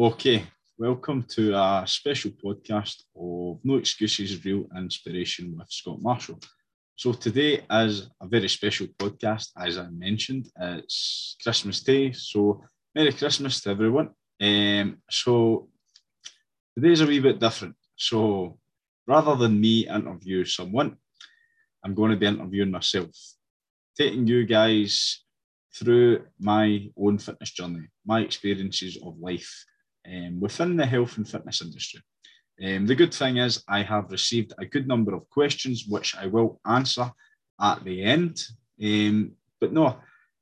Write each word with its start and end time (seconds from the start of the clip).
Okay, 0.00 0.44
welcome 0.78 1.24
to 1.24 1.52
a 1.56 1.82
special 1.84 2.30
podcast 2.30 3.02
of 3.16 3.58
No 3.64 3.78
Excuses, 3.78 4.44
Real 4.44 4.64
Inspiration 4.76 5.56
with 5.58 5.68
Scott 5.72 6.00
Marshall. 6.00 6.38
So, 6.94 7.12
today 7.12 7.64
is 7.68 8.08
a 8.22 8.28
very 8.28 8.48
special 8.48 8.86
podcast, 8.96 9.48
as 9.58 9.76
I 9.76 9.88
mentioned. 9.90 10.46
It's 10.56 11.34
Christmas 11.42 11.82
Day, 11.82 12.12
so 12.12 12.62
Merry 12.94 13.12
Christmas 13.12 13.60
to 13.62 13.70
everyone. 13.70 14.10
Um, 14.40 14.98
so, 15.10 15.68
today's 16.76 17.00
a 17.00 17.06
wee 17.06 17.18
bit 17.18 17.40
different. 17.40 17.74
So, 17.96 18.56
rather 19.04 19.34
than 19.34 19.60
me 19.60 19.88
interview 19.88 20.44
someone, 20.44 20.96
I'm 21.84 21.96
going 21.96 22.12
to 22.12 22.16
be 22.16 22.26
interviewing 22.26 22.70
myself, 22.70 23.10
taking 23.96 24.28
you 24.28 24.46
guys 24.46 25.24
through 25.74 26.24
my 26.38 26.88
own 26.96 27.18
fitness 27.18 27.50
journey, 27.50 27.88
my 28.06 28.20
experiences 28.20 28.96
of 29.02 29.18
life 29.18 29.64
um, 30.08 30.40
within 30.40 30.76
the 30.76 30.86
health 30.86 31.16
and 31.16 31.28
fitness 31.28 31.62
industry. 31.62 32.00
Um, 32.64 32.86
the 32.86 32.94
good 32.94 33.14
thing 33.14 33.36
is, 33.36 33.62
I 33.68 33.82
have 33.82 34.10
received 34.10 34.52
a 34.58 34.66
good 34.66 34.88
number 34.88 35.14
of 35.14 35.28
questions 35.30 35.84
which 35.88 36.16
I 36.16 36.26
will 36.26 36.60
answer 36.66 37.10
at 37.60 37.84
the 37.84 38.02
end. 38.02 38.42
Um, 38.82 39.32
but 39.60 39.72
no, 39.72 39.98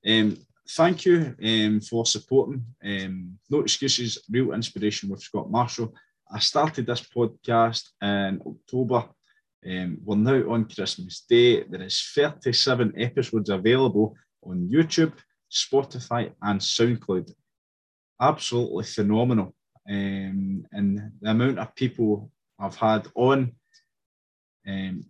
um, 0.06 0.38
thank 0.70 1.04
you 1.04 1.34
um, 1.44 1.80
for 1.80 2.06
supporting 2.06 2.64
um, 2.84 3.38
No 3.50 3.60
Excuses, 3.60 4.22
Real 4.30 4.52
Inspiration 4.52 5.10
with 5.10 5.22
Scott 5.22 5.50
Marshall. 5.50 5.94
I 6.32 6.38
started 6.38 6.86
this 6.86 7.02
podcast 7.02 7.82
in 8.02 8.40
October. 8.46 9.08
We're 9.62 10.16
now 10.16 10.52
on 10.52 10.68
Christmas 10.68 11.24
Day. 11.28 11.64
There 11.64 11.82
is 11.82 12.00
37 12.14 12.94
episodes 12.96 13.50
available 13.50 14.14
on 14.42 14.68
YouTube, 14.72 15.12
Spotify, 15.50 16.32
and 16.42 16.60
SoundCloud. 16.60 17.32
Absolutely 18.20 18.84
phenomenal 18.84 19.54
um, 19.88 20.66
and 20.72 21.12
the 21.20 21.30
amount 21.30 21.58
of 21.58 21.74
people 21.74 22.30
I've 22.58 22.76
had 22.76 23.06
on. 23.14 23.52
Um, 24.66 25.04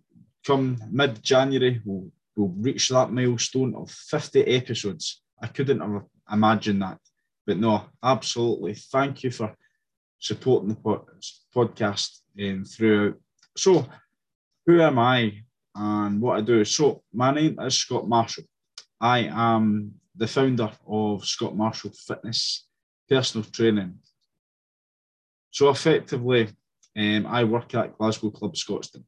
come 0.45 0.77
mid 0.91 1.23
January, 1.23 1.81
we'll, 1.83 2.11
we'll 2.35 2.53
reach 2.57 2.89
that 2.89 3.11
milestone 3.11 3.75
of 3.75 3.89
50 3.89 4.43
episodes. 4.43 5.21
I 5.41 5.47
couldn't 5.47 5.79
have 5.79 6.03
imagined 6.31 6.81
that. 6.81 6.99
But 7.45 7.57
no, 7.57 7.85
absolutely. 8.03 8.73
Thank 8.75 9.23
you 9.23 9.31
for 9.31 9.55
supporting 10.19 10.69
the 10.69 10.75
pod, 10.75 11.05
podcast 11.55 12.19
um, 12.39 12.65
throughout. 12.65 13.15
So, 13.55 13.87
who 14.65 14.81
am 14.81 14.99
I 14.99 15.33
and 15.73 16.21
what 16.21 16.37
I 16.37 16.41
do? 16.41 16.65
So, 16.65 17.03
my 17.13 17.31
name 17.31 17.57
is 17.61 17.79
Scott 17.79 18.07
Marshall. 18.07 18.43
I 18.99 19.29
am 19.31 19.93
the 20.15 20.27
founder 20.27 20.71
of 20.87 21.25
Scott 21.25 21.55
Marshall 21.55 21.91
Fitness 21.91 22.66
Personal 23.09 23.45
Training 23.49 23.99
so 25.57 25.69
effectively, 25.69 26.49
um, 26.95 27.25
I 27.25 27.43
work 27.43 27.73
at 27.73 27.97
Glasgow 27.97 28.29
Club 28.29 28.53
Scotstoun. 28.53 29.03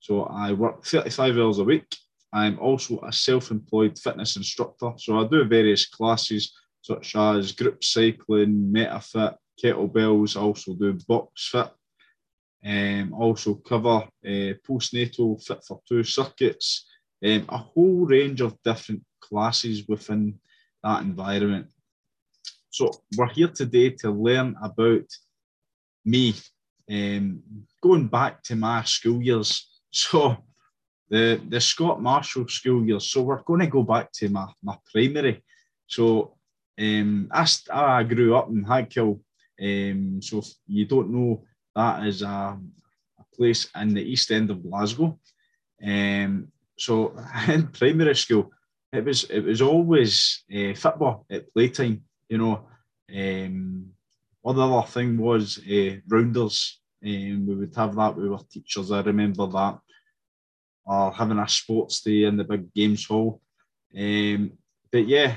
So 0.00 0.24
I 0.24 0.52
work 0.52 0.84
35 0.84 1.38
hours 1.38 1.58
a 1.58 1.64
week. 1.64 1.86
I'm 2.32 2.58
also 2.58 2.98
a 3.02 3.12
self-employed 3.12 3.96
fitness 3.96 4.36
instructor. 4.36 4.92
So 4.96 5.20
I 5.20 5.28
do 5.28 5.44
various 5.44 5.86
classes 5.86 6.52
such 6.80 7.14
as 7.14 7.52
group 7.52 7.84
cycling, 7.84 8.72
MetaFit, 8.74 9.36
kettlebells. 9.62 10.36
I 10.36 10.40
also 10.40 10.74
do 10.74 10.98
box 11.06 11.50
fit. 11.50 11.70
Um, 12.64 13.14
also 13.14 13.54
cover 13.54 14.08
uh, 14.24 14.54
postnatal 14.68 15.40
fit 15.44 15.64
for 15.64 15.80
two 15.88 16.02
circuits, 16.02 16.88
um, 17.24 17.44
a 17.48 17.58
whole 17.58 18.06
range 18.06 18.40
of 18.40 18.60
different 18.64 19.04
classes 19.20 19.86
within 19.86 20.40
that 20.82 21.02
environment. 21.02 21.68
So 22.72 22.90
we're 23.18 23.28
here 23.28 23.48
today 23.48 23.90
to 24.00 24.10
learn 24.10 24.56
about 24.62 25.04
me 26.06 26.34
um, 26.90 27.42
going 27.82 28.08
back 28.08 28.42
to 28.44 28.56
my 28.56 28.82
school 28.84 29.22
years. 29.22 29.68
So 29.90 30.38
the 31.10 31.38
the 31.50 31.60
Scott 31.60 32.00
Marshall 32.00 32.48
school 32.48 32.82
years. 32.86 33.10
So 33.10 33.20
we're 33.20 33.42
going 33.42 33.60
to 33.60 33.66
go 33.66 33.82
back 33.82 34.10
to 34.12 34.30
my, 34.30 34.46
my 34.62 34.78
primary. 34.90 35.44
So 35.86 36.38
um, 36.80 37.28
I, 37.30 37.46
I 37.70 38.04
grew 38.04 38.34
up 38.34 38.48
in 38.48 38.64
Haghill. 38.64 39.20
Um, 39.62 40.22
so 40.22 40.38
if 40.38 40.48
you 40.66 40.86
don't 40.86 41.10
know, 41.10 41.44
that 41.76 42.06
is 42.06 42.22
a, 42.22 42.58
a 43.18 43.24
place 43.36 43.68
in 43.76 43.92
the 43.92 44.02
east 44.02 44.30
end 44.30 44.50
of 44.50 44.62
Glasgow. 44.62 45.18
Um, 45.86 46.48
so 46.78 47.14
in 47.48 47.68
primary 47.68 48.16
school, 48.16 48.50
it 48.94 49.04
was 49.04 49.24
it 49.24 49.44
was 49.44 49.60
always 49.60 50.42
uh, 50.50 50.72
football 50.74 51.26
at 51.30 51.52
playtime. 51.52 52.04
You 52.32 52.38
know, 52.38 52.66
um, 53.14 53.90
other 54.42 54.86
thing 54.88 55.18
was 55.18 55.58
uh, 55.58 55.96
rounders. 56.08 56.80
Um, 57.04 57.46
we 57.46 57.54
would 57.54 57.76
have 57.76 57.94
that 57.96 58.16
with 58.16 58.32
our 58.32 58.40
teachers. 58.50 58.90
I 58.90 59.02
remember 59.02 59.46
that. 59.48 59.78
Or 60.86 61.12
having 61.12 61.38
a 61.38 61.46
sports 61.46 62.00
day 62.00 62.24
in 62.24 62.38
the 62.38 62.44
big 62.44 62.72
games 62.72 63.04
hall. 63.04 63.42
Um, 63.94 64.52
but 64.90 65.06
yeah, 65.06 65.34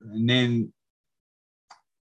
and 0.00 0.28
then, 0.28 0.72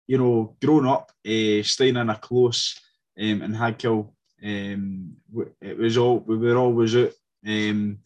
you 0.07 0.19
know, 0.19 0.55
growing 0.63 0.87
up, 0.87 1.11
uh, 1.27 1.63
staying 1.63 1.97
in 1.97 2.11
a 2.11 2.17
close 2.17 2.79
um, 3.19 3.41
in 3.41 3.55
Haghill, 3.55 4.13
um, 4.45 5.17
it 5.63 5.79
was 5.79 5.97
all, 5.97 6.19
we 6.19 6.37
were 6.37 6.59
always 6.59 6.95
out 6.95 7.13
um, 7.47 8.01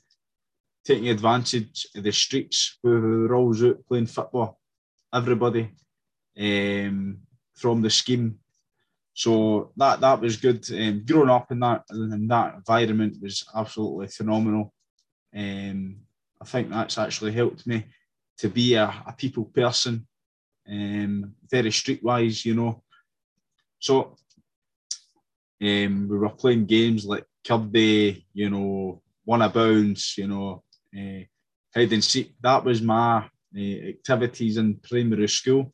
taking 0.84 1.08
advantage 1.08 1.88
of 1.96 2.04
the 2.04 2.12
streets. 2.12 2.78
We 2.84 2.92
were 2.92 3.34
always 3.34 3.64
out 3.64 3.84
playing 3.88 4.06
football. 4.06 4.60
Everybody. 5.12 5.72
Um, 6.38 7.18
from 7.54 7.82
the 7.82 7.90
scheme. 7.90 8.38
So 9.14 9.72
that 9.76 10.00
that 10.00 10.20
was 10.20 10.36
good. 10.36 10.68
Um, 10.72 11.04
growing 11.06 11.30
up 11.30 11.50
in 11.52 11.60
that 11.60 11.84
in 11.90 12.26
that 12.28 12.56
environment 12.56 13.18
was 13.22 13.44
absolutely 13.54 14.08
phenomenal. 14.08 14.72
Um, 15.34 15.96
I 16.42 16.44
think 16.44 16.70
that's 16.70 16.98
actually 16.98 17.32
helped 17.32 17.66
me 17.66 17.86
to 18.38 18.48
be 18.48 18.74
a, 18.74 18.84
a 19.06 19.14
people 19.16 19.44
person, 19.44 20.06
um, 20.68 21.34
very 21.48 21.70
streetwise, 21.70 22.44
you 22.44 22.54
know. 22.54 22.82
So 23.78 24.16
um, 25.62 26.08
we 26.08 26.18
were 26.18 26.30
playing 26.30 26.66
games 26.66 27.04
like 27.06 27.24
Kirby, 27.46 28.26
you 28.32 28.50
know, 28.50 29.00
one 29.24 29.42
a 29.42 29.48
bounce, 29.48 30.18
you 30.18 30.26
know, 30.26 30.64
uh, 30.96 31.22
hide 31.74 31.92
and 31.92 32.02
seek. 32.02 32.34
That 32.40 32.64
was 32.64 32.82
my 32.82 33.28
uh, 33.56 33.88
activities 33.88 34.56
in 34.56 34.74
primary 34.76 35.28
school. 35.28 35.72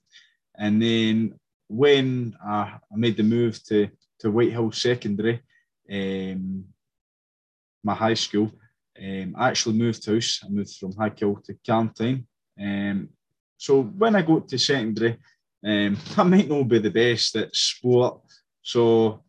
And 0.61 0.81
then 0.81 1.41
when 1.69 2.37
I, 2.45 2.79
made 2.95 3.17
the 3.17 3.23
move 3.23 3.65
to, 3.65 3.89
to 4.19 4.31
Whitehill 4.31 4.73
Secondary, 4.73 5.41
um, 5.91 6.67
my 7.83 7.95
high 7.95 8.15
school, 8.15 8.53
um, 9.03 9.35
I 9.39 9.49
actually 9.49 9.79
moved 9.79 10.05
house. 10.05 10.41
I 10.45 10.51
moved 10.51 10.77
from 10.77 10.93
Haghill 10.93 11.43
to 11.45 11.55
Carntyne. 11.67 12.27
Um, 12.61 13.09
so 13.57 13.83
when 13.83 14.15
I 14.15 14.21
got 14.23 14.49
to 14.49 14.59
secondary, 14.59 15.17
um, 15.65 15.97
I 16.19 16.23
might 16.25 16.49
not 16.49 16.69
be 16.69 16.79
the 16.79 16.91
best 16.91 17.37
at 17.37 17.57
sport. 17.57 18.21
So, 18.61 19.25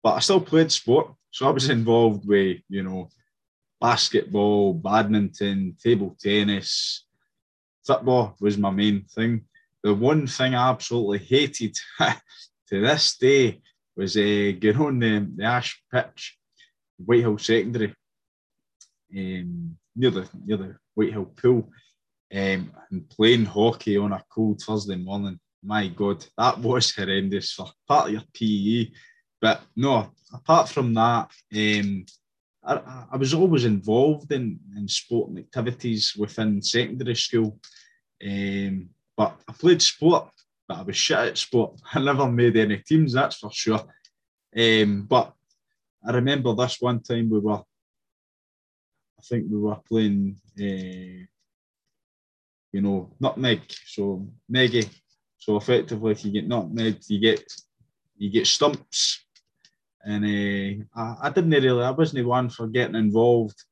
but 0.00 0.14
I 0.14 0.20
still 0.20 0.40
played 0.40 0.70
sport. 0.70 1.12
So 1.32 1.48
I 1.48 1.50
was 1.50 1.68
involved 1.70 2.28
with, 2.28 2.58
you 2.68 2.84
know, 2.84 3.08
basketball, 3.80 4.74
badminton, 4.74 5.76
table 5.82 6.16
tennis, 6.20 7.04
football 7.84 8.36
was 8.38 8.56
my 8.56 8.70
main 8.70 9.04
thing 9.06 9.44
the 9.82 9.94
one 9.94 10.26
thing 10.26 10.54
I 10.54 10.70
absolutely 10.70 11.18
hated 11.18 11.76
to 12.00 12.80
this 12.80 13.16
day 13.16 13.60
was 13.96 14.16
uh, 14.16 14.52
going 14.58 14.76
on 14.76 14.98
the, 14.98 15.28
the 15.36 15.44
Ash 15.44 15.82
pitch, 15.92 16.38
Whitehill 16.98 17.38
Secondary, 17.38 17.94
um, 19.16 19.76
near 19.94 20.10
the 20.10 20.28
near 20.44 20.56
the 20.56 20.76
Whitehill 20.94 21.26
pool, 21.26 21.70
um, 22.32 22.72
and 22.90 23.08
playing 23.10 23.44
hockey 23.44 23.96
on 23.96 24.12
a 24.12 24.24
cold 24.30 24.60
Thursday 24.60 24.96
morning. 24.96 25.38
My 25.62 25.88
God, 25.88 26.24
that 26.38 26.58
was 26.58 26.94
horrendous 26.94 27.52
for 27.52 27.68
part 27.86 28.06
of 28.08 28.12
your 28.12 28.22
PE. 28.34 28.90
But 29.40 29.62
no, 29.76 30.10
apart 30.32 30.68
from 30.68 30.94
that, 30.94 31.30
um, 31.54 32.06
I, 32.64 33.06
I, 33.12 33.16
was 33.16 33.34
always 33.34 33.64
involved 33.64 34.30
in, 34.32 34.58
in 34.76 34.88
sporting 34.88 35.38
activities 35.38 36.14
within 36.16 36.62
secondary 36.62 37.16
school. 37.16 37.58
Um, 38.24 38.88
but 39.16 39.40
I 39.48 39.52
played 39.52 39.82
sport, 39.82 40.30
but 40.68 40.78
I 40.78 40.82
was 40.82 40.96
shit 40.96 41.18
at 41.18 41.38
sport. 41.38 41.80
I 41.94 42.00
never 42.00 42.30
made 42.30 42.56
any 42.56 42.78
teams, 42.78 43.12
that's 43.12 43.36
for 43.36 43.50
sure. 43.52 43.82
Um, 44.56 45.06
but 45.08 45.32
I 46.06 46.12
remember 46.12 46.54
this 46.54 46.80
one 46.80 47.00
time 47.00 47.30
we 47.30 47.38
were, 47.38 47.58
I 49.18 49.22
think 49.22 49.46
we 49.50 49.58
were 49.58 49.78
playing, 49.88 50.36
uh, 50.58 51.24
you 52.72 52.80
know, 52.80 53.10
nutmeg. 53.20 53.60
So 53.86 54.26
meggy. 54.50 54.88
So 55.38 55.56
effectively, 55.56 56.12
if 56.12 56.24
you 56.24 56.32
get 56.32 56.48
nutmeg, 56.48 56.98
you 57.08 57.18
get 57.18 57.42
you 58.16 58.30
get 58.30 58.46
stumps. 58.46 59.24
And 60.04 60.24
uh, 60.24 60.84
I, 61.00 61.28
I 61.28 61.30
didn't 61.30 61.50
really, 61.50 61.84
I 61.84 61.90
wasn't 61.90 62.26
one 62.26 62.50
for 62.50 62.66
getting 62.66 62.96
involved. 62.96 63.62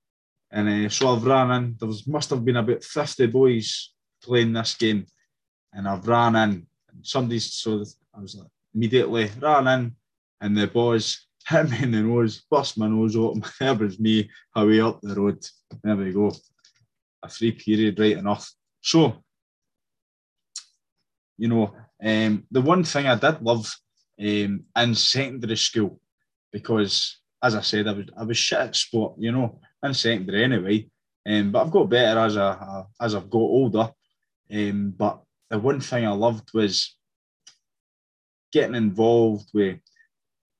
And 0.53 0.87
uh, 0.87 0.89
so 0.89 1.15
I've 1.15 1.25
ran 1.25 1.51
in. 1.51 1.77
There 1.79 1.89
was, 1.89 2.07
must 2.07 2.31
have 2.31 2.45
been 2.45 2.57
about 2.57 2.85
50 2.85 3.27
boys 3.27 3.93
playing 4.23 4.53
this 4.53 4.75
game 4.75 5.07
and 5.73 5.89
I've 5.89 6.07
ran 6.07 6.37
in 6.37 6.67
and 6.93 7.07
somebody's 7.07 7.53
so 7.53 7.85
I 8.15 8.21
was 8.21 8.35
like, 8.35 8.49
immediately 8.75 9.31
ran 9.41 9.67
in, 9.69 9.97
and 10.41 10.57
the 10.57 10.67
boys 10.67 11.27
hit 11.49 11.71
me 11.71 11.83
in 11.83 11.91
the 11.93 12.01
nose, 12.01 12.43
bust 12.51 12.79
my 12.79 12.89
nose 12.89 13.17
open. 13.17 13.45
There 13.59 13.75
was 13.75 13.99
me 13.99 14.31
away 14.55 14.81
up 14.81 15.01
the 15.01 15.15
road. 15.15 15.45
There 15.83 15.97
we 15.97 16.13
go. 16.13 16.33
A 17.23 17.29
free 17.29 17.53
period, 17.53 17.99
right 17.99 18.17
enough. 18.17 18.51
So, 18.81 19.23
you 21.37 21.49
know, 21.49 21.75
um, 22.03 22.45
the 22.51 22.61
one 22.61 22.85
thing 22.85 23.07
I 23.07 23.15
did 23.15 23.43
love 23.43 23.73
um, 24.19 24.65
in 24.77 24.95
secondary 24.95 25.57
school, 25.57 26.01
because 26.53 27.19
as 27.43 27.55
I 27.55 27.61
said, 27.61 27.89
I 27.89 27.93
was 27.93 28.07
I 28.17 28.25
was 28.25 28.37
shit 28.37 28.59
at 28.59 28.77
sport, 28.77 29.15
you 29.19 29.33
know, 29.33 29.61
in 29.83 29.95
secondary 29.95 30.45
anyway. 30.45 30.89
Um, 31.27 31.53
but 31.53 31.63
I've 31.63 31.71
got 31.71 31.91
better 31.91 32.21
as 32.21 32.37
I 32.37 32.85
as 33.01 33.15
I've 33.15 33.31
got 33.31 33.39
older. 33.39 33.91
Um, 34.53 34.95
but 34.97 35.23
the 35.51 35.59
one 35.59 35.81
thing 35.81 36.07
I 36.07 36.13
loved 36.13 36.51
was 36.55 36.97
getting 38.53 38.77
involved 38.77 39.51
with, 39.53 39.79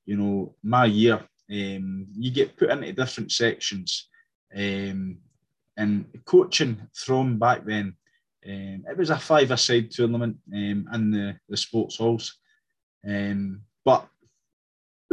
you 0.05 0.17
know, 0.17 0.55
my 0.63 0.85
year. 0.85 1.21
Um, 1.49 2.07
you 2.13 2.31
get 2.31 2.55
put 2.57 2.69
into 2.69 2.93
different 2.93 3.31
sections, 3.31 4.09
um, 4.55 5.17
and 5.77 6.05
coaching 6.25 6.87
from 6.93 7.39
back 7.39 7.65
then. 7.65 7.95
Um, 8.45 8.85
it 8.89 8.97
was 8.97 9.09
a 9.09 9.19
five-a-side 9.19 9.91
tournament 9.91 10.37
um, 10.53 10.87
in 10.93 11.11
the, 11.11 11.37
the 11.47 11.57
sports 11.57 11.97
halls, 11.97 12.37
um, 13.07 13.61
but 13.85 14.07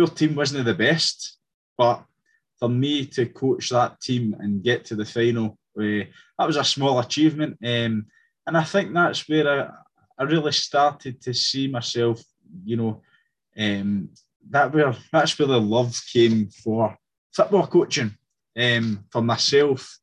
our 0.00 0.06
team 0.06 0.34
wasn't 0.34 0.64
the 0.64 0.75
best. 0.75 1.38
But 1.76 2.04
for 2.58 2.69
me 2.69 3.06
to 3.06 3.26
coach 3.26 3.70
that 3.70 4.00
team 4.00 4.34
and 4.38 4.64
get 4.64 4.84
to 4.86 4.96
the 4.96 5.04
final, 5.04 5.58
uh, 5.78 6.04
that 6.38 6.46
was 6.46 6.56
a 6.56 6.64
small 6.64 6.98
achievement. 7.00 7.58
Um, 7.64 8.06
and 8.49 8.56
I 8.56 8.65
think 8.65 8.93
that's 8.93 9.29
where 9.29 9.47
I, 9.47 9.71
I 10.19 10.25
really 10.25 10.53
started 10.53 11.21
to 11.23 11.35
see 11.35 11.69
myself, 11.69 12.21
you 12.65 12.77
know, 12.77 13.03
um, 13.59 14.09
that 14.50 14.73
where 14.73 14.97
that's 15.12 15.39
where 15.39 15.49
the 15.49 15.61
love 15.61 15.95
came 16.12 16.49
for 16.49 16.97
football 17.33 17.67
coaching 17.67 18.17
um, 18.59 19.05
for 19.12 19.23
myself. 19.23 19.99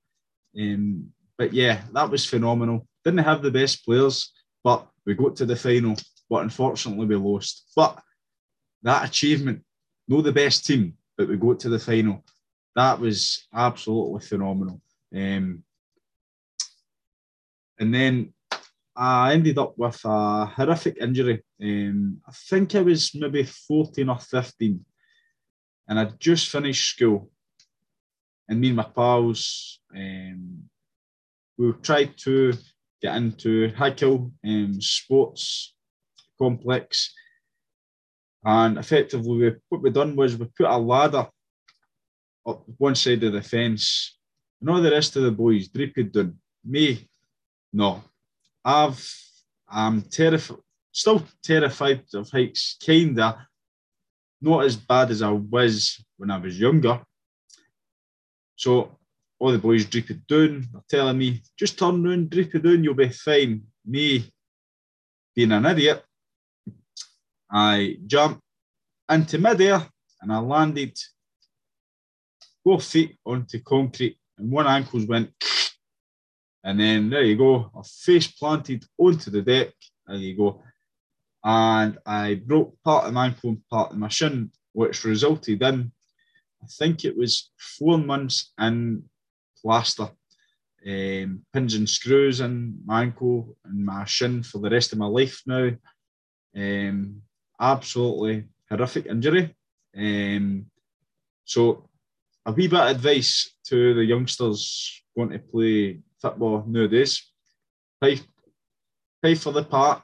Um, 0.58 1.08
but 1.38 1.54
yeah, 1.54 1.82
that 1.94 2.10
was 2.10 2.26
phenomenal. 2.26 2.88
Didn't 3.04 3.26
have 3.26 3.42
the 3.42 3.52
best 3.52 3.84
players, 3.84 4.32
but 4.64 4.88
we 5.06 5.16
got 5.16 5.36
to 5.38 5.46
the 5.46 5.56
final. 5.56 5.96
But 6.30 6.44
unfortunately, 6.44 7.08
we 7.08 7.16
lost. 7.16 7.66
But 7.76 8.00
that 8.84 9.10
achievement, 9.10 9.64
no 10.08 10.22
the 10.22 10.32
best 10.32 10.66
team, 10.66 10.94
but 11.18 11.28
we 11.28 11.36
got 11.36 11.60
to 11.62 11.70
the 11.70 11.80
final 11.80 12.24
that 12.76 13.00
was 13.00 13.48
absolutely 13.54 14.22
phenomenal. 14.22 14.82
Um, 15.16 15.64
and 17.80 17.94
then 17.94 18.34
I 18.96 19.34
ended 19.34 19.58
up 19.58 19.78
with 19.78 20.00
a 20.06 20.46
horrific 20.46 20.98
injury. 21.02 21.44
Um, 21.62 22.22
I 22.28 22.32
think 22.32 22.76
I 22.76 22.82
was 22.82 23.14
maybe 23.14 23.44
14 23.44 24.08
or 24.08 24.20
15, 24.20 24.86
and 25.90 26.00
I'd 26.00 26.20
just 26.20 26.50
finished 26.50 26.96
school. 26.96 27.30
And 28.48 28.62
me 28.62 28.68
and 28.68 28.78
my 28.78 28.84
pals, 28.84 29.82
um, 29.94 30.70
we 31.58 31.74
tried 31.82 32.18
to 32.20 32.54
get 33.02 33.18
into 33.18 33.72
Highkill 33.72 34.32
um, 34.46 34.82
Sports 34.82 35.74
Complex. 36.40 37.14
And 38.46 38.78
effectively, 38.78 39.38
we, 39.38 39.56
what 39.70 39.82
we 39.82 39.90
done 39.90 40.16
was 40.16 40.38
we 40.38 40.46
put 40.58 40.68
a 40.68 40.78
ladder 40.78 41.28
up 42.48 42.64
one 42.78 42.96
side 42.96 43.24
of 43.24 43.34
the 43.34 43.42
fence, 43.42 44.18
and 44.62 44.70
all 44.70 44.82
the 44.82 44.92
rest 44.92 45.16
of 45.16 45.24
the 45.24 45.32
boys 45.32 45.68
drooped 45.68 46.14
down. 46.14 46.38
Me, 46.64 47.08
no. 47.76 48.02
I've 48.64 49.04
I'm 49.68 50.02
terrified, 50.04 50.60
still 50.92 51.24
terrified 51.44 52.04
of 52.14 52.30
heights, 52.30 52.78
kinda. 52.80 53.48
Not 54.42 54.66
as 54.66 54.76
bad 54.78 55.12
as 55.12 55.22
I 55.22 55.32
was 55.32 56.04
when 56.18 56.32
I 56.32 56.38
was 56.38 56.60
younger. 56.60 57.04
So 58.56 58.98
all 59.40 59.52
the 59.52 59.58
boys 59.58 59.86
drooped 59.86 60.28
down. 60.28 60.68
They're 60.72 60.82
telling 60.88 61.18
me, 61.18 61.42
just 61.60 61.78
turn 61.78 62.04
round, 62.04 62.30
droop 62.30 62.56
it 62.56 62.64
down, 62.64 62.84
you'll 62.84 62.94
be 62.94 63.10
fine. 63.10 63.64
Me, 63.86 64.32
being 65.36 65.52
an 65.52 65.66
idiot, 65.66 66.04
I 67.52 67.98
jumped 68.08 68.42
into 69.10 69.38
midair 69.38 69.86
and 70.22 70.32
I 70.32 70.40
landed 70.40 70.98
both 72.64 72.86
feet 72.86 73.18
onto 73.26 73.62
concrete, 73.62 74.18
and 74.38 74.50
one 74.50 74.66
ankle's 74.66 75.06
went, 75.06 75.32
and 76.66 76.80
then 76.80 77.12
there 77.12 77.24
you 77.24 77.38
go, 77.38 77.72
a 77.76 77.84
face 77.84 78.26
planted 78.26 78.84
onto 78.98 79.30
the 79.30 79.44
deck. 79.44 79.72
There 80.08 80.18
you 80.18 80.36
go. 80.36 80.64
And 81.44 82.00
I 82.08 82.42
broke 82.44 82.76
part 82.84 83.06
of 83.06 83.14
my 83.14 83.28
ankle 83.28 83.52
and 83.52 83.70
part 83.70 83.92
of 83.92 83.98
my 83.98 84.10
shin, 84.10 84.52
which 84.74 85.04
resulted 85.04 85.62
in, 85.62 85.92
I 86.64 86.66
think 86.80 87.06
it 87.06 87.16
was 87.16 87.52
four 87.78 88.00
months 88.00 88.52
in 88.60 89.04
plaster, 89.62 90.10
um, 90.88 91.46
pins 91.54 91.76
and 91.76 91.88
screws 91.88 92.42
in 92.42 92.80
my 92.84 93.04
ankle 93.04 93.56
and 93.64 93.86
my 93.86 94.04
shin 94.06 94.42
for 94.42 94.58
the 94.58 94.72
rest 94.72 94.92
of 94.92 94.98
my 94.98 95.06
life 95.06 95.44
now. 95.46 95.70
Um, 96.56 97.22
absolutely 97.62 98.46
horrific 98.68 99.06
injury. 99.06 99.56
Um, 99.96 100.66
so 101.44 101.90
a 102.44 102.52
wee 102.52 102.68
bit 102.68 102.80
of 102.80 102.88
advice 102.88 103.56
to 103.68 103.94
the 103.94 104.04
youngsters 104.04 105.04
going 105.16 105.30
to 105.30 105.40
play 105.40 106.00
football 106.26 106.64
nowadays. 106.68 107.32
Pay, 108.02 108.20
pay 109.22 109.36
for 109.36 109.54
the 109.54 109.64
park 109.64 110.04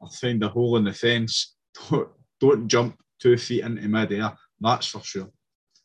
or 0.00 0.08
find 0.08 0.42
a 0.42 0.48
hole 0.48 0.78
in 0.78 0.84
the 0.84 0.92
fence. 0.92 1.56
Don't, 1.90 2.08
don't 2.40 2.68
jump 2.68 2.96
two 3.20 3.36
feet 3.36 3.64
into 3.64 3.86
mid-air, 3.88 4.32
that's 4.58 4.86
for 4.86 5.02
sure. 5.02 5.30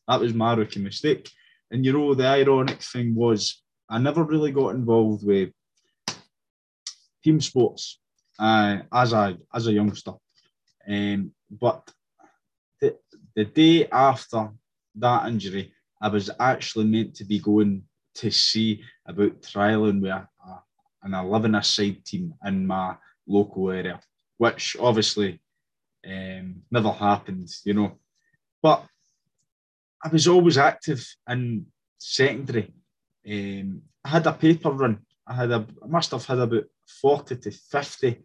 That 0.07 0.22
was 0.22 0.33
my 0.33 0.54
rookie 0.54 0.80
mistake. 0.80 1.30
And 1.72 1.86
you 1.86 1.92
know, 1.92 2.13
the 2.13 2.25
ironic 2.25 2.81
thing 2.81 3.16
was 3.16 3.62
I 3.89 4.00
never 4.00 4.24
really 4.24 4.51
got 4.51 4.75
involved 4.75 5.25
with 5.25 5.50
team 7.24 7.42
sports 7.42 8.00
uh, 8.39 8.77
as 8.94 9.12
a 9.13 9.38
as 9.54 9.68
a 9.68 9.74
youngster. 9.74 10.13
Um, 10.88 11.31
but 11.50 11.92
the, 12.80 12.95
the 13.36 13.45
day 13.45 13.88
after 13.89 14.51
that 14.95 15.27
injury, 15.27 15.74
I 16.01 16.07
was 16.07 16.30
actually 16.39 16.86
meant 16.86 17.16
to 17.16 17.25
be 17.25 17.39
going 17.39 17.83
to 18.16 18.32
see 18.32 18.84
about 19.06 19.42
trialing 19.42 20.02
with 20.02 20.12
a, 20.12 20.28
a, 20.48 20.64
an 21.04 21.14
11 21.14 21.62
side 21.64 22.04
team 22.06 22.34
in 22.46 22.66
my 22.66 22.96
local 23.28 23.72
area, 23.72 24.00
which 24.38 24.76
obviously 24.80 25.40
um, 26.08 26.62
never 26.72 26.92
happened, 26.92 27.50
you 27.63 27.74
know. 27.74 28.00
But 28.62 28.86
I 30.04 30.10
was 30.10 30.28
always 30.28 30.58
active 30.58 31.06
in 31.30 31.66
secondary. 31.98 32.74
Um, 33.28 33.82
I 34.04 34.10
had 34.10 34.28
a 34.28 34.34
paper 34.34 34.72
run. 34.72 35.00
I 35.28 35.34
had 35.34 35.51
a, 35.51 35.66
I 35.84 35.88
must 35.88 36.12
have 36.12 36.25
had 36.25 36.39
about 36.39 36.66
40 37.01 37.38
to 37.38 37.51
50 37.51 38.24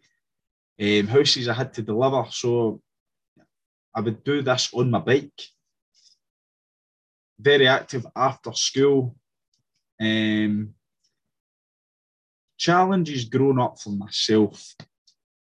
um, 0.79 1.07
houses 1.07 1.47
I 1.47 1.53
had 1.53 1.73
to 1.73 1.81
deliver. 1.81 2.25
So 2.29 2.81
I 3.93 4.01
would 4.01 4.23
do 4.23 4.41
this 4.41 4.69
on 4.73 4.91
my 4.91 4.99
bike 4.99 5.41
very 7.41 7.67
active 7.67 8.05
after 8.15 8.53
school. 8.53 9.15
Um, 10.01 10.73
challenges 12.57 13.25
grown 13.25 13.59
up 13.59 13.79
for 13.79 13.91
myself. 13.91 14.75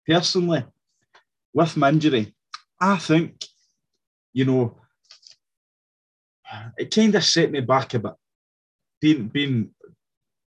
Personally, 0.07 0.65
with 1.53 1.77
my 1.77 1.91
injury, 1.91 2.35
I 2.81 2.99
think, 2.99 3.45
you 4.33 4.45
know, 4.45 4.81
it 6.77 6.93
kind 6.93 7.15
of 7.15 7.25
set 7.25 7.51
me 7.53 7.61
back 7.61 7.95
a 7.95 8.01
bit. 8.01 8.13
Being, 9.01 9.29
being 9.29 9.71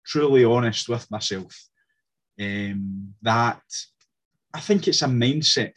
truly 0.04 0.44
honest 0.44 0.88
with 0.88 1.08
myself, 1.08 1.68
um, 2.40 3.14
that 3.22 3.62
I 4.52 4.58
think 4.58 4.88
it's 4.88 5.02
a 5.02 5.06
mindset, 5.06 5.74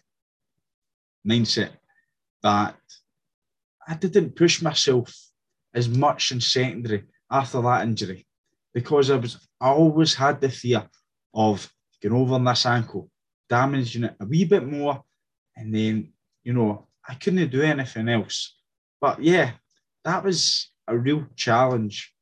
mindset 1.27 1.71
that 2.41 2.75
I 3.87 3.93
didn't 3.93 4.35
push 4.35 4.61
myself 4.61 5.13
as 5.75 5.87
much 5.87 6.31
in 6.31 6.41
secondary 6.41 7.03
after 7.33 7.61
that 7.63 7.81
injury 7.83 8.25
because 8.73 9.09
I 9.09 9.15
was 9.17 9.47
I 9.59 9.69
always 9.69 10.13
had 10.13 10.39
the 10.39 10.49
fear 10.49 10.87
of 11.33 11.69
getting 12.01 12.17
over 12.17 12.35
on 12.35 12.45
this 12.45 12.65
ankle, 12.65 13.09
damaging 13.49 14.05
it 14.05 14.15
a 14.19 14.25
wee 14.25 14.45
bit 14.45 14.65
more, 14.65 15.03
and 15.57 15.73
then 15.73 16.13
you 16.43 16.53
know 16.53 16.87
I 17.07 17.15
couldn't 17.15 17.49
do 17.49 17.61
anything 17.61 18.07
else. 18.07 18.55
But 19.01 19.21
yeah, 19.21 19.51
that 20.05 20.23
was 20.23 20.69
a 20.87 20.97
real 20.97 21.25
challenge, 21.35 22.13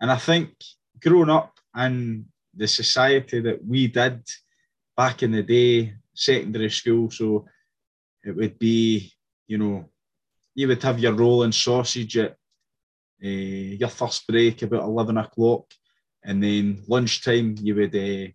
and 0.00 0.10
I 0.10 0.16
think 0.16 0.50
growing 1.02 1.30
up 1.30 1.58
in 1.76 2.26
the 2.54 2.68
society 2.68 3.40
that 3.40 3.64
we 3.64 3.88
did 3.88 4.22
back 4.96 5.22
in 5.22 5.32
the 5.32 5.42
day, 5.42 5.94
secondary 6.14 6.70
school, 6.70 7.10
so 7.10 7.46
it 8.22 8.36
would 8.36 8.58
be 8.58 9.12
you 9.48 9.58
know 9.58 9.88
you 10.54 10.68
would 10.68 10.82
have 10.82 11.00
your 11.00 11.14
rolling 11.14 11.52
sausage 11.52 12.16
at 12.18 12.36
uh, 13.24 13.76
your 13.78 13.88
first 13.88 14.26
break 14.26 14.62
about 14.62 14.84
11 14.84 15.16
o'clock, 15.16 15.70
and 16.24 16.42
then 16.42 16.82
lunchtime 16.88 17.56
you 17.60 17.74
would 17.74 17.94
uh, 17.94 18.28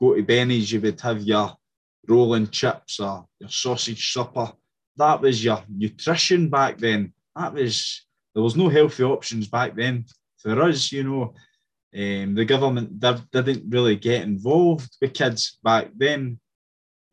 go 0.00 0.14
to 0.14 0.22
Benny's, 0.22 0.72
you 0.72 0.80
would 0.80 1.00
have 1.00 1.22
your 1.22 1.52
rolling 2.08 2.48
chips 2.48 3.00
or 3.00 3.26
your 3.40 3.50
sausage 3.50 4.12
supper, 4.12 4.52
that 4.96 5.20
was 5.20 5.44
your 5.44 5.62
nutrition 5.68 6.48
back 6.48 6.78
then. 6.78 7.12
That 7.34 7.52
was 7.52 8.06
there 8.34 8.42
was 8.42 8.56
no 8.56 8.68
healthy 8.68 9.02
options 9.02 9.48
back 9.48 9.74
then 9.74 10.04
for 10.38 10.60
us. 10.62 10.92
You 10.92 11.04
know, 11.04 11.22
um, 11.94 12.34
the 12.34 12.44
government 12.44 13.00
didn't 13.00 13.70
really 13.70 13.96
get 13.96 14.22
involved 14.22 14.96
with 15.00 15.14
kids 15.14 15.58
back 15.62 15.90
then. 15.96 16.38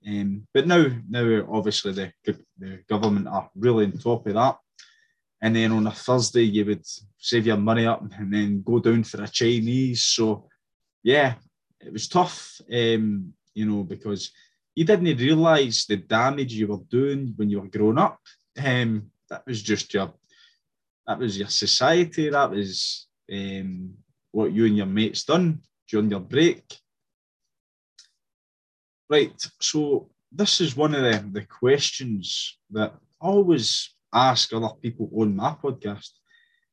Um, 0.06 0.46
but 0.54 0.68
now, 0.68 0.86
now 1.10 1.48
obviously 1.50 1.94
the, 1.94 2.14
the 2.58 2.80
government 2.90 3.28
are 3.28 3.50
really 3.56 3.86
on 3.86 3.94
top 3.94 4.28
of 4.28 4.34
that. 4.34 4.58
And 5.44 5.54
then 5.54 5.74
on 5.74 5.88
a 5.88 5.92
Thursday, 5.92 6.44
you 6.44 6.66
would 6.66 6.86
save 7.18 7.46
your 7.46 7.58
money 7.58 7.86
up 7.86 8.02
and 8.18 8.34
then 8.34 8.64
go 8.64 8.80
down 8.80 9.04
for 9.04 9.22
a 9.22 9.28
Chinese. 9.28 10.06
So, 10.06 10.48
yeah, 11.04 11.36
it 11.82 11.92
was 11.92 12.08
tough, 12.08 12.62
um, 12.72 13.34
you 13.54 13.66
know, 13.66 13.84
because 13.84 14.32
you 14.74 14.86
didn't 14.86 15.18
realise 15.18 15.86
the 15.86 15.98
damage 15.98 16.54
you 16.54 16.68
were 16.68 16.80
doing 16.90 17.34
when 17.36 17.50
you 17.50 17.60
were 17.60 17.68
growing 17.68 17.98
up. 17.98 18.20
Um, 18.58 19.12
that 19.30 19.46
was 19.46 19.62
just 19.62 19.94
your, 19.94 20.14
that 21.06 21.20
was 21.20 21.38
your 21.38 21.50
society. 21.50 22.30
That 22.30 22.50
was 22.50 23.08
um, 23.30 23.96
what 24.32 24.54
you 24.54 24.66
and 24.66 24.78
your 24.78 24.86
mates 24.86 25.26
done 25.26 25.60
during 25.90 26.10
your 26.10 26.22
break. 26.22 26.64
Right, 29.10 29.34
so 29.60 30.10
this 30.32 30.62
is 30.62 30.78
one 30.78 30.96
of 30.96 31.04
the, 31.04 31.40
the 31.42 31.46
questions 31.46 32.58
that 32.72 32.94
always 33.20 33.94
ask 34.14 34.54
other 34.54 34.70
people 34.82 35.10
on 35.18 35.36
my 35.36 35.56
podcast 35.62 36.10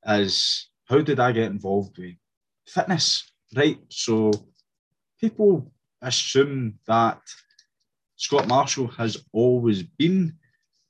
is 0.06 0.68
how 0.84 1.00
did 1.00 1.20
I 1.20 1.32
get 1.32 1.50
involved 1.50 1.98
with 1.98 2.16
fitness? 2.66 3.32
Right, 3.56 3.80
so 3.88 4.30
people 5.20 5.72
assume 6.00 6.78
that 6.86 7.20
Scott 8.16 8.46
Marshall 8.46 8.88
has 8.88 9.16
always 9.32 9.82
been, 9.82 10.36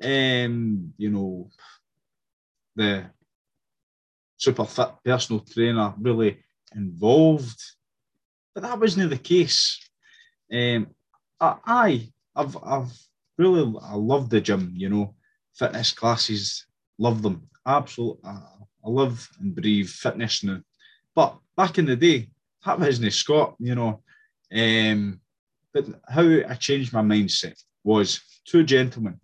um, 0.02 0.92
you 0.99 1.11
know, 1.11 1.50
the 2.76 3.07
super 4.37 4.64
fit 4.64 4.90
personal 5.04 5.40
trainer, 5.40 5.95
really 6.00 6.42
involved. 6.75 7.61
But 8.54 8.62
that 8.62 8.78
wasn't 8.78 9.11
the 9.11 9.19
case. 9.19 9.78
Um, 10.52 10.88
I, 11.40 12.09
I've, 12.35 12.57
I've 12.62 12.92
really, 13.38 13.75
I 13.83 13.95
love 13.95 14.28
the 14.28 14.40
gym, 14.40 14.73
you 14.75 14.88
know, 14.88 15.14
fitness 15.54 15.92
classes, 15.92 16.66
love 16.99 17.23
them. 17.23 17.49
Absolutely. 17.66 18.28
I, 18.28 18.40
I 18.85 18.88
love 18.88 19.28
and 19.40 19.54
breathe 19.54 19.88
fitness 19.88 20.42
now. 20.42 20.61
But 21.14 21.38
back 21.57 21.78
in 21.78 21.87
the 21.87 21.97
day, 21.97 22.30
that 22.64 22.78
wasn't 22.78 23.12
Scott, 23.12 23.57
you 23.59 23.75
know. 23.75 24.02
Um, 24.52 25.21
but 25.73 25.87
how 26.09 26.23
I 26.23 26.54
changed 26.54 26.92
my 26.92 27.02
mindset 27.02 27.62
was 27.85 28.21
two 28.45 28.64
gentlemen, 28.64 29.21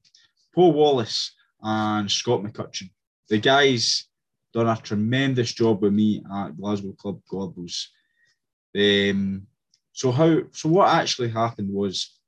Paul 0.55 0.73
Wallace 0.73 1.35
and 1.63 2.11
Scott 2.11 2.43
McCutcheon. 2.43 2.91
The 3.29 3.39
guys 3.39 4.07
done 4.53 4.69
a 4.69 4.77
tremendous 4.77 5.53
job 5.53 5.83
with 5.83 5.93
me 5.93 6.23
at 6.33 6.57
Glasgow 6.57 6.93
Club 6.93 7.21
Gorbals. 7.31 7.87
Um, 8.77 9.47
so 9.93 10.13
how? 10.13 10.43
So 10.53 10.69
what 10.69 10.95
actually 10.95 11.31
happened 11.31 11.73
was, 11.73 12.19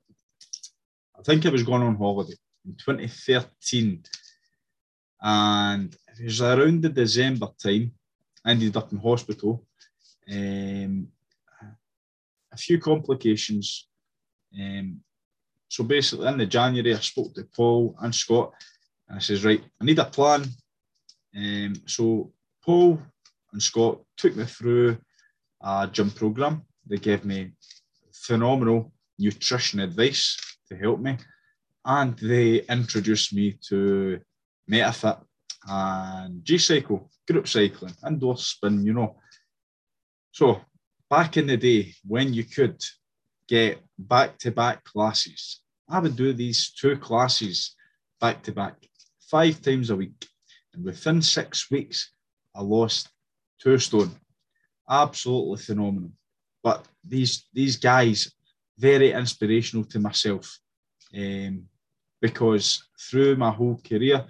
I 1.18 1.22
think 1.22 1.46
I 1.46 1.50
was 1.50 1.62
going 1.62 1.82
on 1.82 1.96
holiday 1.96 2.34
in 2.64 2.74
2013, 2.74 4.02
and 5.20 5.96
it 6.18 6.24
was 6.24 6.42
around 6.42 6.82
the 6.82 6.88
December 6.88 7.48
time. 7.62 7.92
I 8.44 8.50
ended 8.50 8.76
up 8.76 8.92
in 8.92 8.98
hospital. 8.98 9.64
Um, 10.30 11.08
a 12.52 12.56
few 12.56 12.78
complications 12.78 13.88
um, 14.58 15.00
so 15.68 15.84
basically, 15.84 16.26
in 16.28 16.38
the 16.38 16.46
January, 16.46 16.94
I 16.94 16.98
spoke 17.00 17.34
to 17.34 17.44
Paul 17.44 17.94
and 18.00 18.14
Scott, 18.14 18.52
and 19.08 19.18
I 19.18 19.20
says, 19.20 19.44
right, 19.44 19.62
I 19.80 19.84
need 19.84 19.98
a 19.98 20.04
plan. 20.04 20.44
Um, 21.36 21.74
so 21.86 22.32
Paul 22.64 23.00
and 23.52 23.62
Scott 23.62 24.00
took 24.16 24.34
me 24.34 24.44
through 24.44 24.96
a 25.60 25.88
gym 25.92 26.10
program. 26.10 26.62
They 26.86 26.96
gave 26.96 27.24
me 27.24 27.52
phenomenal 28.12 28.92
nutrition 29.18 29.80
advice 29.80 30.36
to 30.68 30.76
help 30.76 31.00
me, 31.00 31.18
and 31.88 32.16
they 32.18 32.60
introduced 32.68 33.32
me 33.32 33.58
to 33.68 34.20
MetaFit 34.70 35.20
and 35.66 36.44
G 36.44 36.58
Cycle, 36.58 37.10
group 37.26 37.48
cycling, 37.48 37.94
indoor 38.06 38.36
spin, 38.36 38.84
you 38.84 38.92
know. 38.92 39.16
So 40.30 40.60
back 41.08 41.38
in 41.38 41.46
the 41.46 41.56
day 41.56 41.94
when 42.06 42.34
you 42.34 42.44
could 42.44 42.78
get 43.48 43.80
back 43.98 44.38
to 44.38 44.50
back 44.50 44.84
classes. 44.84 45.60
I 45.88 45.98
would 46.00 46.16
do 46.16 46.34
these 46.34 46.70
two 46.70 46.98
classes 46.98 47.74
back 48.20 48.42
to 48.42 48.52
back 48.52 48.74
five 49.30 49.60
times 49.62 49.88
a 49.88 49.96
week. 49.96 50.28
And 50.74 50.84
within 50.84 51.22
six 51.22 51.70
weeks, 51.70 52.12
I 52.54 52.60
lost 52.60 53.08
two 53.58 53.78
stone. 53.78 54.14
Absolutely 54.88 55.56
phenomenal. 55.64 56.12
But 56.62 56.86
these 57.02 57.48
these 57.54 57.76
guys, 57.76 58.30
very 58.78 59.12
inspirational 59.12 59.84
to 59.86 59.98
myself. 59.98 60.58
Um, 61.16 61.64
because 62.20 62.88
through 62.98 63.36
my 63.36 63.50
whole 63.50 63.80
career, 63.86 64.26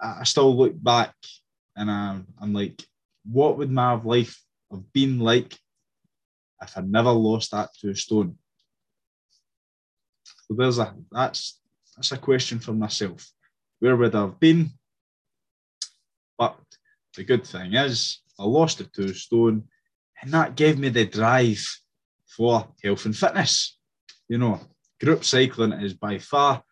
I, 0.00 0.24
still 0.24 0.56
look 0.56 0.80
back 0.82 1.14
and 1.76 1.90
I'm, 1.90 2.26
I'm 2.40 2.52
like, 2.52 2.82
what 3.24 3.58
would 3.58 3.70
my 3.70 3.92
life 3.94 4.40
have 4.70 4.92
been 4.92 5.18
like 5.18 5.58
if 6.62 6.76
I 6.76 6.82
never 6.82 7.10
lost 7.10 7.50
that 7.50 7.70
two 7.80 7.94
stone? 7.94 8.36
So 10.24 10.54
there's 10.54 10.78
a 10.78 10.94
that's 11.10 11.60
that's 11.96 12.12
a 12.12 12.18
question 12.18 12.58
for 12.58 12.72
myself. 12.72 13.30
Where 13.80 13.96
would 13.96 14.14
I 14.14 14.20
have 14.20 14.40
been? 14.40 14.70
But 16.38 16.58
the 17.16 17.24
good 17.24 17.46
thing 17.46 17.74
is 17.74 18.20
I 18.38 18.44
lost 18.44 18.78
the 18.78 18.84
two 18.84 19.12
stone, 19.12 19.64
and 20.22 20.32
that 20.32 20.56
gave 20.56 20.78
me 20.78 20.88
the 20.88 21.06
drive 21.06 21.64
for 22.26 22.68
health 22.82 23.04
and 23.04 23.16
fitness. 23.16 23.78
You 24.28 24.38
know, 24.38 24.60
group 25.00 25.24
cycling 25.24 25.72
is 25.72 25.94
by 25.94 26.18
far 26.18 26.62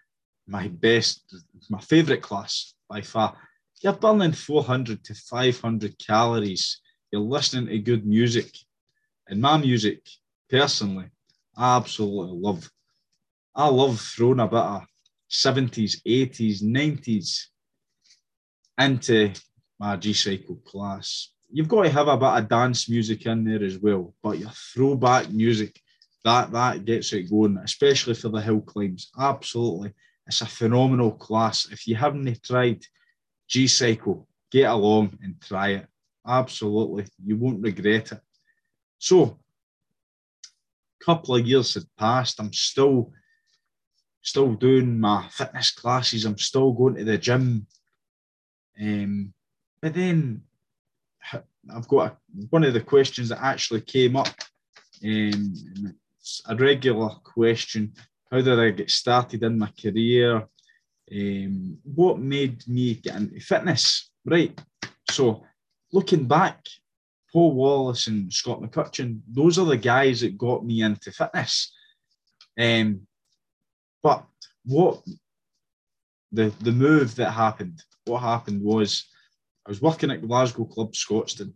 my 0.46 0.68
best, 0.68 1.34
my 1.68 1.80
favourite 1.80 2.22
class 2.22 2.74
by 2.88 3.00
far. 3.00 3.36
You're 3.82 3.92
burning 3.92 4.32
400 4.32 5.04
to 5.04 5.14
500 5.14 5.98
calories. 5.98 6.80
You're 7.10 7.20
listening 7.20 7.66
to 7.66 7.78
good 7.78 8.06
music. 8.06 8.56
And 9.28 9.40
my 9.40 9.58
music, 9.58 10.00
personally, 10.48 11.06
I 11.56 11.76
absolutely 11.76 12.38
love. 12.38 12.70
I 13.54 13.68
love 13.68 14.00
throwing 14.00 14.40
a 14.40 14.46
bit 14.46 14.58
of 14.58 14.86
70s, 15.30 16.02
80s, 16.06 16.62
90s 16.62 17.46
into 18.78 19.32
my 19.78 19.96
G 19.96 20.12
Cycle 20.12 20.56
class. 20.56 21.30
You've 21.50 21.68
got 21.68 21.82
to 21.84 21.90
have 21.90 22.08
a 22.08 22.16
bit 22.16 22.28
of 22.28 22.48
dance 22.48 22.88
music 22.88 23.26
in 23.26 23.44
there 23.44 23.62
as 23.62 23.78
well, 23.78 24.14
but 24.22 24.38
your 24.38 24.50
throwback 24.50 25.30
music, 25.30 25.80
that 26.24 26.50
that 26.52 26.84
gets 26.84 27.12
it 27.12 27.30
going, 27.30 27.58
especially 27.58 28.14
for 28.14 28.28
the 28.28 28.40
hill 28.40 28.60
climbs. 28.60 29.10
Absolutely. 29.18 29.92
It's 30.26 30.40
a 30.40 30.46
phenomenal 30.46 31.12
class. 31.12 31.68
If 31.70 31.86
you 31.86 31.94
haven't 31.96 32.42
tried 32.42 32.84
G 33.48 33.66
Cycle, 33.68 34.26
get 34.50 34.70
along 34.70 35.18
and 35.22 35.40
try 35.40 35.68
it. 35.68 35.86
Absolutely. 36.26 37.06
You 37.24 37.36
won't 37.36 37.62
regret 37.62 38.12
it. 38.12 38.20
So, 38.98 39.38
a 41.00 41.04
couple 41.04 41.36
of 41.36 41.46
years 41.46 41.74
had 41.74 41.84
passed. 41.96 42.40
I'm 42.40 42.52
still 42.52 43.12
still 44.22 44.54
doing 44.54 44.98
my 44.98 45.28
fitness 45.30 45.70
classes. 45.70 46.24
I'm 46.24 46.38
still 46.38 46.72
going 46.72 46.96
to 46.96 47.04
the 47.04 47.16
gym. 47.16 47.66
Um, 48.80 49.32
but 49.80 49.94
then 49.94 50.42
I've 51.72 51.86
got 51.86 52.12
a, 52.12 52.16
one 52.50 52.64
of 52.64 52.74
the 52.74 52.80
questions 52.80 53.28
that 53.28 53.42
actually 53.42 53.82
came 53.82 54.16
up. 54.16 54.34
Um, 55.04 55.54
it's 56.18 56.42
a 56.48 56.56
regular 56.56 57.10
question. 57.22 57.92
How 58.30 58.40
did 58.40 58.58
I 58.58 58.70
get 58.70 58.90
started 58.90 59.42
in 59.42 59.58
my 59.58 59.70
career? 59.80 60.46
Um, 61.12 61.78
what 61.84 62.18
made 62.18 62.66
me 62.66 62.94
get 62.94 63.16
into 63.16 63.40
fitness? 63.40 64.10
Right. 64.24 64.58
So 65.10 65.44
looking 65.92 66.26
back, 66.26 66.64
Paul 67.32 67.54
Wallace 67.54 68.08
and 68.08 68.32
Scott 68.32 68.60
McCutcheon, 68.60 69.20
those 69.28 69.58
are 69.58 69.66
the 69.66 69.76
guys 69.76 70.22
that 70.22 70.38
got 70.38 70.64
me 70.64 70.82
into 70.82 71.12
fitness. 71.12 71.72
Um, 72.58 73.06
but 74.02 74.24
what 74.64 75.02
the 76.32 76.52
the 76.60 76.72
move 76.72 77.14
that 77.16 77.30
happened, 77.30 77.80
what 78.06 78.20
happened 78.20 78.62
was 78.62 79.04
I 79.64 79.70
was 79.70 79.82
working 79.82 80.10
at 80.10 80.26
Glasgow 80.26 80.64
Club 80.64 80.92
Scotstoun. 80.92 81.52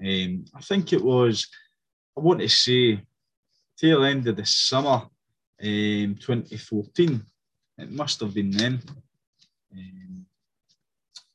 Um, 0.00 0.44
I 0.54 0.60
think 0.62 0.92
it 0.92 1.02
was, 1.02 1.46
I 2.16 2.20
want 2.20 2.40
to 2.40 2.48
say, 2.48 3.00
tail 3.78 4.04
end 4.04 4.26
of 4.26 4.36
the 4.36 4.44
summer 4.44 5.02
um, 5.62 6.16
2014. 6.20 7.22
It 7.78 7.90
must 7.90 8.20
have 8.20 8.34
been 8.34 8.50
then. 8.50 8.82
Um, 9.72 10.26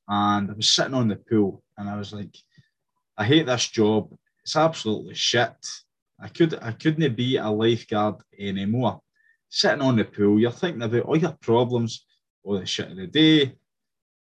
and 0.07 0.51
I 0.51 0.53
was 0.53 0.69
sitting 0.69 0.93
on 0.93 1.07
the 1.07 1.15
pool 1.15 1.63
and 1.77 1.89
I 1.89 1.97
was 1.97 2.13
like, 2.13 2.35
I 3.17 3.25
hate 3.25 3.45
this 3.45 3.67
job. 3.67 4.11
It's 4.43 4.55
absolutely 4.55 5.15
shit. 5.15 5.53
I 6.19 6.27
could 6.27 6.57
I 6.61 6.71
couldn't 6.71 7.15
be 7.15 7.37
a 7.37 7.49
lifeguard 7.49 8.15
anymore. 8.37 9.01
Sitting 9.49 9.81
on 9.81 9.97
the 9.97 10.05
pool, 10.05 10.39
you're 10.39 10.51
thinking 10.51 10.81
about 10.81 11.03
all 11.03 11.17
your 11.17 11.37
problems. 11.41 12.05
all 12.43 12.59
the 12.59 12.65
shit 12.65 12.91
of 12.91 12.97
the 12.97 13.07
day. 13.07 13.53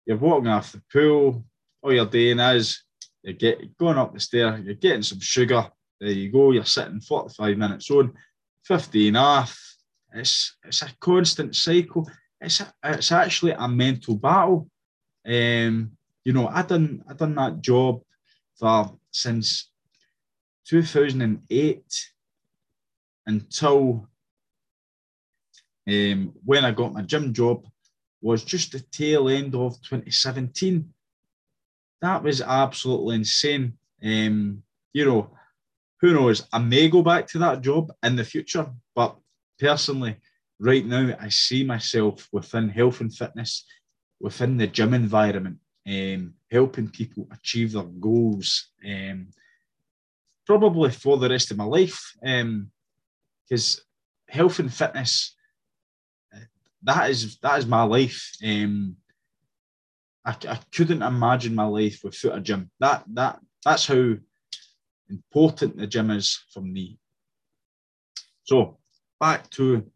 You're 0.06 0.16
walking 0.16 0.48
off 0.48 0.72
the 0.72 0.82
pool. 0.92 1.44
All 1.82 1.92
you're 1.92 2.06
doing 2.06 2.38
is 2.38 2.82
you 3.22 3.34
get 3.34 3.76
going 3.76 3.98
up 3.98 4.12
the 4.12 4.20
stair. 4.20 4.58
You're 4.58 4.74
getting 4.74 5.02
some 5.02 5.20
sugar. 5.20 5.70
There 6.00 6.10
you 6.10 6.32
go. 6.32 6.52
You're 6.52 6.64
sitting 6.64 7.00
45 7.00 7.58
minutes 7.58 7.90
on, 7.90 8.14
15 8.64 9.16
off. 9.16 9.69
It's 10.14 10.56
it's 10.64 10.82
a 10.82 10.90
constant 11.00 11.54
cycle. 11.54 12.08
It's 12.40 12.60
a, 12.60 12.72
it's 12.84 13.12
actually 13.12 13.52
a 13.52 13.68
mental 13.68 14.16
battle. 14.16 14.68
Um, 15.26 15.92
you 16.24 16.32
know, 16.32 16.48
I 16.48 16.62
done 16.62 17.02
I 17.08 17.14
done 17.14 17.34
that 17.34 17.60
job 17.60 18.02
for 18.58 18.96
since 19.10 19.70
2008 20.66 21.82
until 23.26 24.06
um, 25.88 26.32
when 26.44 26.64
I 26.64 26.70
got 26.72 26.92
my 26.92 27.02
gym 27.02 27.32
job 27.32 27.66
was 28.20 28.44
just 28.44 28.72
the 28.72 28.80
tail 28.80 29.28
end 29.28 29.54
of 29.54 29.80
2017. 29.82 30.92
That 32.02 32.22
was 32.22 32.40
absolutely 32.40 33.16
insane. 33.16 33.74
Um, 34.02 34.62
you 34.92 35.04
know, 35.04 35.30
who 36.00 36.14
knows? 36.14 36.46
I 36.52 36.58
may 36.58 36.88
go 36.88 37.02
back 37.02 37.26
to 37.28 37.38
that 37.38 37.60
job 37.60 37.92
in 38.02 38.16
the 38.16 38.24
future, 38.24 38.70
but 38.94 39.16
personally, 39.60 40.16
right 40.58 40.84
now, 40.84 41.14
I 41.20 41.28
see 41.28 41.62
myself 41.64 42.28
within 42.32 42.68
health 42.68 43.00
and 43.00 43.14
fitness, 43.14 43.64
within 44.20 44.56
the 44.56 44.66
gym 44.66 44.94
environment, 44.94 45.58
um, 45.86 46.34
helping 46.50 46.88
people 46.88 47.28
achieve 47.32 47.72
their 47.72 47.84
goals, 47.84 48.70
um, 48.86 49.28
probably 50.46 50.90
for 50.90 51.18
the 51.18 51.28
rest 51.28 51.50
of 51.50 51.56
my 51.56 51.64
life. 51.64 52.12
Because 52.20 53.78
um, 53.78 53.84
health 54.28 54.58
and 54.58 54.72
fitness, 54.72 55.36
that 56.82 57.10
is 57.10 57.38
that 57.38 57.58
is 57.58 57.66
my 57.66 57.82
life. 57.82 58.32
Um, 58.44 58.96
I, 60.24 60.36
I 60.48 60.58
couldn't 60.72 61.02
imagine 61.02 61.54
my 61.54 61.66
life 61.66 62.00
without 62.02 62.38
a 62.38 62.40
gym. 62.40 62.70
That 62.80 63.04
that 63.14 63.40
that's 63.64 63.86
how 63.86 64.14
important 65.08 65.76
the 65.76 65.86
gym 65.86 66.10
is 66.10 66.42
for 66.52 66.60
me. 66.60 66.98
So 68.44 68.79
back 69.20 69.48
to 69.50 69.86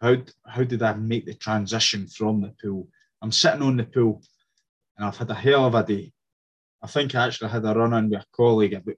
how 0.00 0.16
how 0.46 0.64
did 0.64 0.82
I 0.82 0.94
make 0.94 1.26
the 1.26 1.34
transition 1.34 2.06
from 2.06 2.40
the 2.40 2.54
pool? 2.62 2.88
I'm 3.20 3.32
sitting 3.32 3.62
on 3.62 3.76
the 3.76 3.84
pool 3.84 4.22
and 4.96 5.06
I've 5.06 5.16
had 5.16 5.30
a 5.30 5.34
hell 5.34 5.66
of 5.66 5.74
a 5.74 5.84
day. 5.84 6.12
I 6.82 6.86
think 6.86 7.14
I 7.14 7.26
actually 7.26 7.50
had 7.50 7.66
a 7.66 7.74
run 7.74 7.92
in 7.92 8.08
with 8.08 8.20
a 8.20 8.26
colleague 8.34 8.72
about 8.72 8.96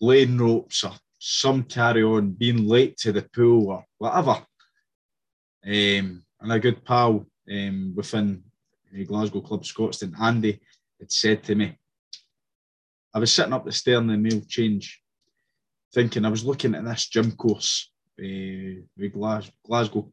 laying 0.00 0.38
ropes 0.38 0.84
or 0.84 0.92
some 1.18 1.64
carry 1.64 2.02
on, 2.02 2.30
being 2.32 2.66
late 2.66 2.96
to 2.98 3.12
the 3.12 3.22
pool 3.22 3.68
or 3.68 3.84
whatever. 3.98 4.44
Um, 5.64 6.24
and 6.40 6.52
a 6.52 6.58
good 6.58 6.84
pal 6.84 7.26
um, 7.50 7.92
within 7.94 8.42
the 8.90 9.04
Glasgow 9.04 9.40
Club 9.40 9.62
Scotstoun, 9.62 10.18
Andy, 10.20 10.60
had 10.98 11.12
said 11.12 11.44
to 11.44 11.54
me, 11.54 11.78
I 13.14 13.18
was 13.18 13.32
sitting 13.32 13.52
up 13.52 13.64
the 13.64 13.72
stair 13.72 13.98
in 13.98 14.06
the 14.06 14.16
meal 14.16 14.40
change, 14.48 15.00
thinking 15.92 16.24
I 16.24 16.30
was 16.30 16.44
looking 16.44 16.74
at 16.74 16.84
this 16.84 17.06
gym 17.06 17.32
course 17.32 17.91
uh, 17.91 17.91
with 18.22 19.12
Glasgow, 19.12 20.12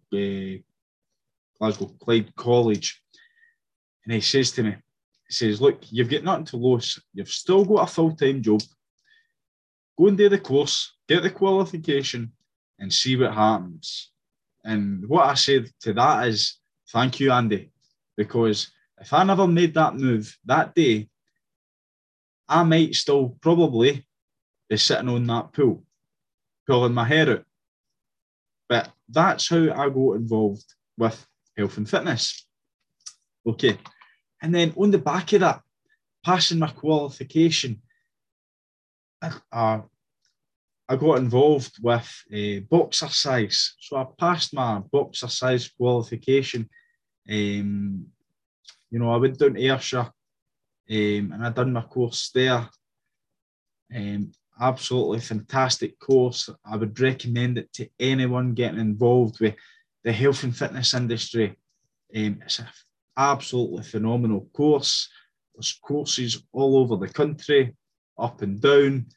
Glasgow 1.60 1.86
Clyde 2.00 2.36
College, 2.36 3.02
and 4.06 4.14
he 4.14 4.22
says 4.22 4.52
to 4.52 4.64
me, 4.64 4.76
he 5.28 5.34
says, 5.34 5.62
Look, 5.62 5.84
you've 5.92 6.10
got 6.10 6.24
nothing 6.24 6.46
to 6.46 6.58
lose. 6.58 7.00
You've 7.14 7.30
still 7.30 7.64
got 7.64 7.90
a 7.90 7.94
full 7.94 8.16
time 8.16 8.42
job. 8.42 8.62
Go 9.98 10.08
and 10.08 10.18
do 10.18 10.30
the 10.30 10.40
course, 10.40 10.96
get 11.08 11.24
the 11.24 11.30
qualification, 11.30 12.32
and 12.80 12.92
see 12.92 13.16
what 13.16 13.34
happens. 13.34 14.12
And 14.64 15.08
what 15.08 15.28
I 15.28 15.36
said 15.36 15.70
to 15.82 15.94
that 15.94 16.28
is, 16.28 16.60
Thank 16.92 17.20
you, 17.20 17.32
Andy, 17.32 17.72
because 18.18 18.72
if 19.00 19.14
I 19.14 19.24
never 19.24 19.48
made 19.48 19.76
that 19.76 19.96
move 19.96 20.36
that 20.46 20.74
day, 20.74 21.08
I 22.48 22.64
might 22.64 22.96
still 22.96 23.38
probably 23.42 24.08
be 24.68 24.78
sitting 24.78 25.10
on 25.10 25.28
that 25.28 25.54
pool, 25.54 25.84
pulling 26.66 26.94
my 26.94 27.06
hair 27.06 27.30
out. 27.30 27.46
But 28.70 28.92
that's 29.10 29.50
how 29.50 29.58
I 29.58 29.90
got 29.90 30.14
involved 30.14 30.74
with 30.98 31.26
health 31.58 31.78
and 31.78 31.90
fitness. 31.90 32.46
Okay. 33.46 33.78
And 34.42 34.56
then 34.56 34.74
on 34.78 34.92
the 34.92 35.00
back 35.00 35.34
of 35.34 35.42
that, 35.42 35.62
passing 36.24 36.60
my 36.60 36.70
qualification, 36.70 37.82
I, 39.52 39.82
I 40.88 40.96
got 40.96 41.18
involved 41.18 41.78
with 41.82 42.24
uh, 42.34 42.90
size. 42.92 43.76
So 43.80 43.98
I 43.98 44.06
passed 44.18 44.54
my 44.54 44.80
Boxercise 44.92 45.70
qualification. 45.70 46.70
Um, 47.30 48.06
you 48.90 49.00
know, 49.00 49.12
I 49.12 49.18
went 49.18 49.38
down 49.38 49.56
to 49.56 49.62
Ayrshire 49.62 50.12
um, 50.90 51.32
and 51.34 51.46
I 51.46 51.50
done 51.52 51.74
my 51.74 51.82
course 51.82 52.32
there. 52.34 52.68
Um, 53.96 54.32
absolutely 54.60 55.20
fantastic 55.20 56.00
course. 56.00 56.50
I 56.66 56.78
would 56.78 57.00
recommend 57.00 57.58
it 57.58 57.72
to 57.74 57.90
anyone 58.00 58.54
getting 58.54 58.80
involved 58.80 59.40
with 59.40 59.56
the 60.04 60.12
health 60.12 60.44
and 60.44 60.56
fitness 60.56 60.94
industry. 60.94 61.58
Um, 62.16 62.40
it's 62.44 62.60
an 62.60 62.68
absolutely 63.18 63.84
phenomenal 63.84 64.50
course. 64.54 65.10
There's 65.56 65.80
courses 65.84 66.44
all 66.52 66.78
over 66.78 66.96
the 66.96 67.12
country, 67.12 67.76
up 68.18 68.42
and 68.42 68.62
down. 68.62 69.08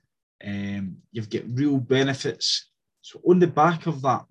Um, 0.45 0.97
you've 1.13 1.31
got 1.31 1.43
real 1.47 1.79
benefits. 1.79 2.71
So 3.01 3.21
on 3.29 3.39
the 3.39 3.47
back 3.47 3.87
of 3.87 4.03
that, 4.03 4.25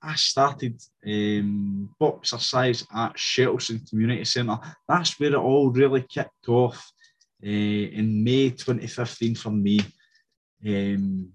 I 0.00 0.14
started 0.14 0.80
um, 1.06 1.90
at 2.00 3.16
Shettleston 3.16 3.88
Community 3.88 4.24
Centre. 4.24 4.58
That's 4.86 5.18
where 5.18 5.32
it 5.32 5.36
all 5.36 5.70
really 5.70 6.02
kicked 6.02 6.48
off 6.48 6.92
uh, 7.44 7.46
in 7.46 8.22
May 8.22 8.50
2015 8.50 9.34
for 9.34 9.50
me. 9.50 9.80
Um, 10.66 11.32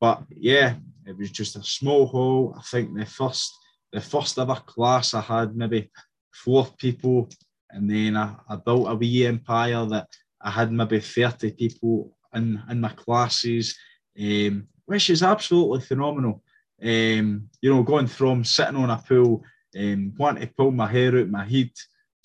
but 0.00 0.22
yeah, 0.30 0.74
it 1.06 1.16
was 1.16 1.30
just 1.30 1.56
a 1.56 1.62
small 1.62 2.06
hall. 2.06 2.54
I 2.58 2.62
think 2.62 2.96
the 2.96 3.06
first 3.06 3.52
the 3.92 4.00
first 4.00 4.38
ever 4.38 4.54
class 4.54 5.14
I 5.14 5.20
had 5.20 5.56
maybe 5.56 5.90
four 6.32 6.66
people, 6.78 7.28
and 7.70 7.90
then 7.90 8.16
I, 8.16 8.34
I 8.48 8.56
built 8.56 8.88
a 8.88 8.94
wee 8.94 9.26
empire 9.26 9.84
that 9.86 10.06
I 10.40 10.50
had 10.50 10.72
maybe 10.72 11.00
30 11.00 11.52
people 11.52 12.16
in, 12.34 12.62
in 12.70 12.80
my 12.80 12.90
classes, 12.90 13.76
um, 14.18 14.68
which 14.86 15.10
is 15.10 15.22
absolutely 15.22 15.80
phenomenal. 15.80 16.42
Um, 16.82 17.48
you 17.60 17.74
know, 17.74 17.82
going 17.82 18.06
from 18.06 18.44
sitting 18.44 18.76
on 18.76 18.90
a 18.90 18.96
pool, 18.96 19.42
um, 19.76 20.14
wanting 20.16 20.46
to 20.46 20.54
pull 20.54 20.70
my 20.70 20.86
hair 20.86 21.18
out 21.18 21.28
my 21.28 21.44
head, 21.44 21.70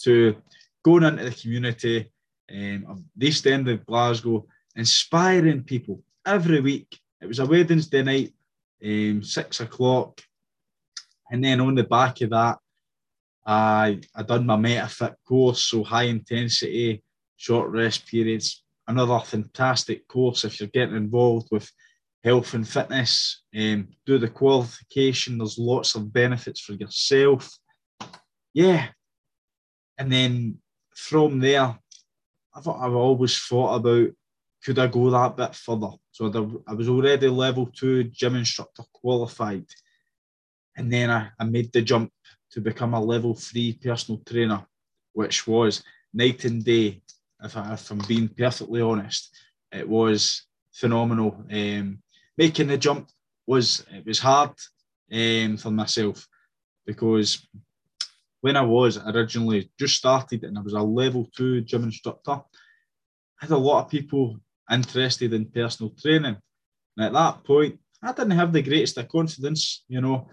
to 0.02 0.36
going 0.84 1.04
into 1.04 1.24
the 1.24 1.32
community 1.32 2.12
um, 2.52 2.86
of 2.88 3.04
the 3.18 3.28
East 3.28 3.48
End 3.48 3.68
of 3.68 3.86
Glasgow, 3.86 4.46
inspiring 4.76 5.64
people 5.64 6.02
every 6.26 6.62
week. 6.62 7.00
It 7.22 7.28
was 7.28 7.40
a 7.40 7.46
Wednesday 7.46 8.04
night, 8.04 8.34
um, 8.84 9.24
six 9.24 9.60
o'clock. 9.60 10.22
And 11.32 11.44
then 11.44 11.60
on 11.62 11.76
the 11.76 11.84
back 11.84 12.22
of 12.22 12.32
that, 12.32 12.58
I 13.46 14.02
I 14.16 14.24
done 14.24 14.46
my 14.46 14.58
MetaFit 14.58 15.16
course, 15.28 15.66
so 15.66 15.84
high 15.84 16.04
intensity, 16.04 17.04
short 17.38 17.70
rest 17.70 18.08
periods. 18.08 18.64
Another 18.88 19.20
fantastic 19.20 20.08
course 20.08 20.44
if 20.44 20.60
you're 20.60 20.70
getting 20.70 20.96
involved 20.96 21.48
with 21.52 21.72
health 22.24 22.54
and 22.54 22.68
fitness. 22.68 23.44
Um, 23.56 23.90
do 24.06 24.18
the 24.18 24.28
qualification. 24.28 25.38
There's 25.38 25.58
lots 25.58 25.96
of 25.96 26.12
benefits 26.12 26.62
for 26.62 26.74
yourself. 26.74 27.50
Yeah, 28.54 28.88
and 29.98 30.12
then 30.12 30.58
from 30.96 31.40
there, 31.40 31.78
I've 32.56 32.68
I've 32.68 32.96
always 32.96 33.38
thought 33.38 33.76
about 33.76 34.10
could 34.66 34.80
I 34.80 34.88
go 34.88 35.12
that 35.12 35.38
bit 35.38 35.54
further? 35.54 35.92
So 36.12 36.62
I 36.68 36.74
was 36.74 36.90
already 36.90 37.28
level 37.28 37.68
two 37.68 38.06
gym 38.06 38.36
instructor 38.36 38.82
qualified. 38.92 39.68
And 40.76 40.92
then 40.92 41.12
I, 41.12 41.30
I 41.40 41.44
made 41.44 41.72
the 41.72 41.84
jump 41.84 42.12
to 42.52 42.62
become 42.62 42.96
a 42.96 43.00
level 43.00 43.36
three 43.36 43.74
personal 43.74 44.22
trainer, 44.26 44.66
which 45.14 45.46
was 45.46 45.84
night 46.14 46.46
and 46.46 46.66
day. 46.66 47.04
If, 47.44 47.56
I, 47.56 47.74
if 47.74 47.92
I'm 47.92 48.00
being 48.08 48.28
perfectly 48.28 48.82
honest, 48.82 49.38
it 49.72 49.88
was 49.88 50.48
phenomenal. 50.74 51.46
Um, 51.52 52.00
making 52.36 52.68
the 52.68 52.78
jump 52.78 53.10
was 53.46 53.86
it 53.92 54.04
was 54.04 54.18
hard 54.18 54.52
um, 55.14 55.58
for 55.58 55.70
myself 55.70 56.28
because 56.88 57.48
when 58.42 58.58
I 58.58 58.64
was 58.64 58.98
originally 58.98 59.70
just 59.80 59.96
started 59.96 60.44
and 60.44 60.58
I 60.58 60.62
was 60.62 60.74
a 60.74 60.80
level 60.80 61.30
two 61.36 61.62
gym 61.62 61.84
instructor, 61.84 62.32
I 62.32 62.42
had 63.42 63.52
a 63.52 63.58
lot 63.58 63.84
of 63.84 63.92
people 63.92 64.40
interested 64.72 65.34
in 65.34 65.46
personal 65.46 65.92
training. 65.92 66.38
And 66.98 67.06
at 67.06 67.14
that 67.14 67.44
point, 67.44 67.80
I 68.02 68.12
didn't 68.12 68.32
have 68.32 68.54
the 68.54 68.62
greatest 68.62 68.98
of 68.98 69.08
confidence, 69.08 69.84
you 69.88 70.02
know. 70.02 70.28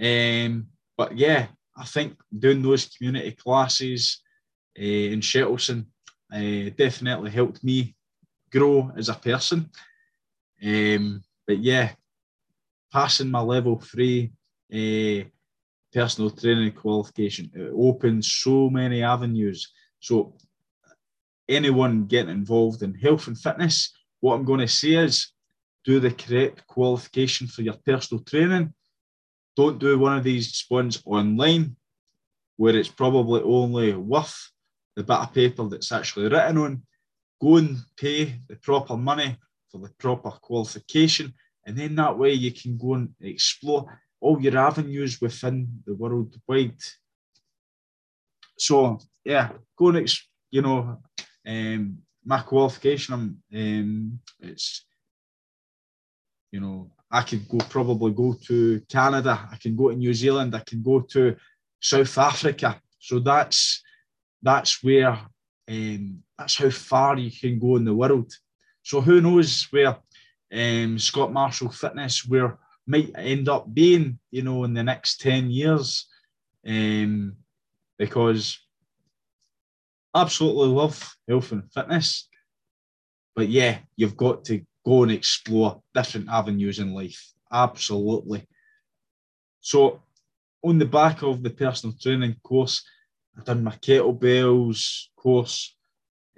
Um, 0.00 0.66
but 0.96 1.16
yeah, 1.16 1.46
I 1.76 1.84
think 1.84 2.16
doing 2.36 2.62
those 2.62 2.86
community 2.86 3.32
classes 3.32 4.22
uh, 4.78 4.82
in 4.82 5.20
Shettleston 5.20 5.86
uh, 6.32 6.70
definitely 6.76 7.30
helped 7.30 7.62
me 7.62 7.94
grow 8.50 8.92
as 8.96 9.08
a 9.08 9.14
person. 9.14 9.70
Um, 10.64 11.22
but 11.46 11.58
yeah, 11.58 11.92
passing 12.92 13.30
my 13.30 13.40
level 13.40 13.78
three 13.78 14.32
uh, 14.72 15.28
personal 15.92 16.30
training 16.30 16.72
qualification. 16.72 17.50
It 17.54 17.72
opens 17.74 18.32
so 18.32 18.70
many 18.70 19.02
avenues. 19.02 19.72
So 20.00 20.36
anyone 21.48 22.06
getting 22.06 22.30
involved 22.30 22.82
in 22.82 22.94
health 22.94 23.26
and 23.26 23.38
fitness, 23.38 23.92
what 24.20 24.34
I'm 24.34 24.44
going 24.44 24.60
to 24.60 24.68
say 24.68 24.94
is 24.94 25.32
do 25.84 26.00
the 26.00 26.10
correct 26.10 26.66
qualification 26.66 27.46
for 27.46 27.62
your 27.62 27.76
personal 27.84 28.22
training. 28.24 28.74
Don't 29.56 29.78
do 29.78 29.98
one 29.98 30.18
of 30.18 30.24
these 30.24 30.64
ones 30.68 31.02
online 31.06 31.76
where 32.56 32.76
it's 32.76 32.88
probably 32.88 33.42
only 33.42 33.94
worth 33.94 34.50
the 34.96 35.02
bit 35.02 35.16
of 35.16 35.32
paper 35.32 35.68
that's 35.68 35.92
actually 35.92 36.28
written 36.28 36.58
on. 36.58 36.82
Go 37.40 37.56
and 37.56 37.78
pay 37.96 38.40
the 38.48 38.56
proper 38.56 38.96
money 38.96 39.36
for 39.70 39.78
the 39.78 39.90
proper 39.98 40.30
qualification, 40.30 41.34
and 41.66 41.76
then 41.76 41.94
that 41.96 42.18
way 42.18 42.32
you 42.32 42.50
can 42.50 42.78
go 42.78 42.94
and 42.94 43.10
explore 43.20 44.00
all 44.20 44.40
your 44.40 44.56
avenues 44.56 45.20
within 45.20 45.82
the 45.86 45.94
worldwide. 45.94 46.80
So 48.58 48.98
yeah, 49.24 49.50
go 49.76 49.88
and 49.88 50.10
you 50.50 50.62
know 50.62 50.98
um, 51.46 51.98
my 52.24 52.40
qualification. 52.40 53.40
Um, 53.54 54.20
it's 54.40 54.84
you 56.50 56.60
know 56.60 56.90
I 57.10 57.22
could 57.22 57.48
go 57.48 57.58
probably 57.58 58.12
go 58.12 58.34
to 58.46 58.80
Canada. 58.88 59.48
I 59.50 59.56
can 59.56 59.76
go 59.76 59.90
to 59.90 59.96
New 59.96 60.14
Zealand. 60.14 60.54
I 60.54 60.60
can 60.66 60.82
go 60.82 61.00
to 61.00 61.36
South 61.80 62.18
Africa. 62.18 62.80
So 62.98 63.18
that's 63.20 63.82
that's 64.42 64.82
where 64.82 65.18
um, 65.68 66.22
that's 66.38 66.56
how 66.56 66.70
far 66.70 67.18
you 67.18 67.30
can 67.30 67.58
go 67.58 67.76
in 67.76 67.84
the 67.84 67.94
world. 67.94 68.32
So 68.82 69.00
who 69.00 69.20
knows 69.20 69.66
where 69.70 69.96
um, 70.52 70.98
Scott 70.98 71.32
Marshall 71.32 71.70
Fitness 71.70 72.26
where 72.26 72.58
might 72.86 73.10
end 73.16 73.48
up 73.48 73.72
being, 73.72 74.18
you 74.30 74.42
know, 74.42 74.64
in 74.64 74.74
the 74.74 74.84
next 74.84 75.20
10 75.20 75.50
years. 75.50 76.06
Um, 76.66 77.36
because 77.98 78.58
absolutely 80.16 80.68
love 80.68 81.16
health 81.28 81.52
and 81.52 81.70
fitness. 81.72 82.28
But 83.34 83.48
yeah, 83.48 83.78
you've 83.96 84.16
got 84.16 84.44
to 84.46 84.62
go 84.84 85.02
and 85.02 85.12
explore 85.12 85.82
different 85.94 86.28
avenues 86.28 86.78
in 86.78 86.94
life. 86.94 87.32
Absolutely. 87.52 88.46
So, 89.60 90.02
on 90.62 90.78
the 90.78 90.86
back 90.86 91.22
of 91.22 91.42
the 91.42 91.50
personal 91.50 91.94
training 92.00 92.36
course, 92.42 92.82
I've 93.36 93.44
done 93.44 93.62
my 93.62 93.72
kettlebells 93.72 95.04
course 95.16 95.76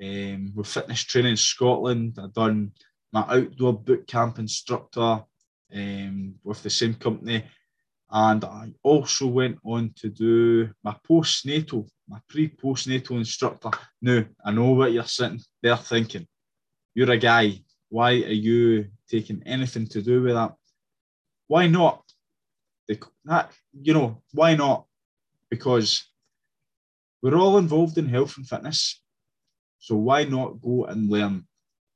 um, 0.03 0.53
with 0.55 0.67
Fitness 0.67 1.05
Training 1.05 1.33
in 1.33 1.37
Scotland. 1.37 2.19
I've 2.21 2.35
done 2.35 2.73
my 3.13 3.25
outdoor 3.29 3.75
boot 3.75 4.07
camp 4.07 4.39
instructor 4.39 5.23
um, 5.75 6.35
with 6.43 6.63
the 6.63 6.71
same 6.71 6.95
company. 6.95 7.45
And 8.11 8.45
I 8.45 8.73
also 8.83 9.27
went 9.27 9.59
on 9.65 9.93
to 9.97 10.09
do 10.09 10.71
my 10.83 10.97
postnatal, 11.09 11.89
my 12.09 12.19
pre 12.29 12.49
postnatal 12.49 13.19
instructor. 13.19 13.71
Now, 14.01 14.25
I 14.45 14.51
know 14.51 14.71
what 14.71 14.93
you're 14.93 15.05
sitting 15.05 15.41
there 15.63 15.77
thinking. 15.77 16.27
You're 16.95 17.11
a 17.11 17.19
guy. 17.19 17.61
Why 17.91 18.13
are 18.13 18.41
you 18.49 18.89
taking 19.09 19.43
anything 19.45 19.87
to 19.89 20.03
do 20.03 20.23
with 20.23 20.35
that? 20.35 20.55
Why 21.49 21.67
not? 21.67 22.03
That, 23.27 23.53
you 23.83 23.93
know, 23.93 24.23
why 24.33 24.55
not? 24.55 24.87
Because 25.51 26.05
we're 27.21 27.37
all 27.37 27.59
involved 27.59 27.99
in 27.99 28.09
health 28.09 28.37
and 28.39 28.49
fitness. 28.49 29.03
So 29.79 29.97
why 29.97 30.25
not 30.25 30.61
go 30.63 30.87
and 30.87 31.11
learn? 31.11 31.47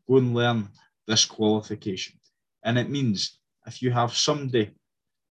Go 0.07 0.19
and 0.19 0.35
learn 0.35 0.69
this 1.07 1.25
qualification. 1.25 2.19
And 2.63 2.79
it 2.79 2.91
means 2.91 3.39
if 3.67 3.81
you 3.83 3.91
have 3.91 4.15
somebody 4.15 4.73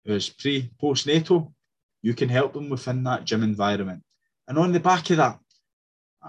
who's 0.04 0.28
pre 0.30 0.70
postnatal, 0.82 1.52
you 2.02 2.14
can 2.14 2.28
help 2.28 2.52
them 2.52 2.68
within 2.68 3.02
that 3.04 3.24
gym 3.24 3.42
environment. 3.42 4.02
And 4.48 4.58
on 4.58 4.72
the 4.72 4.80
back 4.80 5.08
of 5.10 5.16
that, 5.18 5.38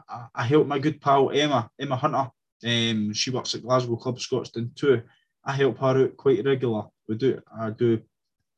I, 0.10 0.28
I 0.34 0.44
help 0.44 0.68
my 0.68 0.80
good 0.80 1.02
pal 1.02 1.32
Emma, 1.32 1.70
Emma 1.80 1.96
Hunter. 1.96 2.30
Um, 2.66 3.14
she 3.14 3.32
works 3.32 3.54
at 3.56 3.64
Glasgow 3.64 3.98
Club 3.98 4.18
Scotstoun 4.18 4.76
too. 4.76 5.02
I 5.44 5.54
help 5.54 5.78
her 5.80 6.04
out 6.04 6.18
quite 6.18 6.46
regular. 6.46 6.84
We 7.08 7.16
do 7.16 7.42
I 7.58 7.70
do 7.70 8.02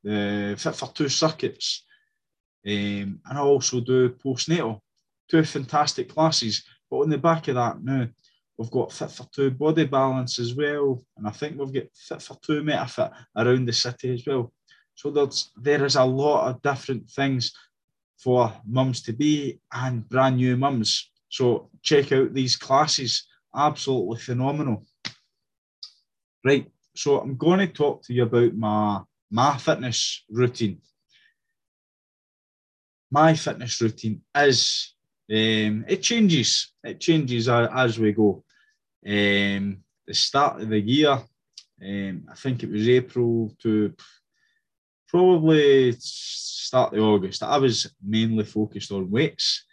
the 0.03 0.55
Fit 0.57 0.75
for 0.75 0.91
Two 0.93 1.09
circuits. 1.09 1.83
Um, 2.65 3.19
and 3.25 3.37
I 3.37 3.39
also 3.39 3.79
do 3.79 4.09
postnatal. 4.09 4.79
Two 5.29 5.43
fantastic 5.43 6.09
classes. 6.09 6.63
But 6.89 6.99
on 6.99 7.09
the 7.09 7.17
back 7.17 7.47
of 7.49 7.55
that 7.55 7.83
now, 7.83 8.07
We've 8.57 8.71
got 8.71 8.91
Fit 8.91 9.11
for 9.11 9.27
Two 9.31 9.51
body 9.51 9.85
balance 9.85 10.39
as 10.39 10.55
well, 10.55 10.99
and 11.15 11.27
I 11.27 11.31
think 11.31 11.57
we've 11.57 11.73
got 11.73 11.93
Fit 11.93 12.21
for 12.21 12.37
Two 12.41 12.63
MetaFit 12.63 13.13
around 13.35 13.65
the 13.65 13.73
city 13.73 14.13
as 14.13 14.23
well. 14.25 14.51
So 14.97 15.11
there's 15.11 15.51
there 15.55 15.85
is 15.85 15.95
a 15.95 16.03
lot 16.03 16.49
of 16.49 16.61
different 16.63 17.07
things 17.07 17.53
for 18.17 18.51
mums 18.65 19.03
to 19.03 19.13
be 19.13 19.59
and 19.71 20.09
brand 20.09 20.37
new 20.37 20.57
mums. 20.57 21.11
So 21.29 21.69
check 21.83 22.11
out 22.11 22.33
these 22.33 22.55
classes, 22.55 23.27
absolutely 23.55 24.19
phenomenal. 24.19 24.87
Right, 26.43 26.71
so 26.95 27.19
I'm 27.19 27.37
going 27.37 27.59
to 27.59 27.67
talk 27.67 28.03
to 28.05 28.13
you 28.13 28.23
about 28.23 28.55
my 28.55 29.01
my 29.29 29.55
fitness 29.57 30.23
routine. 30.31 30.81
My 33.11 33.35
fitness 33.35 33.79
routine 33.79 34.21
is 34.35 34.95
um, 35.29 35.85
it 35.87 36.01
changes. 36.01 36.73
It 36.83 36.99
changes 36.99 37.47
as 37.47 37.99
we 37.99 38.13
go. 38.13 38.43
Um, 39.05 39.83
the 40.07 40.13
start 40.13 40.59
of 40.59 40.69
the 40.69 40.79
year, 40.79 41.11
um, 41.11 42.27
I 42.31 42.35
think 42.35 42.63
it 42.63 42.71
was 42.71 42.89
April 42.89 43.53
to 43.61 43.93
probably 45.07 45.93
start 45.99 46.93
of 46.93 47.03
August. 47.03 47.43
I 47.43 47.57
was 47.57 47.93
mainly 48.03 48.43
focused 48.43 48.91
on 48.91 49.09
weights. 49.09 49.63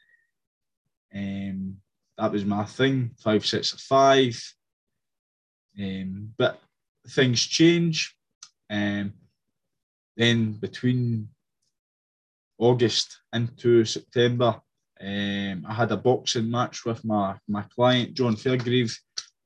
Um, 1.15 1.77
that 2.17 2.33
was 2.33 2.45
my 2.45 2.65
thing, 2.65 3.11
five 3.19 3.45
sets 3.45 3.73
of 3.73 3.81
five. 3.81 4.41
Um, 5.79 6.33
but 6.39 6.61
things 7.09 7.41
change. 7.43 8.15
Um, 8.71 9.13
then 10.17 10.53
between 10.53 11.29
August 12.59 13.21
into 13.33 13.85
September, 13.85 14.61
um, 15.01 15.67
I 15.69 15.75
had 15.75 15.91
a 15.91 15.97
boxing 15.97 16.51
match 16.51 16.85
with 16.85 17.05
my, 17.05 17.37
my 17.49 17.63
client, 17.63 18.15
John 18.15 18.37
Fairgrieve, 18.37 18.97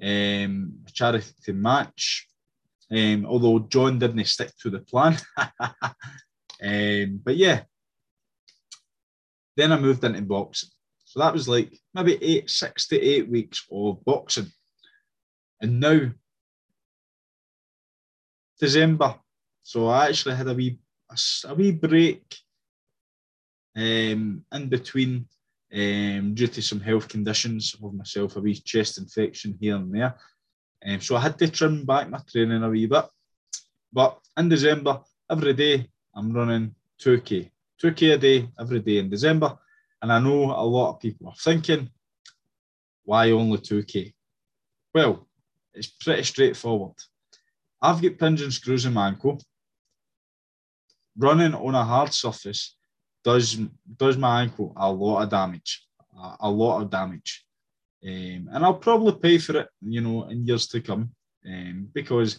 um, 0.03 0.75
a 0.87 0.91
charity 0.93 1.53
match. 1.53 2.29
Um, 2.91 3.27
although 3.27 3.59
John 3.59 3.99
didn't 3.99 4.25
stick 4.27 4.53
to 4.63 4.71
the 4.71 4.81
plan. 4.81 5.17
um, 6.63 7.21
but 7.23 7.37
yeah, 7.37 7.63
then 9.57 9.73
I 9.73 9.79
moved 9.79 10.05
into 10.05 10.23
boxing. 10.23 10.71
So 11.05 11.21
that 11.21 11.33
was 11.33 11.49
like 11.49 11.77
maybe 11.95 12.23
eight, 12.23 12.51
six 12.51 12.87
to 12.89 13.01
eight 13.01 13.29
weeks 13.29 13.67
of 13.71 14.05
boxing. 14.05 14.47
And 15.61 15.81
now, 15.81 16.11
December. 18.61 19.17
So 19.63 19.89
I 19.89 20.09
actually 20.09 20.37
had 20.37 20.49
a 20.49 20.55
wee, 20.55 20.79
a, 21.11 21.49
a 21.49 21.55
wee 21.55 21.73
break 21.73 22.37
um, 23.77 24.45
in 24.53 24.69
between 24.69 25.27
um, 25.73 26.35
due 26.35 26.47
to 26.47 26.63
some 26.63 26.81
health 26.81 27.09
conditions 27.09 27.77
of 27.83 27.95
myself, 27.95 28.37
a 28.37 28.41
wee 28.41 28.55
chest 28.55 28.99
infection 28.99 29.57
here 29.61 29.77
and 29.77 29.95
there. 29.95 30.19
Um, 30.85 31.01
so 31.01 31.17
I 31.17 31.21
had 31.21 31.39
to 31.39 31.49
trim 31.49 31.85
back 31.85 32.09
my 32.09 32.21
training 32.31 32.63
a 32.63 32.69
wee 32.69 32.87
bit. 32.87 33.05
But 33.93 34.19
in 34.37 34.49
December, 34.49 35.01
every 35.31 35.55
day 35.55 35.89
I'm 36.15 36.33
running 36.33 36.75
2K, 37.01 37.51
2K 37.83 38.15
a 38.15 38.19
day 38.19 38.49
every 38.59 38.81
day 38.81 38.99
in 38.99 39.11
December. 39.11 39.59
And 40.01 40.13
I 40.13 40.21
know 40.21 40.45
a 40.45 40.63
lot 40.63 40.91
of 40.91 41.01
people 41.01 41.29
are 41.29 41.35
thinking, 41.35 41.91
why 43.05 43.31
only 43.31 43.59
2K? 43.59 44.15
Well, 44.95 45.27
it's 45.75 45.89
pretty 45.89 46.23
straightforward. 46.23 46.95
I've 47.81 48.03
got 48.03 48.19
pins 48.19 48.43
and 48.43 48.53
screws 48.53 48.85
in 48.87 48.93
my 48.93 49.09
ankle. 49.09 49.41
Running 51.17 51.55
on 51.55 51.75
a 51.75 51.85
hard 51.85 52.13
surface 52.13 52.77
does 53.25 53.59
does 53.97 54.17
my 54.17 54.43
ankle 54.43 54.73
a 54.77 54.91
lot 54.91 55.23
of 55.23 55.31
damage, 55.31 55.87
a, 56.17 56.37
a 56.41 56.51
lot 56.51 56.81
of 56.81 56.91
damage, 56.91 57.45
um, 58.05 58.49
and 58.53 58.65
I'll 58.65 58.75
probably 58.75 59.13
pay 59.13 59.39
for 59.39 59.59
it, 59.59 59.69
you 59.81 60.01
know, 60.01 60.29
in 60.29 60.47
years 60.47 60.67
to 60.69 60.81
come, 60.81 61.11
um, 61.47 61.89
because 61.93 62.39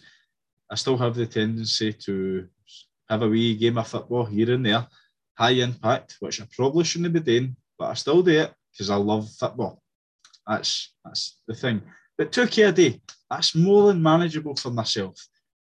I 0.70 0.74
still 0.74 0.96
have 0.96 1.14
the 1.14 1.26
tendency 1.26 1.92
to 1.92 2.48
have 3.08 3.22
a 3.22 3.28
wee 3.28 3.56
game 3.56 3.76
of 3.76 3.88
football 3.88 4.24
here 4.24 4.54
and 4.54 4.64
there, 4.64 4.86
high 5.34 5.50
impact, 5.50 6.16
which 6.20 6.40
I 6.40 6.46
probably 6.56 6.84
shouldn't 6.84 7.12
be 7.12 7.20
doing, 7.20 7.56
but 7.78 7.90
I 7.90 7.94
still 7.94 8.22
do 8.22 8.30
it 8.30 8.54
because 8.72 8.88
I 8.88 8.96
love 8.96 9.28
football. 9.30 9.82
That's 10.46 10.94
that's 11.04 11.38
the 11.46 11.54
thing. 11.54 11.82
But 12.16 12.32
2k 12.32 12.68
a 12.68 12.72
day, 12.72 13.00
that's 13.30 13.54
more 13.54 13.88
than 13.88 14.02
manageable 14.02 14.56
for 14.56 14.70
myself. 14.70 15.16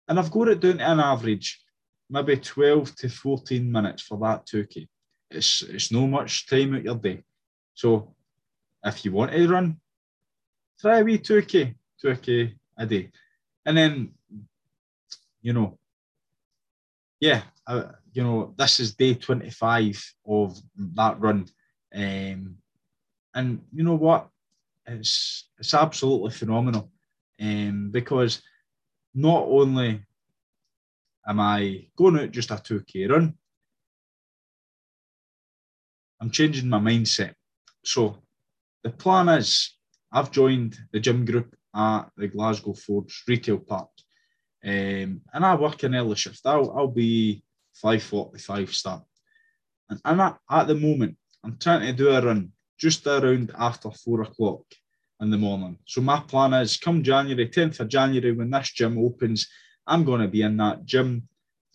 And 0.09 0.19
I've 0.19 0.31
got 0.31 0.49
it 0.49 0.61
down 0.61 0.79
to 0.79 0.91
an 0.91 1.01
average, 1.01 1.61
maybe 2.09 2.37
12 2.37 2.97
to 2.97 3.09
14 3.09 3.71
minutes 3.71 4.03
for 4.03 4.19
that 4.19 4.47
2k. 4.47 4.89
It's 5.31 5.63
it's 5.63 5.93
no 5.93 6.07
much 6.07 6.47
time 6.49 6.75
out 6.75 6.85
your 6.85 6.95
day. 6.95 7.23
So 7.75 8.15
if 8.85 9.05
you 9.05 9.13
want 9.13 9.33
to 9.33 9.49
run, 9.49 9.81
try 10.81 10.99
a 10.99 11.05
wee 11.05 11.19
2k, 11.19 11.75
2k 12.03 12.55
a 12.79 12.87
day. 12.87 13.11
And 13.67 13.77
then, 13.77 14.13
you 15.43 15.53
know, 15.53 15.79
yeah, 17.21 17.43
I, 17.67 17.85
you 18.13 18.23
know, 18.23 18.55
this 18.57 18.81
is 18.81 18.95
day 18.95 19.15
25 19.15 20.15
of 20.27 20.59
that 20.95 21.21
run. 21.21 21.47
Um, 21.95 22.57
and 23.35 23.63
you 23.73 23.85
know 23.85 23.97
what? 23.97 24.29
It's 24.87 25.49
it's 25.59 25.75
absolutely 25.75 26.31
phenomenal. 26.31 26.91
Um, 27.41 27.91
because 27.93 28.43
not 29.15 29.45
only 29.49 30.03
am 31.27 31.41
I 31.41 31.87
going 31.97 32.19
out 32.19 32.31
just 32.31 32.51
a 32.51 32.55
2k 32.55 33.11
run, 33.11 33.35
I'm 36.21 36.31
changing 36.31 36.69
my 36.69 36.79
mindset. 36.79 37.35
So 37.85 38.19
the 38.83 38.91
plan 38.91 39.29
is 39.29 39.78
I've 40.11 40.31
joined 40.31 40.79
the 40.93 41.01
gym 41.01 41.25
group 41.25 41.55
at 41.75 42.05
the 42.17 42.29
Glasgow 42.29 42.75
Forge 42.75 43.25
Retail 43.29 43.59
Park. 43.59 43.91
Um, 44.65 45.21
and 45.33 45.45
I 45.45 45.55
work 45.55 45.83
an 45.83 45.95
early 45.95 46.17
shift. 46.17 46.41
I'll, 46.45 46.71
I'll 46.77 46.89
be 46.89 47.43
5.45 47.85 48.73
start. 48.73 49.03
And, 49.89 50.01
and 50.05 50.23
I, 50.23 50.35
at 50.51 50.67
the 50.67 50.75
moment, 50.75 51.17
I'm 51.45 51.57
trying 51.59 51.87
to 51.87 51.93
do 51.93 52.11
a 52.11 52.21
run 52.21 52.53
just 52.79 53.07
around 53.07 53.53
after 53.59 53.91
four 53.91 54.23
o'clock 54.23 54.65
in 55.21 55.31
the 55.31 55.39
morning. 55.39 55.79
So 55.85 56.01
my 56.01 56.21
plan 56.21 56.55
is 56.55 56.77
come 56.77 57.03
January, 57.03 57.49
10th 57.49 57.81
of 57.81 57.89
January, 57.89 58.33
when 58.33 58.51
this 58.51 58.71
gym 58.73 58.99
opens, 58.99 59.49
I'm 59.87 60.05
going 60.05 60.21
to 60.21 60.29
be 60.29 60.43
in 60.43 60.57
that 60.59 60.85
gym 60.85 61.29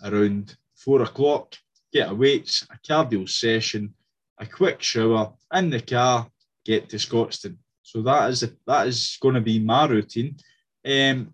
around 0.03 0.55
four 0.75 1.01
o'clock, 1.01 1.55
get 1.91 2.09
a 2.09 2.15
weights, 2.15 2.65
a 2.71 2.77
cardio 2.87 3.27
session, 3.27 3.93
a 4.39 4.45
quick 4.45 4.81
shower, 4.81 5.33
in 5.53 5.69
the 5.69 5.81
car, 5.81 6.27
get 6.65 6.89
to 6.89 6.97
Scotstoun. 6.97 7.57
So 7.83 8.01
that 8.01 8.31
is 8.31 8.45
that 8.65 8.87
is 8.87 9.17
going 9.21 9.35
to 9.35 9.41
be 9.41 9.59
my 9.59 9.85
routine. 9.85 10.37
Um, 10.85 11.33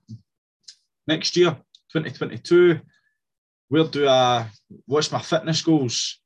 next 1.08 1.38
year, 1.38 1.52
2022, 1.94 2.80
we'll 3.70 3.88
do 3.88 4.08
a 4.08 4.50
what's 4.86 5.12
my 5.12 5.22
fitness 5.22 5.62
goals. 5.62 6.20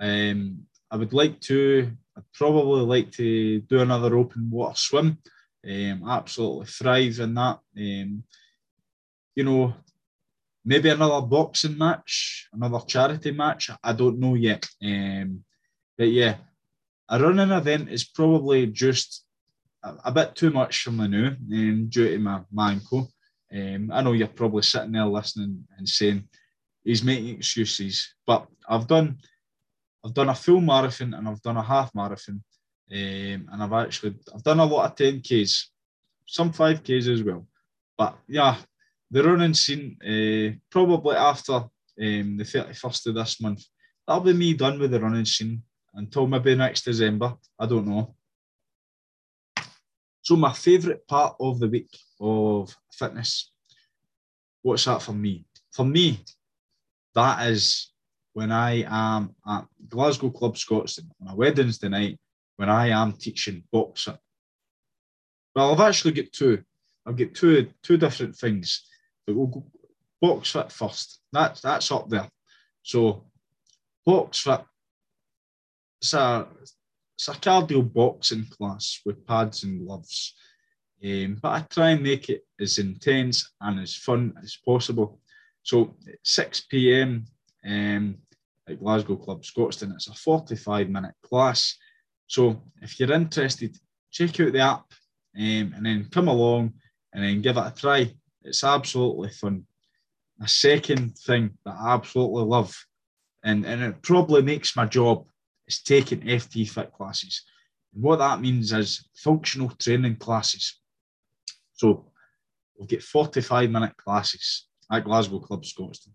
Um, 0.00 0.66
I 0.90 0.96
would 0.96 1.12
like 1.12 1.40
to. 1.42 1.92
I'd 2.16 2.32
probably 2.32 2.82
like 2.82 3.12
to 3.12 3.60
do 3.60 3.80
another 3.80 4.16
open 4.16 4.48
water 4.50 4.76
swim. 4.76 5.18
Um, 5.66 6.08
absolutely 6.08 6.66
thrive 6.66 7.18
in 7.20 7.34
that. 7.34 7.58
Um, 7.76 8.24
you 9.34 9.44
know, 9.44 9.74
maybe 10.64 10.88
another 10.88 11.26
boxing 11.26 11.76
match, 11.76 12.48
another 12.52 12.80
charity 12.86 13.30
match. 13.30 13.70
I 13.82 13.92
don't 13.92 14.18
know 14.18 14.34
yet. 14.34 14.66
Um, 14.82 15.44
but 15.98 16.08
yeah, 16.08 16.36
a 17.08 17.20
running 17.20 17.50
event 17.50 17.90
is 17.90 18.04
probably 18.04 18.66
just 18.66 19.24
a, 20.04 20.12
bit 20.12 20.34
too 20.34 20.50
much 20.50 20.82
for 20.82 20.90
me 20.90 21.08
new 21.08 21.26
um, 21.26 21.86
due 21.88 22.10
to 22.10 22.18
my, 22.18 22.40
my 22.52 22.72
ankle. 22.72 23.10
Um, 23.52 23.90
I 23.92 24.02
know 24.02 24.12
you're 24.12 24.28
probably 24.28 24.62
sitting 24.62 24.92
there 24.92 25.06
listening 25.06 25.64
and 25.76 25.88
saying 25.88 26.28
he's 26.82 27.04
making 27.04 27.36
excuses, 27.36 28.14
but 28.26 28.46
I've 28.68 28.86
done 28.86 29.18
I've 30.04 30.14
done 30.14 30.28
a 30.28 30.34
full 30.34 30.60
marathon 30.60 31.14
and 31.14 31.26
I've 31.28 31.40
done 31.40 31.56
a 31.56 31.62
half 31.62 31.94
marathon, 31.94 32.42
um, 32.92 33.48
and 33.50 33.62
I've 33.62 33.72
actually 33.72 34.16
I've 34.34 34.42
done 34.42 34.60
a 34.60 34.64
lot 34.64 34.90
of 34.90 34.96
10ks, 34.96 35.64
some 36.26 36.52
5ks 36.52 37.08
as 37.08 37.22
well. 37.22 37.46
But 37.96 38.16
yeah, 38.28 38.56
the 39.10 39.22
running 39.22 39.54
scene 39.54 39.96
uh, 40.02 40.56
probably 40.70 41.16
after 41.16 41.54
um, 41.54 42.36
the 42.36 42.44
31st 42.44 43.06
of 43.06 43.14
this 43.14 43.40
month, 43.40 43.64
that'll 44.06 44.22
be 44.22 44.32
me 44.32 44.54
done 44.54 44.78
with 44.78 44.90
the 44.90 45.00
running 45.00 45.24
scene 45.24 45.62
until 45.94 46.26
maybe 46.26 46.54
next 46.54 46.84
December. 46.84 47.34
I 47.58 47.66
don't 47.66 47.86
know. 47.86 48.14
So 50.24 50.36
my 50.36 50.54
favourite 50.54 51.06
part 51.06 51.36
of 51.38 51.60
the 51.60 51.68
week 51.68 51.94
of 52.18 52.74
fitness, 52.90 53.52
what's 54.62 54.86
that 54.86 55.02
for 55.02 55.12
me? 55.12 55.44
For 55.70 55.84
me, 55.84 56.24
that 57.14 57.46
is 57.50 57.92
when 58.32 58.50
I 58.50 58.84
am 58.88 59.34
at 59.46 59.66
Glasgow 59.86 60.30
Club 60.30 60.54
Scotstoun 60.54 61.10
on 61.20 61.28
a 61.28 61.36
Wednesday 61.36 61.90
night 61.90 62.18
when 62.56 62.70
I 62.70 62.88
am 62.88 63.12
teaching 63.12 63.64
boxing. 63.70 64.16
Well, 65.54 65.72
I've 65.72 65.86
actually 65.86 66.12
got 66.12 66.32
two. 66.32 66.62
I've 67.04 67.18
got 67.18 67.34
two 67.34 67.68
two 67.82 67.98
different 67.98 68.34
things. 68.34 68.88
But 69.26 69.36
we'll 69.36 69.48
go 69.48 69.66
box 70.22 70.52
fit 70.52 70.72
first. 70.72 71.20
That's 71.32 71.60
that's 71.60 71.92
up 71.92 72.08
there. 72.08 72.30
So 72.82 73.24
box 74.06 74.40
fit. 74.40 74.62
It's 76.00 76.14
a 76.14 76.46
it's 77.14 77.28
a 77.28 77.32
cardio 77.32 77.92
boxing 77.92 78.46
class 78.46 79.00
with 79.04 79.26
pads 79.26 79.64
and 79.64 79.86
gloves. 79.86 80.34
Um, 81.04 81.38
but 81.40 81.48
I 81.50 81.60
try 81.68 81.90
and 81.90 82.02
make 82.02 82.28
it 82.28 82.42
as 82.60 82.78
intense 82.78 83.52
and 83.60 83.80
as 83.80 83.94
fun 83.94 84.34
as 84.42 84.58
possible. 84.64 85.20
So 85.62 85.96
6 86.22 86.60
p.m. 86.62 87.26
Um, 87.64 88.18
at 88.68 88.80
Glasgow 88.80 89.16
Club 89.16 89.42
Scotstoun, 89.42 89.94
it's 89.94 90.08
a 90.08 90.14
45 90.14 90.88
minute 90.88 91.14
class. 91.22 91.76
So 92.26 92.62
if 92.82 92.98
you're 92.98 93.12
interested, 93.12 93.76
check 94.10 94.40
out 94.40 94.52
the 94.52 94.60
app 94.60 94.86
um, 95.36 95.74
and 95.76 95.86
then 95.86 96.08
come 96.10 96.28
along 96.28 96.74
and 97.12 97.22
then 97.22 97.42
give 97.42 97.56
it 97.56 97.66
a 97.66 97.72
try. 97.76 98.12
It's 98.42 98.64
absolutely 98.64 99.30
fun. 99.30 99.64
A 100.42 100.48
second 100.48 101.16
thing 101.18 101.50
that 101.64 101.76
I 101.78 101.94
absolutely 101.94 102.44
love, 102.44 102.74
and, 103.44 103.64
and 103.64 103.82
it 103.82 104.02
probably 104.02 104.42
makes 104.42 104.74
my 104.74 104.86
job 104.86 105.26
is 105.66 105.82
taking 105.82 106.20
FT 106.20 106.68
fit 106.68 106.92
classes. 106.92 107.42
And 107.94 108.02
what 108.02 108.18
that 108.18 108.40
means 108.40 108.72
is 108.72 109.08
functional 109.14 109.70
training 109.70 110.16
classes. 110.16 110.80
So 111.72 112.10
we'll 112.76 112.86
get 112.86 113.02
45 113.02 113.70
minute 113.70 113.96
classes 113.96 114.66
at 114.90 115.04
Glasgow 115.04 115.40
Club 115.40 115.62
Scotstoun. 115.62 116.12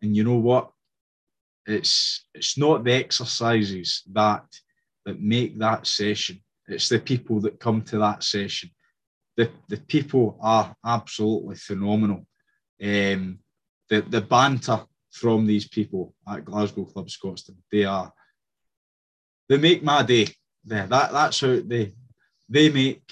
And 0.00 0.16
you 0.16 0.24
know 0.24 0.38
what? 0.38 0.70
It's 1.64 2.26
it's 2.34 2.58
not 2.58 2.82
the 2.82 2.92
exercises 2.92 4.02
that 4.12 4.44
that 5.06 5.20
make 5.20 5.58
that 5.58 5.86
session. 5.86 6.42
It's 6.66 6.88
the 6.88 6.98
people 6.98 7.40
that 7.42 7.60
come 7.60 7.82
to 7.82 7.98
that 7.98 8.24
session. 8.24 8.70
The 9.36 9.50
the 9.68 9.76
people 9.76 10.38
are 10.42 10.74
absolutely 10.84 11.54
phenomenal. 11.54 12.26
Um, 12.82 13.38
the 13.88 14.02
the 14.02 14.22
banter 14.22 14.84
from 15.12 15.46
these 15.46 15.68
people 15.68 16.14
at 16.28 16.44
Glasgow 16.44 16.84
Club 16.84 17.06
Scotstoun, 17.06 17.56
they 17.70 17.84
are 17.84 18.12
they 19.52 19.58
make 19.58 19.82
my 19.82 20.02
day. 20.02 20.28
There, 20.64 20.86
that 20.86 21.12
that's 21.12 21.40
how 21.40 21.60
they 21.62 21.92
they 22.48 22.70
make 22.70 23.02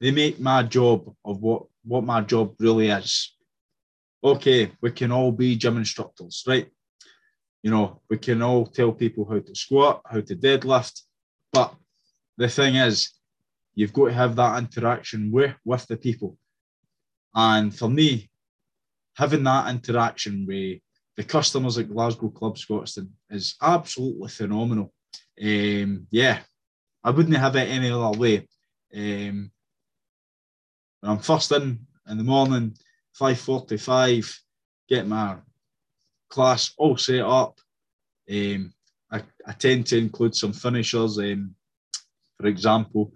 they 0.00 0.10
make 0.10 0.40
my 0.40 0.64
job 0.64 1.14
of 1.24 1.40
what 1.40 1.62
what 1.84 2.02
my 2.02 2.22
job 2.22 2.56
really 2.58 2.88
is. 2.88 3.36
Okay, 4.24 4.72
we 4.80 4.90
can 4.90 5.12
all 5.12 5.30
be 5.30 5.54
gym 5.54 5.76
instructors, 5.76 6.42
right? 6.48 6.66
You 7.62 7.70
know, 7.70 8.00
we 8.10 8.18
can 8.18 8.42
all 8.42 8.66
tell 8.66 8.92
people 8.92 9.26
how 9.26 9.38
to 9.38 9.54
squat, 9.54 10.02
how 10.04 10.20
to 10.20 10.34
deadlift, 10.34 11.02
but 11.52 11.72
the 12.36 12.48
thing 12.48 12.74
is, 12.74 13.12
you've 13.76 13.92
got 13.92 14.06
to 14.06 14.14
have 14.14 14.34
that 14.36 14.58
interaction 14.58 15.30
with 15.30 15.54
with 15.64 15.86
the 15.86 15.96
people. 15.96 16.36
And 17.32 17.72
for 17.72 17.88
me, 17.88 18.28
having 19.14 19.44
that 19.44 19.70
interaction 19.70 20.46
with 20.48 20.80
the 21.16 21.22
customers 21.22 21.78
at 21.78 21.90
Glasgow 21.92 22.30
Club 22.30 22.56
Scotstoun 22.56 23.10
is 23.30 23.54
absolutely 23.62 24.30
phenomenal 24.30 24.92
um, 25.42 26.06
yeah, 26.10 26.40
I 27.04 27.10
wouldn't 27.10 27.36
have 27.36 27.56
it 27.56 27.68
any 27.68 27.90
other 27.90 28.18
way. 28.18 28.48
Um, 28.94 29.50
when 31.00 31.12
I'm 31.12 31.18
first 31.18 31.52
in 31.52 31.86
in 32.08 32.18
the 32.18 32.24
morning, 32.24 32.76
5.45, 33.20 34.38
get 34.88 35.06
my 35.06 35.36
class 36.30 36.72
all 36.78 36.96
set 36.96 37.20
up. 37.20 37.58
Um, 38.30 38.72
I, 39.10 39.22
I, 39.46 39.52
tend 39.52 39.86
to 39.86 39.98
include 39.98 40.34
some 40.34 40.52
finishers, 40.52 41.18
um, 41.18 41.54
for 42.38 42.46
example, 42.46 43.12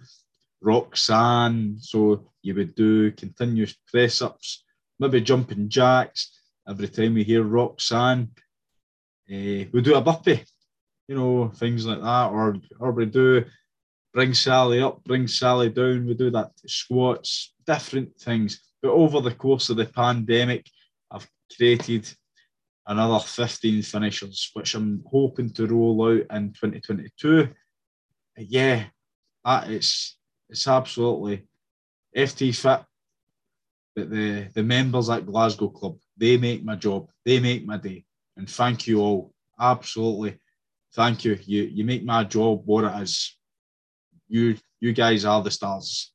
Roxanne. 0.60 1.76
So 1.80 2.30
you 2.42 2.54
would 2.54 2.74
do 2.74 3.12
continuous 3.12 3.74
press 3.86 4.22
ups, 4.22 4.64
maybe 4.98 5.20
jumping 5.20 5.68
jacks. 5.68 6.38
Every 6.68 6.88
time 6.88 7.14
we 7.14 7.24
hear 7.24 7.42
Roxanne, 7.42 8.30
uh, 9.30 9.64
we 9.72 9.80
do 9.82 9.94
a 9.94 10.00
burpee 10.00 10.44
you 11.10 11.16
know, 11.16 11.48
things 11.48 11.86
like 11.86 12.00
that, 12.00 12.30
or 12.30 12.56
or 12.78 12.92
we 12.92 13.04
do 13.04 13.44
bring 14.14 14.32
Sally 14.32 14.80
up, 14.80 15.02
bring 15.02 15.26
Sally 15.26 15.68
down. 15.68 16.06
We 16.06 16.14
do 16.14 16.30
that 16.30 16.52
squats, 16.66 17.52
different 17.66 18.16
things. 18.16 18.60
But 18.80 18.92
over 18.92 19.20
the 19.20 19.34
course 19.34 19.70
of 19.70 19.76
the 19.76 19.86
pandemic, 19.86 20.66
I've 21.10 21.28
created 21.56 22.08
another 22.86 23.18
15 23.18 23.82
finishers, 23.82 24.50
which 24.54 24.76
I'm 24.76 25.02
hoping 25.10 25.50
to 25.54 25.66
roll 25.66 26.00
out 26.06 26.36
in 26.36 26.52
2022. 26.52 27.48
Yeah, 28.36 28.84
that 29.44 29.68
it's 29.68 30.16
it's 30.48 30.68
absolutely 30.68 31.44
FT 32.16 32.54
fit. 32.54 32.86
But 33.96 34.10
the 34.10 34.46
the 34.54 34.62
members 34.62 35.10
at 35.10 35.26
Glasgow 35.26 35.70
Club, 35.70 35.96
they 36.16 36.36
make 36.36 36.62
my 36.62 36.76
job, 36.76 37.10
they 37.24 37.40
make 37.40 37.66
my 37.66 37.78
day. 37.78 38.04
And 38.36 38.48
thank 38.48 38.86
you 38.86 39.00
all. 39.00 39.34
Absolutely 39.58 40.38
thank 40.94 41.24
you. 41.24 41.38
You 41.44 41.62
you 41.64 41.84
make 41.84 42.04
my 42.04 42.24
job 42.24 42.62
what 42.64 42.84
it 42.84 43.02
is. 43.02 43.36
You 44.28 44.56
you 44.80 44.92
guys 44.92 45.24
are 45.24 45.42
the 45.42 45.50
stars. 45.50 46.12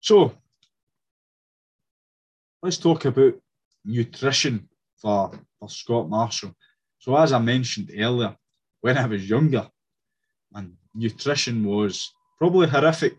So 0.00 0.34
let's 2.62 2.78
talk 2.78 3.04
about 3.04 3.34
nutrition 3.84 4.68
for 4.96 5.32
for 5.58 5.68
Scott 5.68 6.08
Marshall. 6.08 6.54
So 6.98 7.16
as 7.16 7.32
I 7.32 7.38
mentioned 7.38 7.90
earlier, 7.96 8.36
when 8.80 8.98
I 8.98 9.06
was 9.06 9.28
younger, 9.28 9.68
and 10.54 10.76
nutrition 10.94 11.64
was 11.64 12.12
probably 12.38 12.68
horrific. 12.68 13.18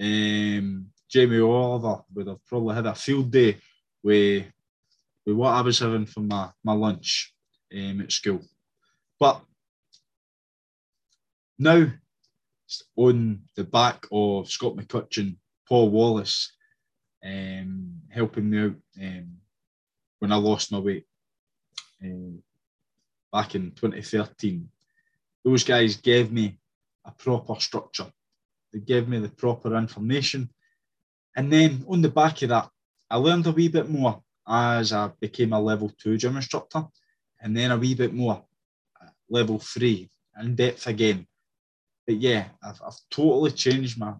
Um, 0.00 0.86
Jamie 1.10 1.40
Oliver 1.40 2.02
would 2.14 2.28
have 2.28 2.44
probably 2.46 2.74
had 2.74 2.86
a 2.86 2.94
field 2.94 3.30
day 3.30 3.58
with, 4.02 4.44
with 5.26 5.36
what 5.36 5.54
I 5.54 5.62
was 5.62 5.78
having 5.78 6.06
for 6.06 6.20
my, 6.20 6.50
my 6.62 6.74
lunch 6.74 7.34
um, 7.74 8.00
at 8.00 8.12
school. 8.12 8.40
But 9.18 9.42
now, 11.58 11.86
on 12.96 13.42
the 13.56 13.64
back 13.64 14.06
of 14.12 14.50
Scott 14.50 14.76
McCutcheon, 14.76 15.36
Paul 15.68 15.90
Wallace, 15.90 16.52
um, 17.24 18.00
helping 18.10 18.48
me 18.48 18.58
out 18.58 18.74
um, 19.02 19.36
when 20.18 20.32
I 20.32 20.36
lost 20.36 20.72
my 20.72 20.78
weight 20.78 21.06
uh, 22.04 22.38
back 23.32 23.54
in 23.54 23.72
2013. 23.72 24.68
Those 25.44 25.64
guys 25.64 25.96
gave 25.96 26.32
me 26.32 26.58
a 27.04 27.10
proper 27.12 27.58
structure. 27.60 28.10
They 28.72 28.80
gave 28.80 29.08
me 29.08 29.18
the 29.18 29.28
proper 29.28 29.76
information. 29.76 30.50
And 31.36 31.52
then 31.52 31.84
on 31.88 32.02
the 32.02 32.08
back 32.08 32.42
of 32.42 32.50
that, 32.50 32.68
I 33.10 33.16
learned 33.16 33.46
a 33.46 33.52
wee 33.52 33.68
bit 33.68 33.88
more 33.88 34.22
as 34.46 34.92
I 34.92 35.10
became 35.20 35.52
a 35.52 35.60
level 35.60 35.92
two 35.98 36.16
gym 36.16 36.36
instructor, 36.36 36.86
and 37.40 37.56
then 37.56 37.70
a 37.70 37.76
wee 37.76 37.94
bit 37.94 38.12
more 38.12 38.44
level 39.30 39.58
three 39.58 40.10
in 40.40 40.54
depth 40.54 40.86
again. 40.86 41.26
But 42.06 42.16
yeah, 42.16 42.46
I've, 42.62 42.80
I've 42.84 42.98
totally 43.10 43.50
changed 43.50 43.98
my 43.98 44.14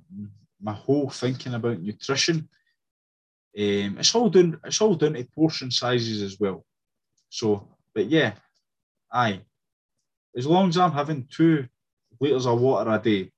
my 0.60 0.72
whole 0.72 1.08
thinking 1.08 1.54
about 1.54 1.80
nutrition. 1.80 2.48
Um, 3.58 3.96
it's 3.98 4.14
all 4.14 4.28
down 4.28 4.60
it's 4.64 4.80
all 4.80 4.94
down 4.94 5.14
to 5.14 5.24
portion 5.34 5.70
sizes 5.70 6.22
as 6.22 6.38
well. 6.38 6.64
So, 7.28 7.68
but 7.94 8.06
yeah, 8.06 8.34
aye. 9.12 9.40
As 10.36 10.46
long 10.46 10.68
as 10.68 10.76
I'm 10.76 10.92
having 10.92 11.26
two 11.30 11.66
litres 12.20 12.46
of 12.46 12.60
water 12.60 12.90
a 12.90 12.98
day, 12.98 13.32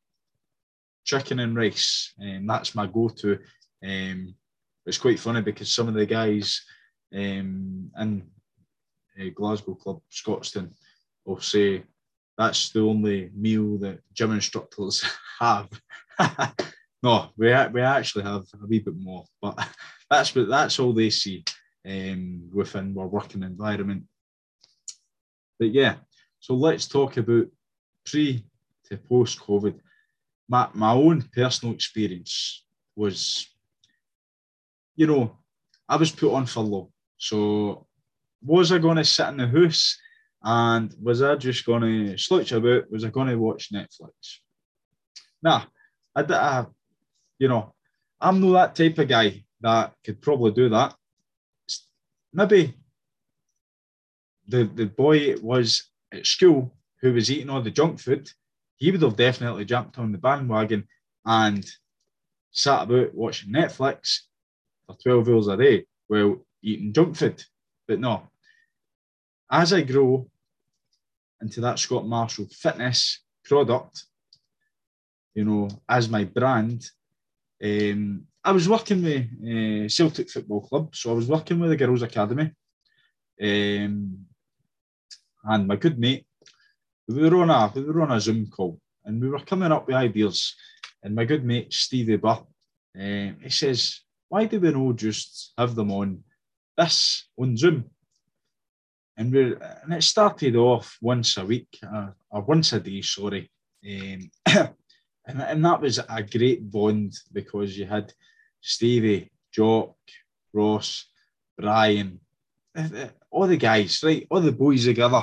chicken 1.05 1.39
and 1.39 1.57
rice, 1.57 2.13
and 2.19 2.39
um, 2.39 2.47
that's 2.47 2.75
my 2.75 2.87
go-to. 2.87 3.39
Um, 3.83 4.35
it's 4.85 4.99
quite 4.99 5.21
funny 5.21 5.41
because 5.41 5.73
some 5.75 5.89
of 5.89 5.95
the 5.95 6.07
guys 6.07 6.63
um, 7.15 7.91
in 7.99 8.23
uh, 9.21 9.31
Glasgow 9.35 9.75
Club 9.75 10.01
Scotstoun 10.11 10.71
will 11.25 11.41
say 11.41 11.85
that's 12.37 12.71
the 12.71 12.81
only 12.81 13.31
meal 13.35 13.77
that 13.79 14.01
gym 14.15 14.33
instructors 14.33 15.05
have. 15.41 15.69
no, 17.03 17.31
we 17.37 17.49
we 17.73 17.81
actually 17.83 18.25
have 18.25 18.45
a 18.63 18.67
wee 18.67 18.79
bit 18.79 18.97
more, 18.97 19.25
but 19.41 19.59
that's 20.11 20.35
what 20.35 20.49
that's 20.49 20.79
all 20.79 20.93
they 20.93 21.11
see 21.11 21.45
um, 21.87 22.49
within 22.53 22.97
our 22.99 23.07
working 23.07 23.43
environment. 23.43 24.05
But 25.59 25.73
yeah, 25.73 25.97
so 26.39 26.55
let's 26.55 26.89
talk 26.89 27.17
about 27.17 27.47
pre 28.07 28.45
to 28.89 28.97
post 28.97 29.39
COVID. 29.41 29.79
My 30.49 30.69
my 30.75 30.93
own 30.93 31.23
personal 31.35 31.75
experience 31.75 32.65
was, 32.97 33.47
you 34.97 35.07
know, 35.07 35.37
I 35.89 35.97
was 35.97 36.11
put 36.11 36.33
on 36.33 36.47
furlough, 36.47 36.91
so 37.19 37.87
was 38.43 38.73
I 38.73 38.79
going 38.79 38.97
to 38.97 39.05
sit 39.05 39.29
in 39.29 39.37
the 39.37 39.47
house 39.49 39.99
and 40.43 40.95
was 41.01 41.23
I 41.23 41.37
just 41.37 41.67
going 41.67 41.83
to 41.83 42.19
slouch 42.19 42.53
about? 42.53 42.91
Was 42.91 43.05
I 43.05 43.09
going 43.09 43.29
to 43.29 43.37
watch 43.37 43.73
Netflix? 43.73 44.39
Nah, 45.43 45.65
I, 46.15 46.23
I, 46.23 46.67
you 47.39 47.49
know, 47.49 47.75
I'm 48.21 48.41
not 48.41 48.77
that 48.77 48.83
type 48.83 48.99
of 48.99 49.09
guy 49.09 49.45
that 49.61 49.95
could 50.05 50.21
probably 50.21 50.53
do 50.53 50.69
that. 50.71 50.95
Maybe 52.33 52.75
the 54.49 54.65
the 54.65 54.87
boy 54.87 55.37
was 55.41 55.91
at 56.13 56.27
school 56.27 56.75
who 57.01 57.13
was 57.13 57.31
eating 57.31 57.51
all 57.51 57.63
the 57.63 57.71
junk 57.71 58.01
food, 58.01 58.31
he 58.77 58.91
would 58.91 59.03
have 59.03 59.17
definitely 59.17 59.65
jumped 59.65 59.99
on 59.99 60.13
the 60.13 60.19
bandwagon 60.19 60.87
and 61.25 61.69
sat 62.51 62.83
about 62.83 63.15
watching 63.15 63.53
Netflix 63.53 64.21
for 64.87 64.97
12 65.03 65.29
hours 65.29 65.49
a 65.49 65.57
day 65.57 65.87
while 66.09 66.37
eating 66.63 66.93
junk 66.93 67.17
food. 67.17 67.43
But 67.87 68.01
no, 68.01 68.30
as 69.51 69.73
I 69.73 69.83
grow 69.83 70.29
into 71.41 71.61
that 71.61 71.79
Scott 71.79 72.07
Marshall 72.07 72.47
fitness 72.53 73.21
product, 73.45 74.05
you 75.35 75.45
know, 75.45 75.69
as 75.89 76.09
my 76.09 76.25
brand, 76.25 76.85
um, 77.63 78.27
I 78.45 78.53
was 78.53 78.69
working 78.69 79.03
with 79.03 79.27
uh, 79.43 79.89
Celtic 79.89 80.31
Football 80.31 80.63
Club, 80.63 80.95
so 80.95 81.11
I 81.11 81.15
was 81.15 81.27
working 81.27 81.59
with 81.59 81.71
the 81.71 81.77
Girls 81.77 82.03
Academy, 82.03 82.53
um, 83.43 84.27
and 85.45 85.67
my 85.67 85.77
good 85.77 85.99
mate, 85.99 86.27
we 87.09 87.29
were 87.29 87.43
on 87.43 87.51
a 87.51 87.73
we 87.75 87.83
were 87.83 88.03
on 88.03 88.13
a 88.13 88.21
Zoom 88.21 88.47
call, 88.47 88.79
and 89.05 89.21
we 89.21 89.29
were 89.29 89.41
coming 89.41 89.73
up 89.73 89.87
with 89.87 89.97
ideas, 89.97 90.55
and 91.03 91.15
my 91.15 91.25
good 91.25 91.45
mate 91.45 91.73
Stevie 91.73 92.17
Burr, 92.17 92.39
um, 92.99 93.37
he 93.43 93.51
says, 93.51 94.01
"Why 94.29 94.47
do 94.47 94.61
we 94.61 94.71
not 94.71 94.97
just 94.97 95.53
have 95.59 95.75
them 95.75 95.91
on 95.91 96.23
this 96.77 97.29
on 97.37 97.57
Zoom?" 97.57 97.91
And 99.21 99.35
we 99.35 99.55
and 99.83 99.93
it 99.93 100.03
started 100.03 100.57
off 100.57 100.97
once 101.03 101.37
a 101.37 101.45
week 101.45 101.79
uh, 101.83 102.09
or 102.31 102.41
once 102.41 102.73
a 102.73 102.81
day, 102.81 103.03
sorry, 103.03 103.51
um, 103.87 104.31
and 105.27 105.43
and 105.43 105.65
that 105.65 105.81
was 105.81 105.99
a 105.99 106.23
great 106.23 106.69
bond 106.71 107.13
because 107.31 107.77
you 107.77 107.85
had 107.85 108.15
Stevie, 108.63 109.31
Jock, 109.53 109.95
Ross, 110.55 111.11
Brian, 111.59 112.19
eh, 112.75 112.89
eh, 112.95 113.09
all 113.31 113.47
the 113.47 113.59
guys, 113.59 114.01
right, 114.03 114.27
all 114.31 114.41
the 114.41 114.53
boys 114.53 114.87
together 114.87 115.23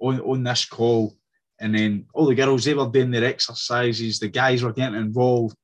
on 0.00 0.20
on 0.22 0.42
this 0.42 0.64
call, 0.64 1.14
and 1.60 1.72
then 1.72 2.06
all 2.14 2.26
the 2.26 2.34
girls 2.34 2.64
they 2.64 2.74
were 2.74 2.90
doing 2.90 3.12
their 3.12 3.24
exercises, 3.24 4.18
the 4.18 4.28
guys 4.28 4.64
were 4.64 4.72
getting 4.72 4.98
involved. 4.98 5.56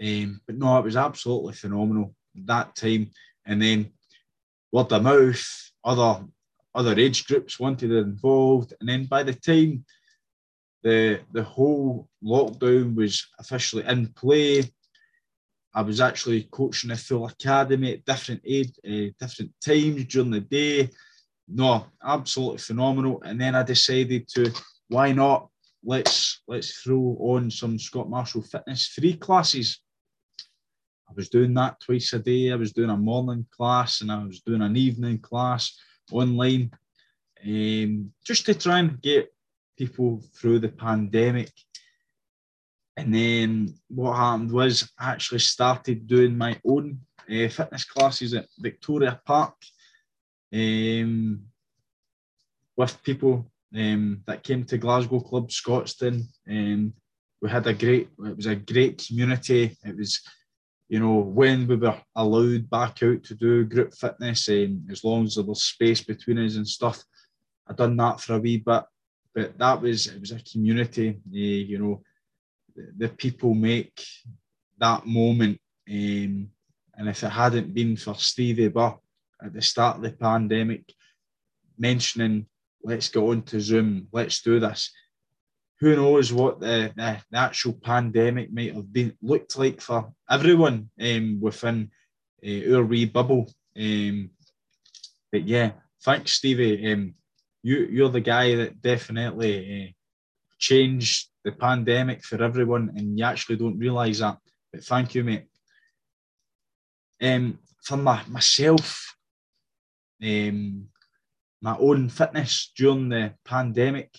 Um, 0.00 0.40
but 0.46 0.56
no, 0.56 0.78
it 0.78 0.84
was 0.84 0.96
absolutely 0.96 1.54
phenomenal 1.54 2.14
that 2.36 2.76
time. 2.76 3.10
And 3.46 3.60
then 3.60 3.92
word 4.72 4.92
of 4.92 5.02
mouth, 5.02 5.70
other 5.84 6.24
other 6.74 6.98
age 6.98 7.26
groups 7.26 7.60
wanted 7.60 7.92
involved. 7.92 8.74
And 8.80 8.88
then 8.88 9.04
by 9.06 9.22
the 9.22 9.34
time 9.34 9.84
the 10.82 11.20
the 11.32 11.42
whole 11.42 12.08
lockdown 12.22 12.94
was 12.94 13.26
officially 13.38 13.84
in 13.86 14.08
play, 14.08 14.64
I 15.74 15.82
was 15.82 16.00
actually 16.00 16.48
coaching 16.50 16.90
a 16.90 16.96
full 16.96 17.26
academy 17.26 17.94
at 17.94 18.04
different 18.04 18.42
age, 18.44 18.72
uh, 18.86 19.12
different 19.18 19.52
times 19.64 20.04
during 20.04 20.30
the 20.30 20.40
day. 20.40 20.90
No, 21.48 21.86
absolutely 22.02 22.58
phenomenal. 22.58 23.22
And 23.22 23.40
then 23.40 23.54
I 23.54 23.62
decided 23.62 24.28
to 24.28 24.52
why 24.88 25.12
not 25.12 25.48
let's 25.84 26.42
let's 26.48 26.80
throw 26.80 27.16
on 27.20 27.50
some 27.50 27.78
Scott 27.78 28.08
Marshall 28.08 28.42
fitness 28.42 28.86
free 28.86 29.14
classes. 29.14 29.80
I 31.08 31.12
was 31.14 31.28
doing 31.28 31.54
that 31.54 31.80
twice 31.80 32.12
a 32.14 32.18
day. 32.18 32.50
I 32.50 32.56
was 32.56 32.72
doing 32.72 32.90
a 32.90 32.96
morning 32.96 33.46
class 33.50 34.00
and 34.00 34.10
I 34.10 34.24
was 34.24 34.40
doing 34.40 34.62
an 34.62 34.76
evening 34.76 35.18
class 35.18 35.76
online 36.12 36.70
um, 37.44 38.12
just 38.24 38.46
to 38.46 38.54
try 38.54 38.78
and 38.78 39.00
get 39.00 39.32
people 39.76 40.22
through 40.34 40.60
the 40.60 40.68
pandemic. 40.68 41.50
And 42.96 43.12
then 43.12 43.74
what 43.88 44.16
happened 44.16 44.52
was 44.52 44.90
I 44.98 45.10
actually 45.10 45.40
started 45.40 46.06
doing 46.06 46.38
my 46.38 46.58
own 46.64 47.00
uh, 47.28 47.48
fitness 47.48 47.84
classes 47.84 48.34
at 48.34 48.46
Victoria 48.58 49.20
Park 49.24 49.54
um, 50.52 51.42
with 52.76 53.02
people 53.02 53.50
um, 53.74 54.22
that 54.26 54.44
came 54.44 54.64
to 54.64 54.78
Glasgow 54.78 55.20
Club 55.20 55.48
Scotstoun. 55.48 56.22
Um, 56.48 56.92
we 57.42 57.50
had 57.50 57.66
a 57.66 57.74
great, 57.74 58.08
it 58.24 58.36
was 58.36 58.46
a 58.46 58.56
great 58.56 59.04
community. 59.06 59.76
It 59.84 59.96
was 59.96 60.20
you 60.88 61.00
know, 61.00 61.18
when 61.18 61.66
we 61.66 61.76
were 61.76 61.96
allowed 62.14 62.68
back 62.68 63.02
out 63.02 63.22
to 63.24 63.34
do 63.34 63.64
group 63.64 63.94
fitness, 63.94 64.48
and 64.48 64.90
as 64.90 65.02
long 65.02 65.24
as 65.24 65.36
there 65.36 65.44
was 65.44 65.62
space 65.62 66.02
between 66.02 66.38
us 66.38 66.56
and 66.56 66.68
stuff, 66.68 67.02
I 67.66 67.72
done 67.72 67.96
that 67.96 68.20
for 68.20 68.34
a 68.34 68.38
wee 68.38 68.58
bit. 68.58 68.82
But 69.34 69.58
that 69.58 69.80
was 69.80 70.06
it 70.06 70.20
was 70.20 70.30
a 70.30 70.40
community, 70.40 71.10
uh, 71.10 71.32
you 71.32 71.78
know, 71.78 72.02
the, 72.76 72.92
the, 72.96 73.08
people 73.08 73.54
make 73.54 74.04
that 74.78 75.06
moment. 75.06 75.58
Um, 75.90 76.50
and 76.96 77.08
if 77.08 77.24
it 77.24 77.30
hadn't 77.30 77.74
been 77.74 77.96
for 77.96 78.14
Stevie 78.14 78.68
Burr 78.68 78.94
at 79.42 79.52
the 79.52 79.62
start 79.62 79.96
of 79.96 80.02
the 80.02 80.12
pandemic 80.12 80.92
mentioning, 81.76 82.46
let's 82.84 83.08
go 83.08 83.32
on 83.32 83.42
to 83.42 83.60
Zoom, 83.60 84.06
let's 84.12 84.40
do 84.42 84.60
this, 84.60 84.92
who 85.84 85.96
knows 85.96 86.32
what 86.32 86.60
the, 86.60 86.90
the, 86.96 87.18
the, 87.30 87.36
actual 87.36 87.74
pandemic 87.74 88.50
might 88.50 88.74
have 88.74 88.90
been 88.90 89.14
looked 89.20 89.58
like 89.58 89.82
for 89.82 90.10
everyone 90.30 90.88
um, 90.98 91.38
within 91.42 91.90
uh, 92.42 92.74
our 92.74 92.84
wee 92.84 93.04
bubble. 93.04 93.52
Um, 93.78 94.30
but 95.30 95.46
yeah, 95.46 95.72
thanks, 96.02 96.32
Stevie. 96.32 96.90
Um, 96.90 97.12
you 97.62 97.86
you're 97.90 98.08
the 98.08 98.22
guy 98.22 98.54
that 98.54 98.80
definitely 98.80 99.54
uh, 99.84 99.92
changed 100.58 101.28
the 101.44 101.52
pandemic 101.52 102.24
for 102.24 102.42
everyone, 102.42 102.94
and 102.96 103.18
you 103.18 103.24
actually 103.26 103.56
don't 103.56 103.78
realise 103.78 104.20
that. 104.20 104.38
But 104.72 104.84
thank 104.84 105.14
you, 105.14 105.22
mate. 105.22 105.48
Um, 107.20 107.58
for 107.82 107.98
my, 107.98 108.22
myself, 108.26 109.14
um, 110.22 110.86
my 111.60 111.76
own 111.76 112.08
fitness 112.08 112.72
during 112.74 113.10
the 113.10 113.34
pandemic. 113.44 114.16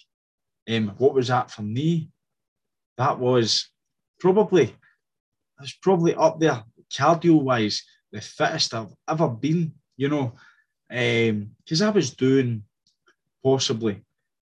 Um, 0.69 0.93
what 0.97 1.13
was 1.13 1.27
that 1.27 1.51
for 1.51 1.61
me? 1.61 2.09
That 2.97 3.19
was 3.19 3.69
probably, 4.19 4.75
was 5.59 5.73
probably 5.81 6.15
up 6.15 6.39
there 6.39 6.63
cardio 6.91 7.41
wise, 7.41 7.83
the 8.11 8.21
fittest 8.21 8.73
I've 8.73 8.93
ever 9.07 9.27
been, 9.27 9.73
you 9.97 10.09
know, 10.09 10.33
because 10.89 11.81
um, 11.81 11.87
I 11.87 11.89
was 11.89 12.11
doing 12.11 12.63
possibly 13.43 14.01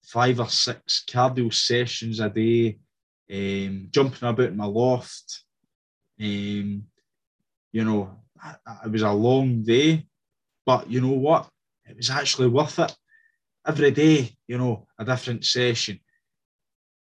five 0.02 0.38
or 0.40 0.48
six 0.48 1.04
cardio 1.08 1.52
sessions 1.52 2.20
a 2.20 2.28
day, 2.30 2.78
um, 3.32 3.88
jumping 3.90 4.28
about 4.28 4.46
in 4.46 4.56
my 4.56 4.66
loft. 4.66 5.42
Um, 6.20 6.84
you 7.72 7.84
know, 7.84 8.16
it 8.84 8.90
was 8.90 9.02
a 9.02 9.12
long 9.12 9.62
day, 9.62 10.06
but 10.64 10.88
you 10.88 11.00
know 11.00 11.12
what? 11.12 11.48
It 11.84 11.96
was 11.96 12.10
actually 12.10 12.48
worth 12.48 12.78
it. 12.78 12.94
Every 13.66 13.90
day, 13.90 14.30
you 14.46 14.58
know, 14.58 14.86
a 14.98 15.04
different 15.04 15.44
session. 15.44 16.00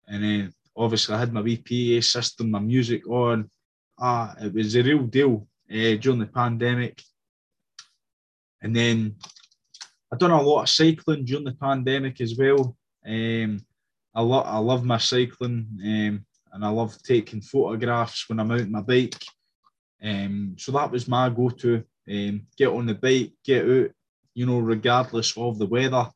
And 0.09 0.23
then 0.23 0.53
obviously 0.77 1.15
I 1.15 1.21
had 1.21 1.33
my 1.33 1.43
VPA 1.43 2.03
system, 2.05 2.51
my 2.51 2.59
music 2.59 3.09
on. 3.09 3.51
Ah, 3.99 4.35
it 4.41 4.53
was 4.53 4.77
a 4.77 4.83
real 4.83 5.03
deal 5.05 5.47
uh, 5.71 5.97
during 5.97 6.19
the 6.19 6.27
pandemic. 6.27 7.03
And 8.63 8.75
then 8.75 9.17
I 10.13 10.17
done 10.17 10.31
a 10.31 10.43
lot 10.43 10.63
of 10.63 10.69
cycling 10.69 11.25
during 11.25 11.45
the 11.45 11.55
pandemic 11.55 12.21
as 12.21 12.37
well. 12.37 12.77
Um, 13.07 13.61
I, 14.15 14.23
lo- 14.23 14.41
I 14.41 14.59
love 14.59 14.85
my 14.85 14.99
cycling 14.99 15.67
um, 15.85 16.27
and 16.53 16.65
I 16.65 16.69
love 16.69 16.97
taking 17.03 17.41
photographs 17.41 18.29
when 18.29 18.41
I'm 18.41 18.51
out 18.51 18.61
on 18.61 18.71
my 18.71 18.81
bike. 18.81 19.23
Um, 20.03 20.57
so 20.59 20.73
that 20.73 20.91
was 20.91 21.09
my 21.09 21.29
go 21.29 21.51
to 21.51 21.85
um, 22.09 22.47
get 22.57 22.69
on 22.69 22.87
the 22.87 22.95
bike, 22.95 23.33
get 23.45 23.65
out, 23.65 23.91
you 24.35 24.47
know, 24.47 24.59
regardless 24.59 25.37
of 25.37 25.59
the 25.59 25.67
weather. 25.67 26.09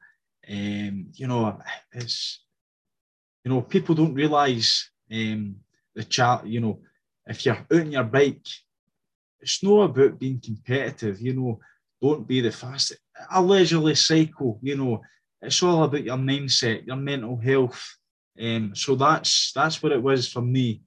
Um, 0.49 1.07
you 1.15 1.27
know, 1.27 1.59
it's, 1.93 2.45
you 3.45 3.51
know, 3.51 3.63
people 3.63 3.95
don't 3.95 4.15
realise 4.15 4.91
um, 5.11 5.57
the 5.95 6.05
chat, 6.05 6.47
you 6.47 6.61
know, 6.61 6.81
if 7.27 7.45
you're 7.45 7.57
out 7.57 7.73
on 7.73 7.93
your 7.93 8.05
bike, 8.05 8.47
it's 9.41 9.63
not 9.63 9.83
about 9.83 10.19
being 10.19 10.41
competitive, 10.41 11.21
you 11.21 11.35
know, 11.35 11.61
don't 12.01 12.27
be 12.27 12.41
the 12.41 12.51
fastest. 12.51 13.01
A 13.33 13.41
leisurely 13.43 13.95
cycle, 13.95 14.59
you 14.63 14.77
know, 14.77 15.01
it's 15.43 15.63
all 15.63 15.85
about 15.85 16.05
your 16.05 16.17
mindset, 16.17 16.87
your 16.87 16.97
mental 16.97 17.37
health. 17.37 17.97
Um, 18.41 18.75
so 18.75 18.95
that's 18.95 19.53
that's 19.53 19.83
what 19.83 19.93
it 19.93 20.03
was 20.03 20.29
for 20.29 20.43
me. 20.43 20.83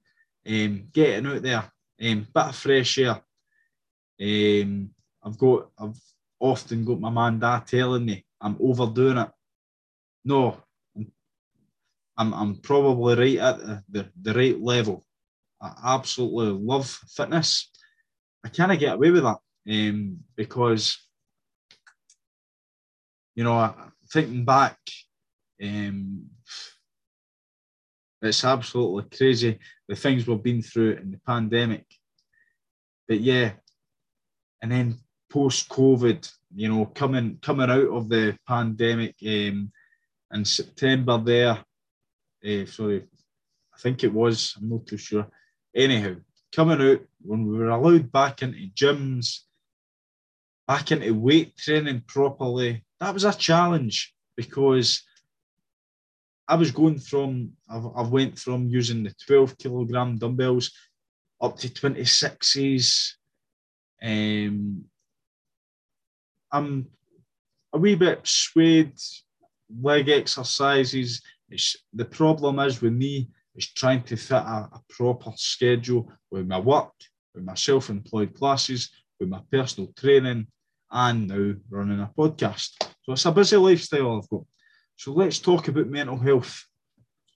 Um, 0.46 0.88
getting 0.92 1.26
out 1.26 1.42
there, 1.42 1.72
um, 2.02 2.26
bit 2.34 2.44
of 2.44 2.56
fresh 2.56 2.98
air. 2.98 3.20
Um, 4.20 4.90
I've 5.22 5.38
got 5.38 5.70
I've 5.78 6.00
often 6.38 6.84
got 6.84 7.00
my 7.00 7.10
man 7.10 7.38
dad 7.38 7.66
telling 7.66 8.04
me 8.04 8.24
I'm 8.40 8.56
overdoing 8.60 9.18
it. 9.18 9.30
No, 10.24 10.63
I'm 12.16 12.32
I'm 12.32 12.56
probably 12.56 13.14
right 13.16 13.38
at 13.38 13.58
the, 13.58 13.82
the, 13.90 14.08
the 14.22 14.34
right 14.34 14.60
level. 14.60 15.04
I 15.60 15.94
absolutely 15.94 16.64
love 16.64 16.86
fitness. 16.86 17.70
I 18.44 18.48
can't 18.48 18.78
get 18.78 18.94
away 18.94 19.10
with 19.10 19.22
that 19.22 19.38
um, 19.70 20.18
because 20.36 20.98
you 23.34 23.44
know 23.44 23.74
thinking 24.12 24.44
back, 24.44 24.78
um, 25.62 26.26
it's 28.22 28.44
absolutely 28.44 29.16
crazy 29.16 29.58
the 29.88 29.96
things 29.96 30.26
we've 30.26 30.42
been 30.42 30.62
through 30.62 30.92
in 30.92 31.10
the 31.12 31.20
pandemic. 31.26 31.84
But 33.08 33.20
yeah, 33.20 33.52
and 34.62 34.72
then 34.72 34.98
post 35.30 35.68
COVID, 35.68 36.30
you 36.54 36.68
know, 36.68 36.86
coming 36.86 37.38
coming 37.42 37.70
out 37.70 37.88
of 37.88 38.08
the 38.08 38.36
pandemic 38.46 39.16
um, 39.26 39.70
in 40.32 40.44
September 40.44 41.18
there, 41.18 41.64
uh, 42.44 42.66
sorry, 42.66 43.04
I 43.74 43.78
think 43.78 44.04
it 44.04 44.12
was, 44.12 44.54
I'm 44.56 44.70
not 44.70 44.86
too 44.86 44.96
sure. 44.96 45.26
Anyhow, 45.74 46.16
coming 46.54 46.80
out 46.80 47.00
when 47.22 47.46
we 47.46 47.58
were 47.58 47.70
allowed 47.70 48.12
back 48.12 48.42
into 48.42 48.68
gyms, 48.74 49.40
back 50.66 50.92
into 50.92 51.12
weight 51.14 51.56
training 51.56 52.02
properly, 52.06 52.84
that 53.00 53.12
was 53.12 53.24
a 53.24 53.32
challenge 53.32 54.14
because 54.36 55.02
I 56.46 56.56
was 56.56 56.70
going 56.70 56.98
from 56.98 57.52
I've, 57.68 57.86
I've 57.96 58.10
went 58.10 58.38
from 58.38 58.68
using 58.68 59.02
the 59.02 59.14
12 59.26 59.56
kilogram 59.58 60.18
dumbbells 60.18 60.70
up 61.40 61.56
to 61.58 61.68
26s. 61.68 63.12
Um, 64.02 64.84
I'm 66.52 66.86
a 67.72 67.78
wee 67.78 67.94
bit 67.94 68.20
swayed 68.24 68.92
leg 69.82 70.08
exercises. 70.08 71.22
It's, 71.54 71.76
the 71.92 72.04
problem 72.04 72.58
is 72.58 72.82
with 72.82 72.92
me 72.92 73.30
is 73.54 73.72
trying 73.72 74.02
to 74.02 74.16
fit 74.16 74.32
a, 74.32 74.68
a 74.72 74.82
proper 74.90 75.32
schedule 75.36 76.10
with 76.32 76.48
my 76.48 76.58
work, 76.58 76.92
with 77.32 77.44
my 77.44 77.54
self-employed 77.54 78.34
classes, 78.34 78.90
with 79.20 79.28
my 79.28 79.40
personal 79.52 79.92
training, 79.96 80.48
and 80.90 81.28
now 81.28 81.54
running 81.70 82.00
a 82.00 82.10
podcast. 82.18 82.70
So 83.02 83.12
it's 83.12 83.24
a 83.24 83.30
busy 83.30 83.56
lifestyle 83.56 84.18
I've 84.18 84.28
got. 84.28 84.42
So 84.96 85.12
let's 85.12 85.38
talk 85.38 85.68
about 85.68 85.86
mental 85.86 86.18
health. 86.18 86.64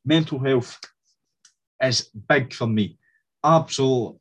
Mental 0.05 0.41
health 0.41 0.81
is 1.81 2.11
big 2.29 2.53
for 2.53 2.67
me. 2.67 2.99
Absolutely. 3.45 4.19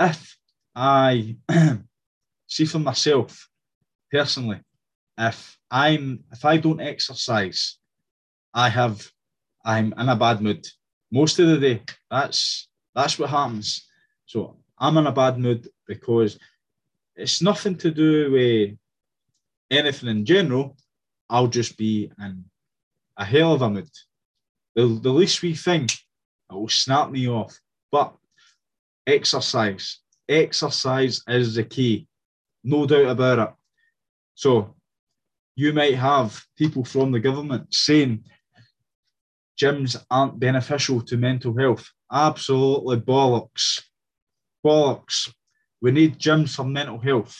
If 0.00 0.36
I 0.74 1.36
see 2.46 2.64
for 2.64 2.78
myself 2.78 3.48
personally, 4.10 4.60
if 5.18 5.58
I'm 5.70 6.24
if 6.32 6.42
I 6.46 6.56
don't 6.56 6.80
exercise, 6.80 7.79
I 8.54 8.68
have 8.68 9.06
I'm 9.64 9.92
in 9.98 10.08
a 10.08 10.16
bad 10.16 10.40
mood 10.40 10.66
most 11.10 11.38
of 11.38 11.48
the 11.48 11.58
day. 11.58 11.82
That's 12.10 12.68
that's 12.94 13.18
what 13.18 13.30
happens. 13.30 13.86
So 14.26 14.56
I'm 14.78 14.96
in 14.96 15.06
a 15.06 15.12
bad 15.12 15.38
mood 15.38 15.68
because 15.86 16.38
it's 17.16 17.42
nothing 17.42 17.76
to 17.78 17.90
do 17.90 18.32
with 18.32 18.76
anything 19.70 20.08
in 20.08 20.24
general. 20.24 20.76
I'll 21.28 21.48
just 21.48 21.76
be 21.76 22.10
in 22.18 22.44
a 23.16 23.24
hell 23.24 23.54
of 23.54 23.62
a 23.62 23.70
mood. 23.70 23.90
The, 24.74 24.86
the 25.02 25.10
least 25.10 25.42
wee 25.42 25.54
thing 25.54 25.84
it 25.84 26.54
will 26.54 26.68
snap 26.68 27.10
me 27.10 27.28
off. 27.28 27.58
But 27.92 28.14
exercise, 29.06 30.00
exercise 30.28 31.22
is 31.28 31.54
the 31.54 31.64
key, 31.64 32.06
no 32.64 32.86
doubt 32.86 33.10
about 33.10 33.38
it. 33.38 33.54
So 34.34 34.74
you 35.54 35.72
might 35.72 35.96
have 35.96 36.42
people 36.56 36.84
from 36.84 37.12
the 37.12 37.20
government 37.20 37.74
saying 37.74 38.24
gyms 39.60 40.02
aren't 40.10 40.40
beneficial 40.40 41.00
to 41.02 41.16
mental 41.16 41.56
health. 41.56 41.86
Absolutely 42.10 42.98
bollocks. 43.00 43.82
Bollocks. 44.64 45.32
We 45.82 45.90
need 45.90 46.18
gyms 46.18 46.56
for 46.56 46.64
mental 46.64 46.98
health. 46.98 47.36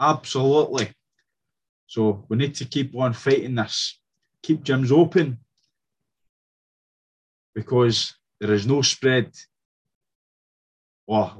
Absolutely. 0.00 0.92
So 1.86 2.24
we 2.28 2.36
need 2.36 2.54
to 2.56 2.64
keep 2.64 2.96
on 2.96 3.12
fighting 3.12 3.54
this. 3.54 4.00
Keep 4.42 4.64
gyms 4.64 4.90
open 4.90 5.38
because 7.54 8.14
there 8.40 8.52
is 8.54 8.66
no 8.66 8.82
spread 8.82 9.32
or 11.06 11.32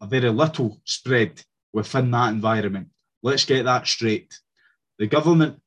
a 0.00 0.06
very 0.06 0.30
little 0.30 0.80
spread 0.84 1.42
within 1.72 2.10
that 2.10 2.32
environment. 2.32 2.88
Let's 3.22 3.44
get 3.44 3.64
that 3.64 3.86
straight. 3.86 4.34
The 4.98 5.06
government, 5.06 5.59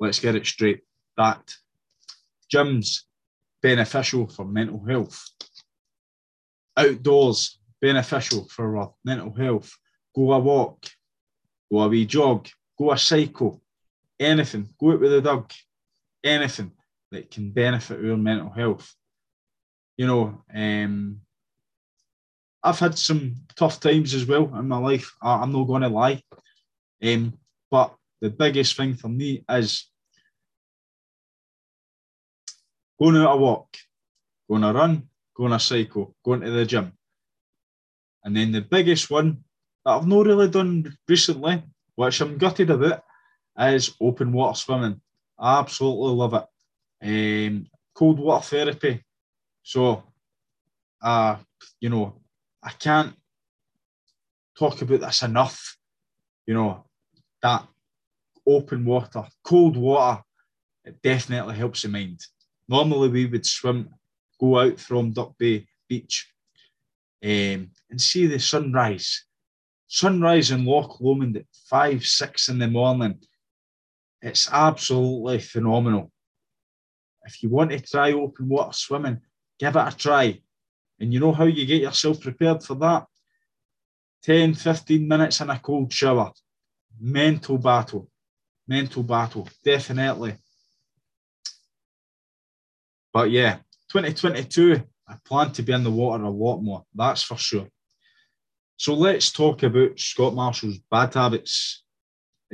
let's 0.00 0.20
get 0.20 0.34
it 0.34 0.46
straight, 0.46 0.80
that 1.16 1.54
gyms 2.52 3.02
beneficial 3.62 4.26
for 4.26 4.44
mental 4.44 4.82
health 4.84 5.30
outdoors, 6.80 7.58
beneficial 7.80 8.48
for 8.48 8.76
our 8.76 8.94
mental 9.04 9.32
health. 9.32 9.72
Go 10.14 10.32
a 10.32 10.38
walk, 10.38 10.86
go 11.70 11.80
a 11.80 11.88
wee 11.88 12.06
jog, 12.06 12.48
go 12.78 12.92
a 12.92 12.98
cycle, 12.98 13.62
anything, 14.18 14.68
go 14.80 14.92
out 14.92 15.00
with 15.00 15.10
the 15.10 15.20
dog, 15.20 15.52
anything 16.24 16.72
that 17.10 17.30
can 17.30 17.50
benefit 17.50 18.00
your 18.00 18.16
mental 18.16 18.50
health. 18.50 18.94
You 19.96 20.06
know, 20.06 20.42
um, 20.54 21.20
I've 22.62 22.78
had 22.78 22.98
some 22.98 23.36
tough 23.56 23.80
times 23.80 24.14
as 24.14 24.26
well 24.26 24.54
in 24.56 24.68
my 24.68 24.78
life. 24.78 25.14
I'm 25.22 25.52
not 25.52 25.64
going 25.64 25.82
to 25.82 25.88
lie. 25.88 26.22
Um, 27.02 27.34
but 27.70 27.94
the 28.20 28.30
biggest 28.30 28.76
thing 28.76 28.94
for 28.94 29.08
me 29.08 29.44
is 29.48 29.89
going 33.00 33.16
out 33.16 33.34
a 33.34 33.36
walk, 33.36 33.76
going 34.48 34.64
a 34.64 34.72
run, 34.72 35.08
going 35.34 35.52
a 35.52 35.58
cycle, 35.58 36.14
going 36.24 36.40
to 36.42 36.50
the 36.50 36.66
gym. 36.66 36.92
And 38.24 38.36
then 38.36 38.52
the 38.52 38.60
biggest 38.60 39.10
one 39.10 39.44
that 39.84 39.92
I've 39.92 40.06
not 40.06 40.26
really 40.26 40.48
done 40.48 40.94
recently, 41.08 41.62
which 41.94 42.20
I'm 42.20 42.36
gutted 42.36 42.70
about, 42.70 43.02
is 43.58 43.94
open 44.00 44.32
water 44.32 44.56
swimming. 44.56 45.00
I 45.38 45.58
absolutely 45.58 46.12
love 46.14 46.34
it. 46.34 46.46
Um, 47.02 47.66
cold 47.94 48.18
water 48.18 48.44
therapy. 48.44 49.04
So, 49.62 50.02
uh, 51.02 51.36
you 51.80 51.88
know, 51.88 52.20
I 52.62 52.70
can't 52.70 53.14
talk 54.58 54.82
about 54.82 55.00
this 55.00 55.22
enough. 55.22 55.78
you 56.46 56.54
know, 56.54 56.84
that 57.42 57.66
open 58.46 58.84
water, 58.84 59.24
cold 59.44 59.76
water, 59.76 60.22
it 60.84 61.00
definitely 61.02 61.54
helps 61.54 61.82
the 61.82 61.88
mind. 61.88 62.20
Normally, 62.70 63.08
we 63.08 63.26
would 63.26 63.44
swim, 63.44 63.88
go 64.40 64.60
out 64.60 64.78
from 64.78 65.10
Duck 65.10 65.36
Bay 65.36 65.66
Beach 65.88 66.32
um, 67.20 67.72
and 67.90 68.00
see 68.00 68.28
the 68.28 68.38
sunrise. 68.38 69.24
Sunrise 69.88 70.52
in 70.52 70.64
Loch 70.64 71.00
Lomond 71.00 71.38
at 71.38 71.46
five, 71.68 72.06
six 72.06 72.48
in 72.48 72.60
the 72.60 72.68
morning. 72.68 73.18
It's 74.22 74.48
absolutely 74.52 75.40
phenomenal. 75.40 76.12
If 77.24 77.42
you 77.42 77.48
want 77.48 77.72
to 77.72 77.80
try 77.80 78.12
open 78.12 78.48
water 78.48 78.72
swimming, 78.72 79.20
give 79.58 79.74
it 79.74 79.92
a 79.92 79.96
try. 79.96 80.40
And 81.00 81.12
you 81.12 81.18
know 81.18 81.32
how 81.32 81.46
you 81.46 81.66
get 81.66 81.82
yourself 81.82 82.20
prepared 82.20 82.62
for 82.62 82.76
that? 82.76 83.06
10, 84.22 84.54
15 84.54 85.08
minutes 85.08 85.40
in 85.40 85.50
a 85.50 85.58
cold 85.58 85.92
shower. 85.92 86.30
Mental 87.00 87.58
battle. 87.58 88.08
Mental 88.68 89.02
battle. 89.02 89.48
Definitely. 89.64 90.36
But 93.12 93.30
yeah, 93.30 93.56
2022, 93.90 94.82
I 95.08 95.16
plan 95.24 95.52
to 95.52 95.62
be 95.62 95.72
in 95.72 95.84
the 95.84 95.90
water 95.90 96.24
a 96.24 96.30
lot 96.30 96.60
more. 96.60 96.84
That's 96.94 97.22
for 97.22 97.36
sure. 97.36 97.68
So 98.76 98.94
let's 98.94 99.32
talk 99.32 99.62
about 99.62 99.98
Scott 99.98 100.34
Marshall's 100.34 100.78
bad 100.90 101.12
habits. 101.12 101.82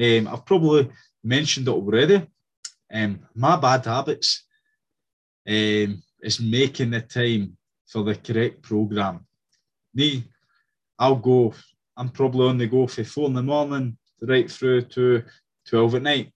Um, 0.00 0.28
I've 0.28 0.44
probably 0.44 0.90
mentioned 1.22 1.68
it 1.68 1.72
already. 1.72 2.26
Um, 2.92 3.20
my 3.34 3.56
bad 3.56 3.84
habits 3.84 4.44
um, 5.46 6.02
is 6.22 6.40
making 6.40 6.90
the 6.90 7.02
time 7.02 7.56
for 7.86 8.02
the 8.02 8.16
correct 8.16 8.62
program. 8.62 9.26
Me, 9.94 10.24
I'll 10.98 11.16
go. 11.16 11.54
I'm 11.96 12.08
probably 12.08 12.48
on 12.48 12.58
the 12.58 12.66
go 12.66 12.86
for 12.86 13.04
four 13.04 13.28
in 13.28 13.34
the 13.34 13.42
morning 13.42 13.96
right 14.20 14.50
through 14.50 14.82
to 14.82 15.22
twelve 15.68 15.94
at 15.94 16.02
night. 16.02 16.32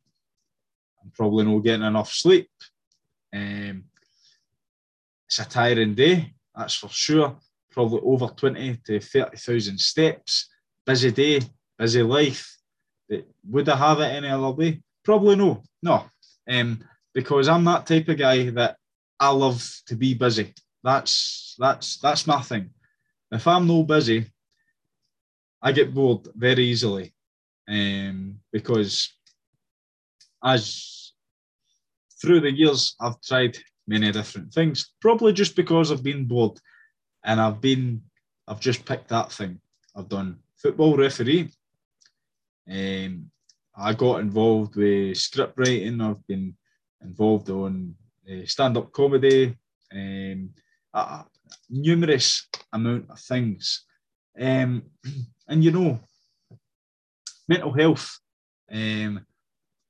I'm 1.02 1.10
probably 1.10 1.44
not 1.44 1.64
getting 1.64 1.86
enough 1.86 2.12
sleep. 2.12 2.48
Um, 3.34 3.84
it's 5.30 5.38
a 5.38 5.48
tiring 5.48 5.94
day, 5.94 6.34
that's 6.56 6.74
for 6.74 6.88
sure. 6.88 7.36
Probably 7.70 8.00
over 8.02 8.26
twenty 8.34 8.76
to 8.84 8.98
thirty 8.98 9.36
thousand 9.36 9.78
steps. 9.78 10.48
Busy 10.84 11.12
day, 11.12 11.40
busy 11.78 12.02
life. 12.02 12.56
Would 13.48 13.68
I 13.68 13.76
have 13.76 14.00
it 14.00 14.12
any 14.12 14.28
other 14.28 14.50
way? 14.50 14.82
Probably 15.04 15.36
no. 15.36 15.62
No. 15.84 16.06
Um, 16.50 16.82
because 17.14 17.46
I'm 17.48 17.62
that 17.64 17.86
type 17.86 18.08
of 18.08 18.18
guy 18.18 18.50
that 18.50 18.76
I 19.20 19.30
love 19.30 19.64
to 19.86 19.94
be 19.94 20.14
busy. 20.14 20.52
That's 20.82 21.54
that's 21.60 21.98
that's 21.98 22.26
my 22.26 22.42
thing. 22.42 22.70
If 23.30 23.46
I'm 23.46 23.68
no 23.68 23.84
busy, 23.84 24.26
I 25.62 25.70
get 25.70 25.94
bored 25.94 26.26
very 26.34 26.64
easily. 26.64 27.14
Um, 27.68 28.40
because 28.52 29.12
as 30.42 31.12
through 32.20 32.40
the 32.40 32.50
years 32.50 32.96
I've 33.00 33.20
tried 33.22 33.56
many 33.90 34.12
different 34.12 34.54
things, 34.54 34.92
probably 35.00 35.32
just 35.32 35.56
because 35.56 35.90
I've 35.90 36.04
been 36.04 36.24
bored 36.24 36.56
and 37.24 37.40
I've 37.40 37.60
been 37.60 38.02
I've 38.46 38.60
just 38.60 38.84
picked 38.84 39.08
that 39.08 39.32
thing. 39.32 39.60
I've 39.96 40.08
done 40.08 40.38
football 40.56 40.96
referee. 40.96 41.50
Um, 42.70 43.30
I 43.76 43.92
got 43.94 44.20
involved 44.20 44.76
with 44.76 45.16
script 45.16 45.54
writing. 45.56 46.00
I've 46.00 46.26
been 46.26 46.56
involved 47.02 47.50
on 47.50 47.94
uh, 48.30 48.44
stand-up 48.46 48.92
comedy, 48.92 49.56
um, 49.92 50.50
a 50.94 51.24
numerous 51.68 52.48
amount 52.72 53.10
of 53.10 53.18
things. 53.20 53.84
Um, 54.38 54.84
and 55.48 55.64
you 55.64 55.72
know, 55.72 56.00
mental 57.48 57.72
health 57.72 58.18
um, 58.70 59.26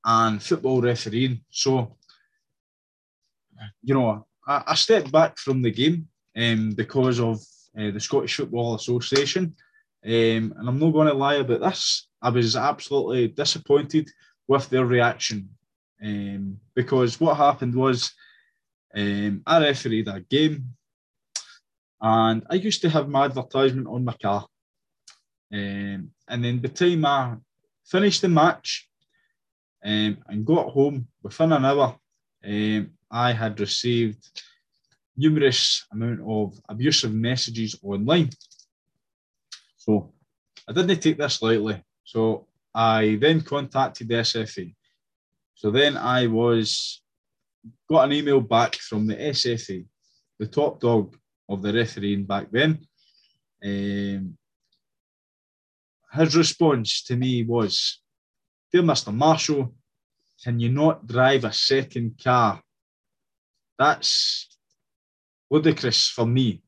and 0.03 0.41
football 0.41 0.81
refereeing. 0.81 1.41
So, 1.49 1.97
you 3.83 3.93
know, 3.93 4.25
I, 4.47 4.63
I 4.67 4.75
stepped 4.75 5.11
back 5.11 5.37
from 5.37 5.61
the 5.61 5.71
game 5.71 6.07
um, 6.35 6.71
because 6.71 7.19
of 7.19 7.37
uh, 7.77 7.91
the 7.91 7.99
Scottish 7.99 8.35
Football 8.35 8.75
Association. 8.75 9.55
Um, 10.03 10.53
and 10.57 10.67
I'm 10.67 10.79
not 10.79 10.91
going 10.91 11.07
to 11.07 11.13
lie 11.13 11.35
about 11.35 11.61
this. 11.61 12.07
I 12.21 12.29
was 12.29 12.55
absolutely 12.55 13.27
disappointed 13.29 14.09
with 14.47 14.69
their 14.69 14.85
reaction 14.85 15.49
um, 16.03 16.57
because 16.75 17.19
what 17.19 17.37
happened 17.37 17.75
was 17.75 18.11
um, 18.95 19.41
I 19.45 19.59
refereed 19.59 20.07
a 20.07 20.19
game 20.21 20.73
and 22.01 22.43
I 22.49 22.55
used 22.55 22.81
to 22.81 22.89
have 22.89 23.07
my 23.07 23.25
advertisement 23.25 23.87
on 23.87 24.03
my 24.03 24.15
car. 24.21 24.47
Um, 25.53 26.11
and 26.27 26.43
then 26.43 26.59
by 26.59 26.69
the 26.69 26.73
time 26.73 27.05
I 27.05 27.35
finished 27.85 28.21
the 28.21 28.29
match 28.29 28.89
um, 29.85 30.17
and 30.27 30.45
got 30.45 30.69
home 30.69 31.07
within 31.21 31.51
an 31.51 31.65
hour, 31.65 31.95
um, 32.43 32.91
I 33.11 33.33
had 33.33 33.59
received 33.59 34.23
numerous 35.17 35.85
amount 35.91 36.21
of 36.25 36.59
abusive 36.69 37.13
messages 37.13 37.77
online. 37.83 38.29
So 39.77 40.13
I 40.67 40.73
didn't 40.73 41.01
take 41.01 41.17
this 41.17 41.41
lightly. 41.41 41.83
So 42.03 42.47
I 42.73 43.17
then 43.19 43.41
contacted 43.41 44.07
the 44.07 44.15
SFA. 44.15 44.73
So 45.55 45.71
then 45.71 45.97
I 45.97 46.27
was 46.27 47.01
got 47.89 48.05
an 48.05 48.13
email 48.13 48.41
back 48.41 48.75
from 48.75 49.05
the 49.05 49.15
SFA, 49.15 49.85
the 50.39 50.47
top 50.47 50.79
dog 50.79 51.15
of 51.49 51.61
the 51.61 51.73
refereeing 51.73 52.23
back 52.23 52.49
then. 52.51 52.79
Um, 53.63 54.37
his 56.13 56.35
response 56.35 57.03
to 57.03 57.15
me 57.15 57.43
was, 57.43 57.99
Dear 58.71 58.81
Mr. 58.83 59.13
Marshall, 59.13 59.73
can 60.43 60.59
you 60.59 60.69
not 60.69 61.05
drive 61.05 61.43
a 61.43 61.53
second 61.53 62.19
car? 62.23 62.61
That's 63.81 64.47
ludicrous 65.49 66.07
for 66.07 66.27
me. 66.27 66.61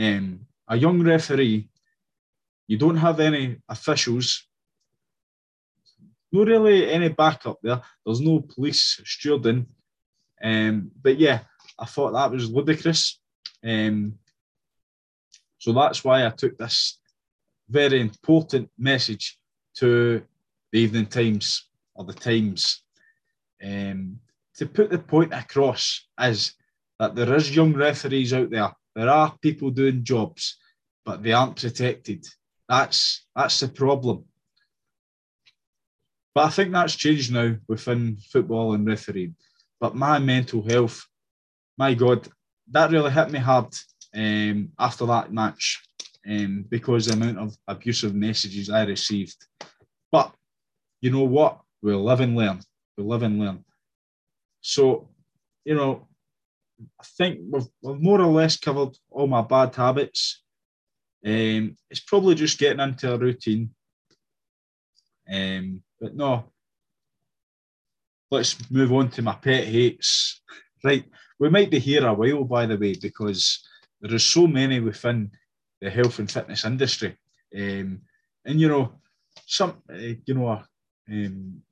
Um, 0.00 0.46
a 0.66 0.74
young 0.74 1.02
referee, 1.02 1.68
you 2.66 2.78
don't 2.78 2.96
have 2.96 3.20
any 3.20 3.58
officials, 3.68 4.46
no 6.32 6.46
really 6.46 6.90
any 6.90 7.10
backup 7.10 7.58
there. 7.62 7.82
There's 8.06 8.22
no 8.22 8.40
police 8.40 9.02
stewarding. 9.04 9.66
Um, 10.42 10.90
but 11.02 11.18
yeah, 11.18 11.40
I 11.78 11.84
thought 11.84 12.12
that 12.12 12.30
was 12.30 12.50
ludicrous. 12.50 13.20
Um, 13.62 14.14
so 15.58 15.74
that's 15.74 16.02
why 16.04 16.24
I 16.24 16.30
took 16.30 16.56
this 16.56 17.00
very 17.68 18.00
important 18.00 18.70
message 18.78 19.38
to 19.76 20.22
the 20.72 20.78
Evening 20.78 21.06
Times 21.06 21.68
or 21.94 22.06
the 22.06 22.14
Times 22.14 22.82
um, 23.62 24.20
to 24.58 24.66
put 24.66 24.90
the 24.90 24.98
point 24.98 25.32
across 25.32 26.06
is 26.20 26.54
that 26.98 27.14
there 27.14 27.34
is 27.34 27.54
young 27.54 27.74
referees 27.74 28.32
out 28.32 28.50
there. 28.50 28.72
There 28.94 29.08
are 29.08 29.36
people 29.40 29.70
doing 29.70 30.04
jobs, 30.04 30.58
but 31.04 31.22
they 31.22 31.32
aren't 31.32 31.60
protected. 31.60 32.26
That's 32.68 33.26
that's 33.34 33.60
the 33.60 33.68
problem. 33.68 34.24
But 36.34 36.44
I 36.46 36.50
think 36.50 36.72
that's 36.72 36.96
changed 36.96 37.32
now 37.32 37.54
within 37.68 38.18
football 38.30 38.74
and 38.74 38.86
refereeing. 38.86 39.36
But 39.80 39.94
my 39.94 40.18
mental 40.18 40.62
health, 40.62 41.06
my 41.76 41.94
God, 41.94 42.28
that 42.70 42.90
really 42.90 43.12
hit 43.12 43.30
me 43.30 43.38
hard 43.38 43.74
um, 44.14 44.72
after 44.78 45.06
that 45.06 45.32
match 45.32 45.80
um, 46.28 46.64
because 46.68 47.06
the 47.06 47.14
amount 47.14 47.38
of 47.38 47.56
abusive 47.68 48.14
messages 48.14 48.70
I 48.70 48.84
received. 48.84 49.36
But 50.10 50.34
you 51.00 51.10
know 51.10 51.24
what? 51.24 51.60
We'll 51.80 52.02
live 52.02 52.20
and 52.20 52.36
learn. 52.36 52.60
We'll 52.96 53.08
live 53.08 53.22
and 53.22 53.38
learn. 53.38 53.64
So, 54.60 55.08
you 55.64 55.74
know, 55.74 56.08
I 57.00 57.04
think 57.16 57.40
we've, 57.50 57.66
we've 57.82 58.00
more 58.00 58.20
or 58.20 58.32
less 58.32 58.56
covered 58.56 58.96
all 59.10 59.26
my 59.26 59.42
bad 59.42 59.74
habits. 59.74 60.42
Um, 61.24 61.76
it's 61.90 62.00
probably 62.00 62.34
just 62.34 62.58
getting 62.58 62.80
into 62.80 63.12
a 63.12 63.18
routine. 63.18 63.70
Um, 65.32 65.82
but 66.00 66.14
no, 66.14 66.52
let's 68.30 68.56
move 68.70 68.92
on 68.92 69.10
to 69.10 69.22
my 69.22 69.34
pet 69.34 69.64
hates. 69.64 70.40
Right, 70.84 71.04
we 71.40 71.50
might 71.50 71.72
be 71.72 71.80
here 71.80 72.06
a 72.06 72.14
while, 72.14 72.44
by 72.44 72.64
the 72.64 72.76
way, 72.76 72.94
because 72.94 73.66
there 74.00 74.14
are 74.14 74.20
so 74.20 74.46
many 74.46 74.78
within 74.78 75.32
the 75.80 75.90
health 75.90 76.20
and 76.20 76.30
fitness 76.30 76.64
industry. 76.64 77.16
Um, 77.52 78.02
and 78.44 78.60
you 78.60 78.68
know, 78.68 79.00
some, 79.44 79.82
uh, 79.92 79.96
you 79.96 80.34
know, 80.34 80.62
um, 81.10 81.62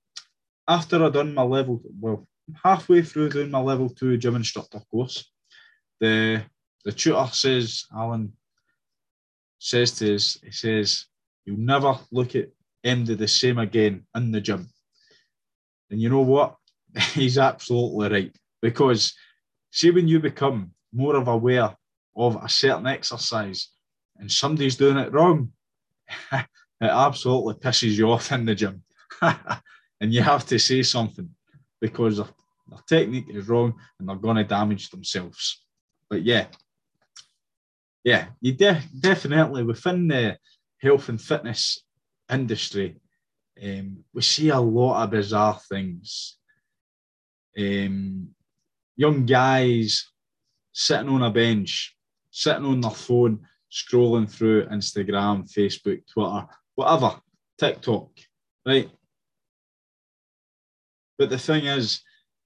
after 0.67 1.05
I 1.05 1.11
done 1.11 1.35
my 1.35 1.45
level, 1.45 1.81
well, 2.01 2.27
halfway 2.63 3.03
through 3.03 3.31
doing 3.31 3.51
my 3.51 3.61
level 3.61 3.89
two 3.89 4.17
gym 4.17 4.37
instructor 4.37 4.81
course, 4.91 5.31
the 6.01 6.43
the 6.85 6.93
tutor 6.93 7.27
says, 7.33 7.85
Alan 7.93 8.33
says 9.59 9.91
to 9.93 10.15
us, 10.15 10.39
he 10.45 10.53
says, 10.53 11.07
you'll 11.45 11.59
never 11.59 11.99
look 12.13 12.37
at 12.37 12.51
MD 12.85 13.19
the 13.19 13.27
same 13.27 13.59
again 13.59 14.07
in 14.15 14.31
the 14.31 14.41
gym. 14.41 14.69
And 15.91 16.01
you 16.01 16.09
know 16.09 16.21
what? 16.21 16.57
He's 17.15 17.39
absolutely 17.39 18.09
right. 18.09 18.37
Because 18.63 19.15
see 19.73 19.91
when 19.91 20.07
you 20.07 20.21
become 20.21 20.71
more 20.93 21.17
of 21.17 21.27
aware 21.27 21.77
of 22.17 22.37
a 22.43 22.49
certain 22.49 22.87
exercise 22.87 23.71
and 24.17 24.31
somebody's 24.31 24.77
doing 24.77 24.97
it 24.97 25.13
wrong, 25.13 25.51
it 26.33 26.47
absolutely 26.81 27.55
pisses 27.55 27.97
you 27.97 28.13
off 28.13 28.31
in 28.31 28.45
the 28.45 28.55
gym. 28.55 28.85
and 29.21 30.13
you 30.15 30.23
have 30.23 30.47
to 30.47 30.59
say 30.59 30.83
something 30.83 31.29
because 31.81 32.17
their, 32.17 32.29
their 32.69 32.81
technique 32.89 33.27
is 33.29 33.49
wrong 33.49 33.75
and 33.99 34.09
they're 34.09 34.17
going 34.17 34.37
to 34.37 34.45
damage 34.45 34.91
themselves. 34.91 35.63
But 36.09 36.23
yeah, 36.23 36.47
yeah, 38.05 38.27
you 38.41 38.53
de- 38.53 38.83
definitely 39.01 39.65
within 39.65 40.09
the 40.09 40.39
health 40.81 41.09
and 41.09 41.21
fitness 41.21 41.83
industry, 42.31 43.01
um, 43.63 44.05
we 44.15 44.23
see 44.23 44.51
a 44.51 44.61
lot 44.61 45.03
of 45.03 45.11
bizarre 45.11 45.59
things. 45.69 46.37
Um, 47.59 48.29
young 48.97 49.27
guys 49.27 50.09
sitting 50.73 51.09
on 51.09 51.23
a 51.23 51.31
bench, 51.31 51.97
sitting 52.31 52.65
on 52.65 52.81
their 52.81 52.91
phone, 52.91 53.41
scrolling 53.73 54.31
through 54.31 54.67
Instagram, 54.67 55.51
Facebook, 55.51 56.03
Twitter, 56.07 56.47
whatever, 56.75 57.21
TikTok, 57.59 58.11
right? 58.65 58.91
But 61.19 61.31
the 61.31 61.39
thing 61.39 61.67
is, 61.67 62.03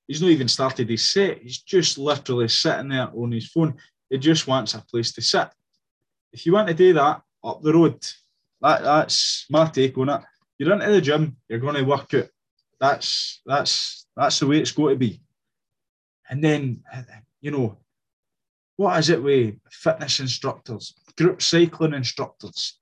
he's 0.06 0.22
not 0.22 0.30
even 0.30 0.48
started 0.48 0.88
his 0.88 1.08
set. 1.08 1.38
He's 1.42 1.58
just 1.58 1.98
literally 1.98 2.48
sitting 2.48 2.88
there 2.88 3.08
on 3.14 3.32
his 3.32 3.48
phone. 3.48 3.74
He 4.08 4.18
just 4.18 4.46
wants 4.46 4.74
a 4.74 4.84
place 4.90 5.12
to 5.12 5.22
sit. 5.22 5.48
If 6.32 6.46
you 6.46 6.52
want 6.52 6.68
to 6.68 6.74
do 6.74 6.92
that 6.94 7.22
up 7.44 7.62
the 7.62 7.72
road, 7.72 8.04
that, 8.60 8.82
that's 8.82 9.46
my 9.50 9.66
take 9.66 9.96
on 9.98 10.10
it. 10.10 10.20
You're 10.58 10.72
into 10.72 10.90
the 10.90 11.00
gym, 11.00 11.36
you're 11.48 11.58
going 11.58 11.76
to 11.76 11.82
work 11.82 12.12
out. 12.14 12.28
That's 12.78 13.40
that's 13.46 14.06
that's 14.16 14.38
the 14.38 14.46
way 14.46 14.58
it's 14.58 14.72
got 14.72 14.90
to 14.90 14.96
be. 14.96 15.20
And 16.28 16.42
then, 16.42 16.82
you 17.40 17.50
know, 17.50 17.78
what 18.76 18.98
is 18.98 19.10
it 19.10 19.22
with 19.22 19.56
fitness 19.70 20.20
instructors, 20.20 20.94
group 21.16 21.42
cycling 21.42 21.94
instructors, 21.94 22.78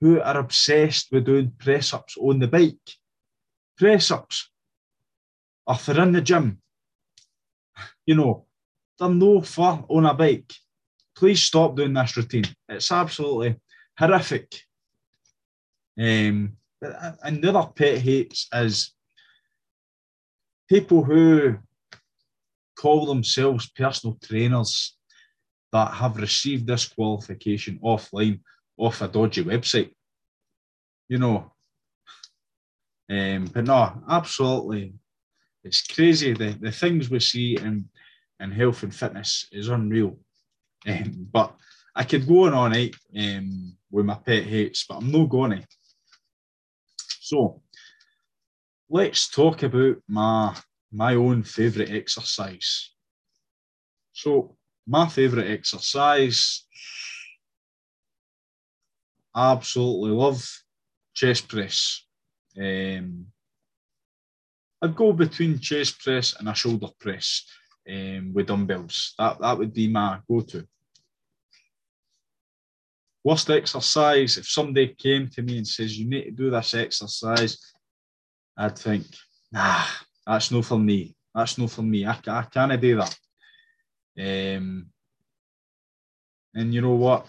who 0.00 0.20
are 0.20 0.38
obsessed 0.38 1.10
with 1.10 1.26
doing 1.26 1.52
press 1.58 1.92
ups 1.92 2.16
on 2.16 2.38
the 2.38 2.48
bike? 2.48 2.76
Press 3.76 4.10
ups. 4.10 4.50
Or 5.66 5.76
they're 5.76 6.02
in 6.02 6.12
the 6.12 6.20
gym, 6.20 6.60
you 8.06 8.14
know, 8.14 8.46
they're 8.98 9.08
no 9.08 9.40
fun 9.40 9.84
on 9.88 10.06
a 10.06 10.14
bike. 10.14 10.52
Please 11.16 11.42
stop 11.42 11.76
doing 11.76 11.92
this 11.92 12.16
routine. 12.16 12.44
It's 12.68 12.92
absolutely 12.92 13.56
horrific. 13.98 14.60
Um, 15.98 16.56
and 16.80 17.42
the 17.42 17.48
other 17.48 17.70
pet 17.74 17.98
hates 17.98 18.48
is 18.52 18.94
people 20.68 21.02
who 21.02 21.56
call 22.78 23.06
themselves 23.06 23.70
personal 23.70 24.18
trainers 24.22 24.96
that 25.72 25.92
have 25.94 26.16
received 26.16 26.66
this 26.66 26.86
qualification 26.86 27.80
offline 27.82 28.40
off 28.76 29.00
a 29.00 29.08
dodgy 29.08 29.42
website. 29.42 29.90
You 31.08 31.18
know, 31.18 31.52
um, 33.10 33.46
but 33.52 33.64
no, 33.64 34.02
absolutely, 34.08 34.94
it's 35.66 35.82
crazy. 35.82 36.32
The, 36.32 36.56
the 36.60 36.72
things 36.72 37.10
we 37.10 37.20
see 37.20 37.56
in, 37.56 37.88
in 38.40 38.50
health 38.52 38.82
and 38.82 38.94
fitness 38.94 39.48
is 39.52 39.68
unreal. 39.68 40.18
Um, 40.86 41.28
but 41.32 41.54
I 41.94 42.04
could 42.04 42.26
go 42.26 42.46
on 42.46 42.54
all 42.54 42.68
night 42.68 42.94
um, 43.18 43.76
with 43.90 44.06
my 44.06 44.14
pet 44.14 44.44
hates, 44.44 44.84
but 44.88 44.98
I'm 44.98 45.10
not 45.10 45.28
going 45.28 45.50
to. 45.50 45.66
So 47.20 47.62
let's 48.88 49.28
talk 49.28 49.62
about 49.62 49.96
my 50.08 50.56
my 50.92 51.14
own 51.14 51.42
favourite 51.42 51.90
exercise. 51.90 52.92
So, 54.12 54.56
my 54.86 55.08
favourite 55.08 55.50
exercise, 55.50 56.64
I 59.34 59.52
absolutely 59.52 60.12
love 60.12 60.42
chest 61.12 61.48
press. 61.48 62.02
Um, 62.58 63.26
I'd 64.82 64.94
go 64.94 65.12
between 65.12 65.58
chest 65.58 66.00
press 66.02 66.34
and 66.38 66.48
a 66.48 66.54
shoulder 66.54 66.88
press 66.98 67.44
um, 67.88 68.32
with 68.34 68.46
dumbbells. 68.46 69.14
That, 69.18 69.40
that 69.40 69.58
would 69.58 69.72
be 69.72 69.88
my 69.88 70.18
go 70.28 70.40
to. 70.40 70.66
Worst 73.24 73.50
exercise, 73.50 74.36
if 74.36 74.48
somebody 74.48 74.88
came 74.88 75.28
to 75.30 75.42
me 75.42 75.58
and 75.58 75.66
says, 75.66 75.98
You 75.98 76.08
need 76.08 76.24
to 76.24 76.30
do 76.30 76.50
this 76.50 76.74
exercise, 76.74 77.58
I'd 78.56 78.78
think, 78.78 79.06
Nah, 79.50 79.84
that's 80.26 80.50
no 80.50 80.62
for 80.62 80.78
me. 80.78 81.14
That's 81.34 81.58
no 81.58 81.66
for 81.66 81.82
me. 81.82 82.06
I, 82.06 82.18
I 82.26 82.42
can't 82.42 82.80
do 82.80 82.96
that. 82.96 83.18
Um, 84.18 84.86
and 86.54 86.72
you 86.72 86.80
know 86.80 86.94
what? 86.94 87.26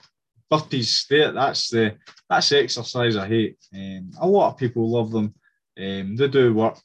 Burpees, 0.51 1.05
that's 1.33 1.69
the 1.69 1.97
that's 2.29 2.49
the 2.49 2.59
exercise 2.59 3.17
I 3.17 3.27
hate. 3.27 3.57
Um, 3.73 4.11
a 4.19 4.27
lot 4.27 4.53
of 4.53 4.57
people 4.57 4.89
love 4.89 5.11
them. 5.11 5.33
Um, 5.77 6.15
they 6.15 6.27
do 6.29 6.53
work, 6.53 6.77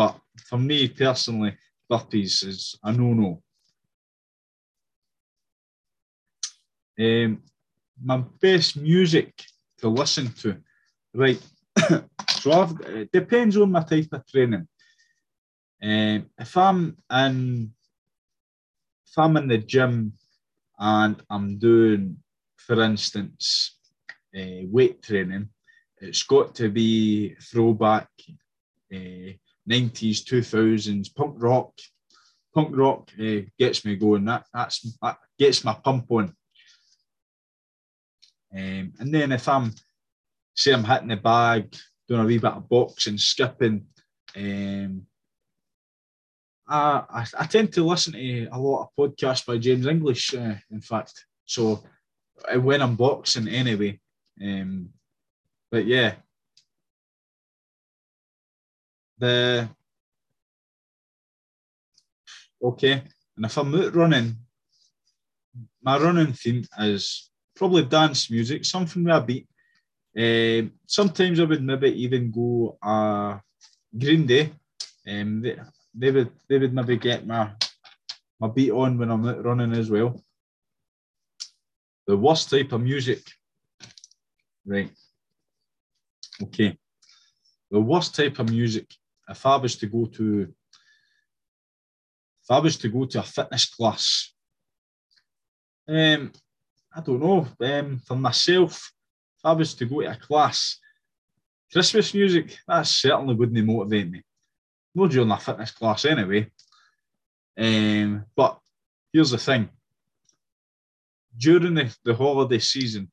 but 0.00 0.18
for 0.48 0.56
me 0.56 0.88
personally, 0.88 1.54
burpees 1.92 2.42
is 2.46 2.74
a 2.82 2.90
no-no. 2.90 3.42
Um, 6.98 7.42
my 8.02 8.24
best 8.40 8.78
music 8.78 9.44
to 9.76 9.88
listen 9.90 10.32
to, 10.40 10.56
right? 11.12 11.42
so 12.30 12.50
I've, 12.50 12.80
it 12.80 13.12
depends 13.12 13.58
on 13.58 13.72
my 13.72 13.82
type 13.82 14.08
of 14.12 14.26
training. 14.26 14.66
Um, 15.82 16.30
if 16.38 16.56
I'm 16.56 16.96
in, 17.12 17.70
if 19.06 19.18
I'm 19.18 19.36
in 19.36 19.48
the 19.48 19.58
gym 19.58 20.14
and 20.78 21.22
I'm 21.28 21.58
doing, 21.58 22.16
for 22.56 22.80
instance, 22.80 23.76
uh, 24.34 24.64
weight 24.64 25.02
training, 25.02 25.50
it's 25.98 26.22
got 26.22 26.54
to 26.54 26.70
be 26.70 27.34
throwback 27.34 28.08
uh, 28.94 29.32
90s, 29.70 30.24
2000s 30.24 31.14
punk 31.14 31.34
rock. 31.38 31.72
Punk 32.54 32.76
rock 32.76 33.10
uh, 33.20 33.42
gets 33.58 33.84
me 33.84 33.96
going. 33.96 34.24
That 34.24 34.44
that's 34.52 34.96
that 35.00 35.18
gets 35.38 35.64
my 35.64 35.74
pump 35.74 36.10
on. 36.10 36.34
Um, 38.52 38.92
and 38.98 39.14
then 39.14 39.30
if 39.30 39.48
I'm 39.48 39.72
say 40.54 40.72
I'm 40.72 40.84
hitting 40.84 41.08
the 41.08 41.16
bag, 41.16 41.74
doing 42.08 42.22
a 42.22 42.24
wee 42.24 42.38
bit 42.38 42.52
of 42.52 42.68
boxing, 42.68 43.18
skipping, 43.18 43.86
um, 44.36 45.06
I, 46.68 47.02
I, 47.08 47.26
I 47.38 47.46
tend 47.46 47.72
to 47.74 47.84
listen 47.84 48.14
to 48.14 48.48
a 48.52 48.58
lot 48.58 48.82
of 48.82 48.88
podcasts 48.98 49.46
by 49.46 49.58
James 49.58 49.86
English, 49.86 50.34
uh, 50.34 50.54
in 50.70 50.80
fact. 50.80 51.24
So 51.44 51.82
uh, 52.52 52.60
when 52.60 52.82
I'm 52.82 52.96
boxing, 52.96 53.48
anyway. 53.48 54.00
Um, 54.42 54.90
but 55.70 55.84
yeah, 55.86 56.14
the 59.20 59.68
okay, 62.62 63.02
and 63.36 63.46
if 63.46 63.56
I'm 63.56 63.90
running, 63.92 64.36
my 65.82 65.98
running 65.98 66.32
theme 66.32 66.64
is 66.78 67.30
probably 67.54 67.84
dance 67.84 68.30
music, 68.30 68.64
something 68.64 69.04
with 69.04 69.14
a 69.14 69.20
beat. 69.20 69.46
Um, 70.16 70.72
sometimes 70.86 71.38
I 71.38 71.44
would 71.44 71.62
maybe 71.62 71.90
even 72.02 72.30
go 72.30 72.76
a 72.82 73.40
Green 73.96 74.26
Day. 74.26 74.52
Um, 75.08 75.42
they, 75.42 75.56
they 75.94 76.10
would 76.10 76.30
they 76.48 76.58
would 76.58 76.74
maybe 76.74 76.96
get 76.96 77.26
my 77.26 77.52
my 78.40 78.48
beat 78.48 78.70
on 78.70 78.98
when 78.98 79.10
I'm 79.10 79.24
running 79.42 79.72
as 79.72 79.90
well. 79.90 80.22
The 82.06 82.16
worst 82.16 82.50
type 82.50 82.72
of 82.72 82.80
music, 82.80 83.22
right? 84.66 84.90
Okay, 86.42 86.76
the 87.70 87.80
worst 87.80 88.14
type 88.14 88.38
of 88.38 88.50
music. 88.50 88.86
If 89.30 89.46
I 89.46 89.56
was 89.56 89.76
to 89.76 89.86
go 89.86 90.06
to, 90.06 90.52
if 92.42 92.50
I 92.50 92.58
was 92.58 92.76
to 92.78 92.88
go 92.88 93.04
to 93.06 93.20
a 93.20 93.22
fitness 93.22 93.66
class, 93.66 94.32
um, 95.88 96.32
I 96.94 97.00
don't 97.00 97.20
know. 97.20 97.46
Um, 97.60 97.98
for 97.98 98.16
myself, 98.16 98.92
if 99.38 99.44
I 99.44 99.52
was 99.52 99.74
to 99.74 99.86
go 99.86 100.00
to 100.00 100.10
a 100.10 100.16
class, 100.16 100.78
Christmas 101.72 102.12
music, 102.12 102.58
that 102.66 102.86
certainly 102.86 103.34
wouldn't 103.34 103.64
motivate 103.64 104.10
me 104.10 104.24
no 104.94 105.06
during 105.06 105.30
a 105.30 105.38
fitness 105.38 105.70
class 105.70 106.04
anyway. 106.04 106.50
Um, 107.56 108.24
but 108.36 108.58
here's 109.12 109.30
the 109.30 109.38
thing 109.38 109.68
during 111.36 111.74
the, 111.74 111.96
the 112.04 112.14
holiday 112.14 112.58
season, 112.58 113.10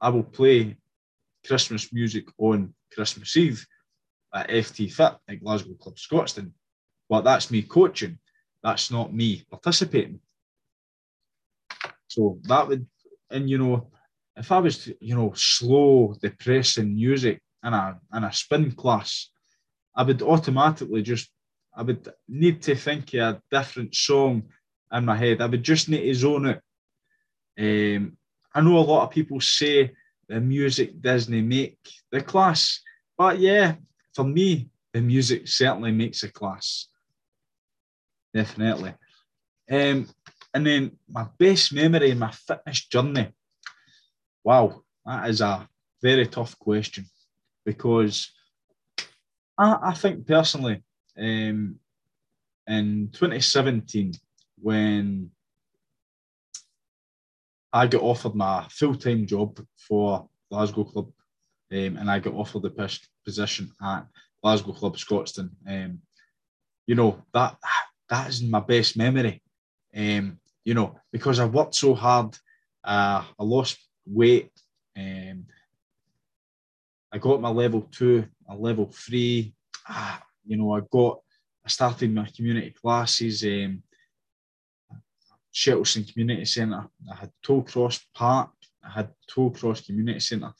I 0.00 0.08
will 0.10 0.22
play 0.22 0.76
Christmas 1.46 1.92
music 1.92 2.26
on 2.38 2.74
Christmas 2.92 3.36
Eve 3.36 3.66
at 4.34 4.48
FT 4.48 4.92
Fit 4.92 5.14
at 5.28 5.42
Glasgow 5.42 5.74
Club 5.74 5.96
Scotstoun. 5.96 6.50
But 7.08 7.22
that's 7.22 7.50
me 7.50 7.62
coaching, 7.62 8.18
that's 8.62 8.90
not 8.90 9.14
me 9.14 9.44
participating. 9.50 10.20
So 12.08 12.38
that 12.44 12.68
would, 12.68 12.86
and 13.30 13.48
you 13.48 13.58
know, 13.58 13.90
if 14.36 14.52
I 14.52 14.58
was 14.58 14.78
to, 14.84 14.96
you 15.00 15.14
know, 15.14 15.32
slow, 15.34 16.14
depressing 16.20 16.94
music 16.94 17.40
in 17.64 17.72
a 17.72 17.98
in 18.14 18.24
a 18.24 18.32
spin 18.32 18.72
class, 18.72 19.30
I 19.94 20.02
would 20.02 20.22
automatically 20.22 21.02
just, 21.02 21.30
I 21.74 21.82
would 21.82 22.08
need 22.28 22.62
to 22.62 22.74
think 22.74 23.14
of 23.14 23.20
a 23.20 23.42
different 23.50 23.94
song 23.94 24.44
in 24.92 25.04
my 25.04 25.16
head. 25.16 25.40
I 25.40 25.46
would 25.46 25.62
just 25.62 25.88
need 25.88 26.02
to 26.02 26.14
zone 26.14 26.46
it. 26.46 26.60
Um, 27.58 28.16
I 28.54 28.60
know 28.60 28.78
a 28.78 28.80
lot 28.80 29.04
of 29.04 29.10
people 29.10 29.40
say 29.40 29.92
the 30.28 30.40
music 30.40 31.00
Disney 31.00 31.42
make 31.42 31.78
the 32.10 32.20
class. 32.20 32.80
But 33.16 33.38
yeah, 33.38 33.76
for 34.16 34.24
me, 34.24 34.70
the 34.94 35.00
music 35.02 35.46
certainly 35.46 35.92
makes 35.92 36.22
a 36.22 36.32
class. 36.32 36.88
Definitely. 38.32 38.94
Um, 39.70 40.08
and 40.54 40.66
then 40.66 40.92
my 41.06 41.26
best 41.38 41.74
memory 41.74 42.12
in 42.12 42.18
my 42.18 42.30
fitness 42.30 42.86
journey. 42.86 43.28
Wow, 44.42 44.80
that 45.04 45.28
is 45.28 45.42
a 45.42 45.68
very 46.00 46.26
tough 46.26 46.58
question 46.58 47.04
because 47.66 48.32
I, 49.58 49.78
I 49.82 49.92
think 49.92 50.26
personally, 50.26 50.82
um, 51.18 51.76
in 52.66 53.10
2017, 53.12 54.14
when 54.62 55.30
I 57.70 57.86
got 57.86 58.02
offered 58.02 58.34
my 58.34 58.66
full 58.70 58.94
time 58.94 59.26
job 59.26 59.60
for 59.76 60.26
Glasgow 60.50 60.84
Club, 60.84 61.12
um, 61.70 61.96
and 61.98 62.10
I 62.10 62.18
got 62.18 62.32
offered 62.32 62.62
the 62.62 62.70
position 63.26 63.70
at 63.82 64.06
Glasgow 64.42 64.72
Club 64.72 64.96
Scotstoun. 64.96 65.50
Um, 65.68 66.00
you 66.86 66.94
know 66.94 67.22
that 67.34 67.56
that 68.08 68.28
is 68.28 68.42
my 68.42 68.60
best 68.60 68.96
memory. 68.96 69.42
Um, 69.94 70.38
you 70.64 70.74
know 70.74 70.98
because 71.12 71.38
I 71.40 71.44
worked 71.44 71.74
so 71.74 71.94
hard, 71.94 72.36
uh, 72.84 73.24
I 73.38 73.42
lost 73.42 73.78
weight. 74.06 74.50
Um, 74.96 75.46
I 77.12 77.18
got 77.18 77.40
my 77.40 77.50
level 77.50 77.82
two, 77.90 78.26
a 78.48 78.54
level 78.54 78.86
three. 78.92 79.54
Ah, 79.88 80.22
you 80.44 80.56
know, 80.56 80.74
I 80.74 80.80
got, 80.90 81.20
I 81.64 81.68
started 81.68 82.14
my 82.14 82.28
community 82.34 82.70
classes. 82.70 83.44
Um, 83.44 83.82
Shettleston 85.54 86.12
Community 86.12 86.44
Centre. 86.44 86.86
I 87.10 87.16
had 87.16 87.30
Tollcross 87.44 88.00
Park. 88.14 88.50
I 88.84 88.90
had 88.90 89.10
Tollcross 89.30 89.84
Community 89.86 90.20
Centre. 90.20 90.52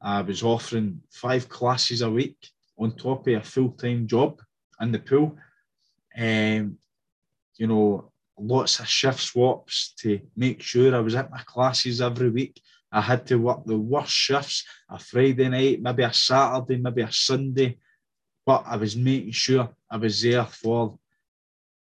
I 0.00 0.22
was 0.22 0.42
offering 0.42 1.00
five 1.10 1.48
classes 1.48 2.02
a 2.02 2.10
week 2.10 2.36
on 2.78 2.92
top 2.92 3.26
of 3.26 3.34
a 3.34 3.42
full 3.42 3.70
time 3.70 4.06
job 4.06 4.40
in 4.80 4.92
the 4.92 4.98
pool. 4.98 5.36
Um, 6.16 6.78
you 7.56 7.66
know, 7.66 8.12
lots 8.38 8.78
of 8.78 8.88
shift 8.88 9.20
swaps 9.20 9.94
to 9.98 10.20
make 10.36 10.62
sure 10.62 10.94
I 10.94 11.00
was 11.00 11.14
at 11.14 11.30
my 11.30 11.42
classes 11.44 12.00
every 12.00 12.30
week. 12.30 12.60
I 12.90 13.00
had 13.00 13.26
to 13.26 13.36
work 13.36 13.64
the 13.66 13.76
worst 13.76 14.12
shifts 14.12 14.64
a 14.88 14.98
Friday 14.98 15.48
night, 15.48 15.82
maybe 15.82 16.04
a 16.04 16.12
Saturday, 16.12 16.76
maybe 16.76 17.02
a 17.02 17.12
Sunday, 17.12 17.78
but 18.46 18.64
I 18.66 18.76
was 18.76 18.96
making 18.96 19.32
sure 19.32 19.68
I 19.90 19.96
was 19.98 20.22
there 20.22 20.46
for 20.46 20.98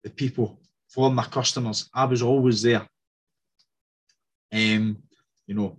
the 0.04 0.10
people 0.10 0.60
for 0.88 1.12
my 1.12 1.26
customers. 1.26 1.90
I 1.94 2.06
was 2.06 2.22
always 2.22 2.62
there. 2.62 2.88
Um, 4.52 4.98
you 5.48 5.56
know, 5.56 5.78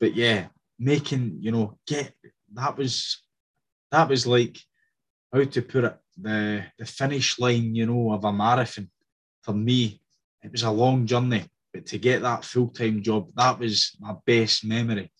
but 0.00 0.14
yeah, 0.14 0.48
making, 0.82 1.36
you 1.40 1.52
know, 1.52 1.78
get 1.86 2.12
that 2.54 2.76
was 2.76 3.22
that 3.90 4.08
was 4.08 4.26
like 4.26 4.58
how 5.32 5.44
to 5.44 5.62
put 5.62 5.84
it, 5.84 5.98
the 6.20 6.64
the 6.78 6.86
finish 6.86 7.38
line, 7.38 7.74
you 7.74 7.86
know, 7.86 8.12
of 8.12 8.24
a 8.24 8.32
marathon. 8.32 8.90
For 9.42 9.54
me, 9.54 10.00
it 10.42 10.52
was 10.52 10.62
a 10.62 10.70
long 10.70 11.06
journey, 11.06 11.44
but 11.72 11.86
to 11.86 11.98
get 11.98 12.22
that 12.22 12.44
full-time 12.44 13.02
job, 13.02 13.30
that 13.36 13.58
was 13.58 13.96
my 13.98 14.14
best 14.26 14.64
memory. 14.64 15.10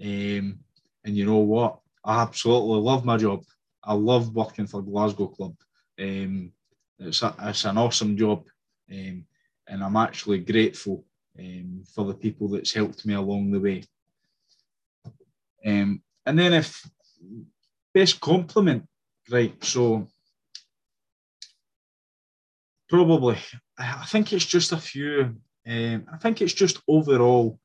Um, 0.00 0.58
and 1.04 1.16
you 1.16 1.24
know 1.24 1.38
what? 1.38 1.80
I 2.04 2.22
absolutely 2.22 2.80
love 2.80 3.04
my 3.04 3.16
job. 3.16 3.42
I 3.82 3.94
love 3.94 4.34
working 4.34 4.66
for 4.66 4.82
Glasgow 4.82 5.28
Club. 5.28 5.54
Um, 6.00 6.52
it's, 6.98 7.22
a, 7.22 7.34
it's 7.42 7.64
an 7.64 7.78
awesome 7.78 8.16
job, 8.16 8.44
um, 8.92 9.24
and 9.66 9.84
I'm 9.84 9.96
actually 9.96 10.38
grateful 10.38 11.04
um, 11.38 11.82
for 11.94 12.04
the 12.04 12.14
people 12.14 12.48
that's 12.48 12.72
helped 12.72 13.04
me 13.06 13.14
along 13.14 13.50
the 13.50 13.60
way. 13.60 13.84
Um, 15.64 16.02
and 16.26 16.38
then 16.38 16.52
if 16.52 16.82
best 17.92 18.20
compliment, 18.20 18.86
right? 19.30 19.62
So 19.64 20.08
probably, 22.88 23.38
I 23.78 24.04
think 24.06 24.32
it's 24.32 24.44
just 24.46 24.72
a 24.72 24.78
few. 24.78 25.36
Um, 25.66 26.06
I 26.12 26.18
think 26.18 26.42
it's 26.42 26.52
just 26.52 26.80
overall 26.88 27.58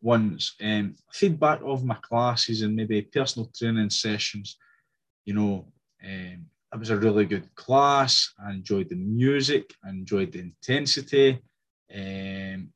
ones. 0.00 0.54
Um, 0.62 0.96
feedback 1.12 1.60
of 1.64 1.84
my 1.84 1.96
classes 1.96 2.62
and 2.62 2.74
maybe 2.74 3.02
personal 3.02 3.50
training 3.56 3.90
sessions. 3.90 4.56
You 5.24 5.34
know, 5.34 5.72
um, 6.04 6.46
it 6.72 6.78
was 6.78 6.90
a 6.90 6.96
really 6.96 7.24
good 7.24 7.54
class. 7.54 8.32
I 8.44 8.50
enjoyed 8.50 8.88
the 8.88 8.96
music. 8.96 9.74
I 9.84 9.90
enjoyed 9.90 10.32
the 10.32 10.40
intensity. 10.40 11.40
Um, 11.94 12.72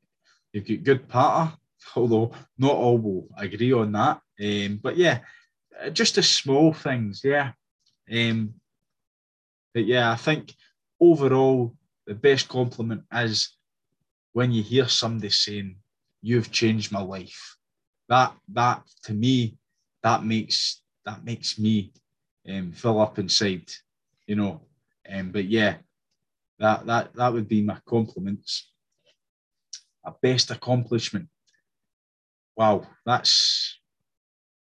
you've 0.53 0.67
got 0.67 0.83
good 0.83 1.09
patter, 1.09 1.53
although 1.95 2.31
not 2.57 2.75
all 2.75 2.97
will 2.97 3.27
agree 3.37 3.73
on 3.73 3.91
that. 3.93 4.21
Um, 4.41 4.79
but 4.81 4.97
yeah, 4.97 5.19
just 5.93 6.15
the 6.15 6.23
small 6.23 6.73
things, 6.73 7.21
yeah. 7.23 7.51
Um, 8.11 8.53
but 9.73 9.85
yeah, 9.85 10.11
I 10.11 10.15
think 10.15 10.53
overall 10.99 11.75
the 12.05 12.15
best 12.15 12.47
compliment 12.47 13.03
is 13.11 13.55
when 14.33 14.51
you 14.51 14.63
hear 14.63 14.87
somebody 14.87 15.29
saying, 15.29 15.77
"You've 16.21 16.51
changed 16.51 16.91
my 16.91 17.01
life." 17.01 17.57
That 18.09 18.35
that 18.53 18.83
to 19.03 19.13
me, 19.13 19.57
that 20.03 20.23
makes 20.23 20.81
that 21.05 21.23
makes 21.23 21.59
me 21.59 21.91
um, 22.49 22.71
fill 22.71 23.01
up 23.01 23.19
inside 23.19 23.71
you 24.27 24.35
know. 24.35 24.61
Um, 25.11 25.31
but 25.31 25.45
yeah, 25.45 25.77
that 26.59 26.85
that 26.85 27.15
that 27.15 27.33
would 27.33 27.47
be 27.47 27.63
my 27.63 27.79
compliments. 27.87 28.69
A 30.05 30.13
best 30.21 30.51
accomplishment. 30.51 31.27
Wow, 32.57 32.87
that's 33.05 33.79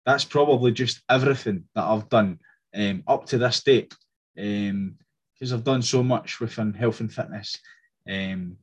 that's 0.05 0.25
probably 0.25 0.73
just 0.73 1.01
everything 1.09 1.65
that 1.75 1.85
I've 1.85 2.09
done 2.11 2.39
um, 2.75 3.03
up 3.07 3.27
to 3.27 3.39
this 3.39 3.63
date. 3.63 3.95
because 4.35 5.53
um, 5.53 5.59
I've 5.59 5.65
done 5.65 5.83
so 5.83 6.03
much 6.03 6.39
within 6.39 6.75
health 6.75 7.01
and 7.01 7.13
fitness. 7.13 7.59
Um, 8.09 8.57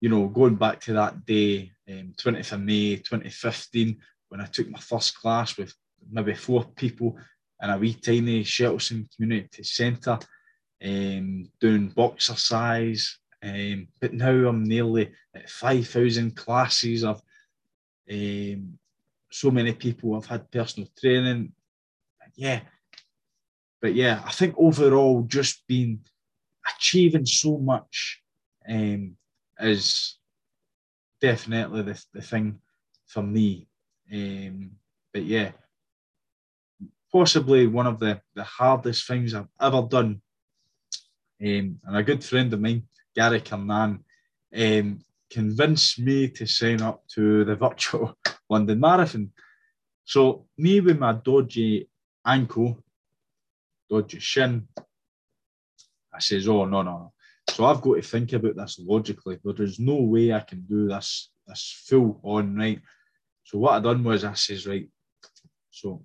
you 0.00 0.08
know, 0.08 0.26
going 0.26 0.56
back 0.56 0.80
to 0.80 0.92
that 0.94 1.24
day, 1.24 1.70
um, 1.88 2.12
20th 2.20 2.52
of 2.52 2.60
May 2.60 2.96
2015, 2.96 3.96
when 4.28 4.40
I 4.40 4.46
took 4.46 4.68
my 4.68 4.80
first 4.80 5.16
class 5.16 5.56
with 5.56 5.72
maybe 6.10 6.34
four 6.34 6.64
people 6.64 7.16
in 7.62 7.70
a 7.70 7.78
wee 7.78 7.94
tiny 7.94 8.42
Shettleston 8.42 9.06
Community 9.14 9.62
Centre, 9.62 10.18
um, 10.84 11.48
doing 11.60 11.88
boxercise. 11.88 13.18
Um, 13.44 13.88
but 14.00 14.12
now 14.12 14.48
I'm 14.48 14.64
nearly 14.64 15.12
at 15.34 15.48
5,000 15.48 16.34
classes 16.36 17.04
of 17.04 17.22
um, 18.10 18.78
so 19.30 19.50
many 19.50 19.72
people 19.72 20.14
have 20.14 20.26
had 20.26 20.50
personal 20.50 20.88
training. 20.98 21.52
Yeah. 22.34 22.60
But 23.80 23.94
yeah, 23.94 24.22
I 24.24 24.30
think 24.30 24.54
overall, 24.56 25.22
just 25.22 25.66
being 25.66 26.00
achieving 26.76 27.26
so 27.26 27.58
much 27.58 28.22
um, 28.68 29.16
is 29.58 30.18
definitely 31.20 31.82
the, 31.82 32.04
the 32.12 32.22
thing 32.22 32.58
for 33.06 33.22
me. 33.22 33.66
Um, 34.12 34.72
but 35.12 35.24
yeah, 35.24 35.52
possibly 37.10 37.66
one 37.66 37.86
of 37.86 37.98
the, 37.98 38.20
the 38.34 38.44
hardest 38.44 39.06
things 39.06 39.34
I've 39.34 39.48
ever 39.60 39.82
done. 39.82 40.20
Um, 41.40 41.80
and 41.84 41.96
a 41.96 42.02
good 42.02 42.22
friend 42.24 42.52
of 42.52 42.60
mine, 42.60 42.84
Gary 43.16 43.40
Kernan, 43.40 44.04
um, 44.56 44.98
convinced 45.32 45.98
me 45.98 46.28
to 46.28 46.46
sign 46.46 46.82
up 46.82 47.02
to 47.14 47.44
the 47.44 47.56
virtual 47.56 48.16
London 48.50 48.78
Marathon. 48.80 49.30
So, 50.04 50.46
me 50.58 50.80
with 50.80 50.98
my 50.98 51.14
dodgy 51.14 51.88
ankle, 52.26 52.82
dodgy 53.88 54.18
shin, 54.18 54.68
I 56.14 56.18
says, 56.18 56.48
Oh, 56.48 56.64
no, 56.64 56.82
no, 56.82 56.98
no. 56.98 57.12
So, 57.50 57.64
I've 57.64 57.80
got 57.80 57.94
to 57.94 58.02
think 58.02 58.32
about 58.32 58.56
this 58.56 58.78
logically. 58.78 59.38
But 59.42 59.56
There 59.56 59.66
is 59.66 59.78
no 59.78 59.96
way 59.96 60.32
I 60.32 60.40
can 60.40 60.62
do 60.62 60.88
this, 60.88 61.30
this 61.46 61.82
full 61.86 62.20
on, 62.22 62.56
right? 62.56 62.80
So, 63.44 63.58
what 63.58 63.74
I 63.74 63.80
done 63.80 64.04
was 64.04 64.24
I 64.24 64.34
says, 64.34 64.66
Right, 64.66 64.88
so 65.70 66.04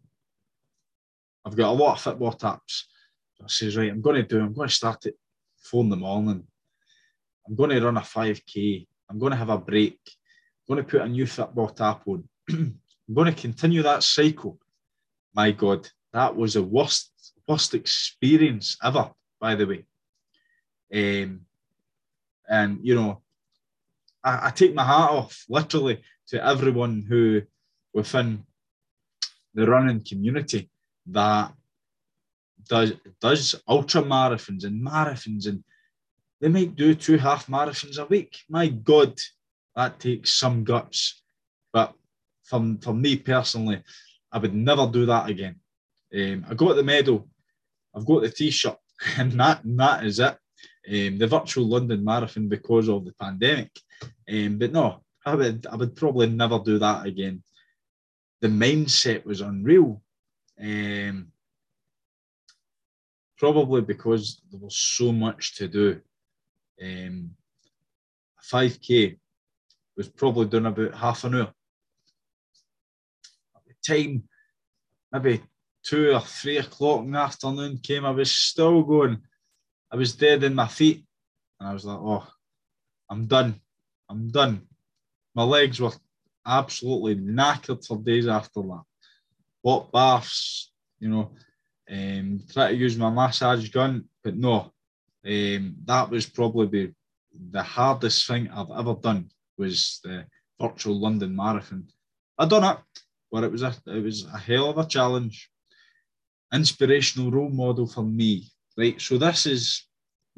I've 1.45 1.55
got 1.55 1.69
a 1.69 1.71
lot 1.71 1.93
of 1.93 2.01
football 2.01 2.33
taps. 2.33 2.87
So 3.35 3.45
I 3.45 3.47
says, 3.47 3.77
right, 3.77 3.89
I'm 3.89 4.01
going 4.01 4.17
to 4.17 4.23
do, 4.23 4.41
I'm 4.41 4.53
going 4.53 4.67
to 4.67 4.75
start 4.75 5.05
at 5.05 5.13
four 5.57 5.83
in 5.83 5.89
the 5.89 5.95
morning. 5.95 6.43
I'm 7.47 7.55
going 7.55 7.69
to 7.69 7.79
run 7.79 7.95
a 7.95 8.01
5K. 8.01 8.85
I'm 9.09 9.19
going 9.19 9.31
to 9.31 9.37
have 9.37 9.49
a 9.49 9.57
break. 9.57 9.99
I'm 10.69 10.75
going 10.75 10.85
to 10.85 10.89
put 10.89 11.01
a 11.01 11.09
new 11.09 11.25
football 11.25 11.69
tap 11.69 12.01
on. 12.07 12.27
I'm 12.49 13.13
going 13.13 13.33
to 13.33 13.41
continue 13.41 13.81
that 13.83 14.03
cycle. 14.03 14.59
My 15.33 15.51
God, 15.51 15.87
that 16.13 16.35
was 16.35 16.55
the 16.55 16.63
worst, 16.63 17.11
worst 17.47 17.73
experience 17.73 18.77
ever, 18.83 19.11
by 19.39 19.55
the 19.55 19.65
way. 19.65 19.85
Um, 20.93 21.41
and, 22.49 22.79
you 22.81 22.95
know, 22.95 23.21
I, 24.23 24.47
I 24.47 24.49
take 24.51 24.73
my 24.73 24.83
hat 24.83 25.09
off 25.11 25.45
literally 25.49 26.01
to 26.27 26.45
everyone 26.45 27.05
who 27.07 27.41
within 27.93 28.43
the 29.53 29.65
running 29.65 30.03
community 30.03 30.69
that 31.07 31.53
does 32.67 32.93
does 33.21 33.55
ultra 33.67 34.01
marathons 34.03 34.65
and 34.65 34.85
marathons 34.85 35.47
and 35.47 35.63
they 36.39 36.49
might 36.49 36.75
do 36.75 36.93
two 36.93 37.17
half 37.17 37.47
marathons 37.47 37.97
a 37.97 38.05
week. 38.05 38.37
My 38.49 38.67
God, 38.67 39.17
that 39.75 39.99
takes 39.99 40.39
some 40.39 40.63
guts. 40.63 41.21
But 41.73 41.93
from 42.43 42.77
for 42.79 42.93
me 42.93 43.17
personally, 43.17 43.83
I 44.31 44.37
would 44.37 44.53
never 44.53 44.87
do 44.87 45.05
that 45.07 45.29
again. 45.29 45.55
Um, 46.13 46.45
I 46.49 46.53
got 46.53 46.75
the 46.75 46.83
medal, 46.83 47.27
I've 47.95 48.05
got 48.05 48.21
the 48.21 48.29
t-shirt, 48.29 48.77
and 49.17 49.31
that 49.33 49.63
and 49.63 49.79
that 49.79 50.05
is 50.05 50.19
it. 50.19 50.37
Um, 50.89 51.17
the 51.17 51.27
virtual 51.27 51.67
London 51.67 52.03
Marathon 52.03 52.47
because 52.47 52.87
of 52.87 53.03
the 53.03 53.13
pandemic. 53.19 53.71
Um, 54.31 54.57
but 54.57 54.71
no, 54.71 55.03
I 55.25 55.35
would 55.35 55.67
I 55.67 55.75
would 55.75 55.95
probably 55.95 56.29
never 56.29 56.59
do 56.59 56.79
that 56.79 57.05
again. 57.05 57.43
The 58.41 58.47
mindset 58.47 59.25
was 59.25 59.41
unreal. 59.41 60.01
Um, 60.61 61.31
probably 63.37 63.81
because 63.81 64.41
there 64.49 64.59
was 64.59 64.77
so 64.77 65.11
much 65.11 65.55
to 65.55 65.67
do. 65.67 66.01
Um, 66.81 67.31
5k 68.51 69.17
was 69.95 70.07
probably 70.07 70.45
done 70.45 70.67
about 70.67 70.93
half 70.93 71.23
an 71.23 71.35
hour. 71.35 71.53
At 73.55 73.63
the 73.65 73.73
time, 73.85 74.23
maybe 75.11 75.41
two 75.83 76.13
or 76.13 76.21
three 76.21 76.57
o'clock 76.57 77.03
in 77.03 77.11
the 77.11 77.19
afternoon 77.19 77.79
came, 77.81 78.05
I 78.05 78.11
was 78.11 78.31
still 78.31 78.83
going. 78.83 79.17
I 79.91 79.95
was 79.95 80.15
dead 80.15 80.43
in 80.43 80.53
my 80.53 80.67
feet. 80.67 81.03
And 81.59 81.69
I 81.69 81.73
was 81.73 81.85
like, 81.85 81.97
oh, 81.97 82.27
I'm 83.09 83.25
done. 83.25 83.59
I'm 84.09 84.29
done. 84.29 84.61
My 85.33 85.43
legs 85.43 85.79
were 85.79 85.91
absolutely 86.45 87.15
knackered 87.15 87.85
for 87.85 87.97
days 87.97 88.27
after 88.27 88.61
that. 88.61 88.83
What 89.61 89.91
baths, 89.91 90.71
you 90.99 91.09
know, 91.09 91.31
um, 91.89 92.41
try 92.51 92.69
to 92.69 92.75
use 92.75 92.97
my 92.97 93.09
massage 93.09 93.69
gun, 93.69 94.05
but 94.23 94.35
no, 94.35 94.73
um, 95.27 95.75
that 95.85 96.09
was 96.09 96.25
probably 96.25 96.67
the, 96.67 96.93
the 97.51 97.63
hardest 97.63 98.25
thing 98.27 98.49
I've 98.49 98.71
ever 98.71 98.95
done 98.95 99.29
was 99.57 99.99
the 100.03 100.25
virtual 100.59 100.99
London 100.99 101.35
Marathon. 101.35 101.87
I 102.37 102.47
done 102.47 102.63
it, 102.63 102.77
but 103.31 103.43
it 103.43 103.51
was 103.51 103.63
a 103.63 103.75
it 103.87 104.03
was 104.03 104.25
a 104.25 104.37
hell 104.37 104.69
of 104.69 104.77
a 104.77 104.85
challenge. 104.85 105.49
Inspirational 106.53 107.29
role 107.29 107.49
model 107.49 107.87
for 107.87 108.03
me, 108.03 108.49
right? 108.77 108.99
So 109.01 109.17
this 109.17 109.45
is 109.45 109.85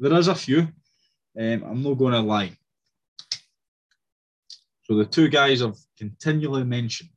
there 0.00 0.14
is 0.14 0.28
a 0.28 0.34
few. 0.34 0.68
Um, 1.38 1.62
I'm 1.62 1.82
not 1.82 1.94
going 1.94 2.14
to 2.14 2.20
lie. 2.20 2.52
So 4.82 4.96
the 4.96 5.04
two 5.04 5.28
guys 5.28 5.62
I've 5.62 5.78
continually 5.96 6.64
mentioned, 6.64 7.10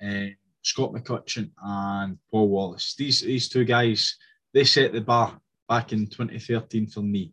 uh, 0.00 0.26
Scott 0.62 0.92
McCutcheon 0.92 1.50
and 1.60 2.16
Paul 2.30 2.48
Wallace. 2.48 2.94
These 2.96 3.22
these 3.22 3.48
two 3.48 3.64
guys, 3.64 4.16
they 4.54 4.62
set 4.62 4.92
the 4.92 5.00
bar 5.00 5.40
back 5.70 5.92
in 5.92 6.08
2013 6.08 6.88
for 6.88 7.00
me. 7.00 7.32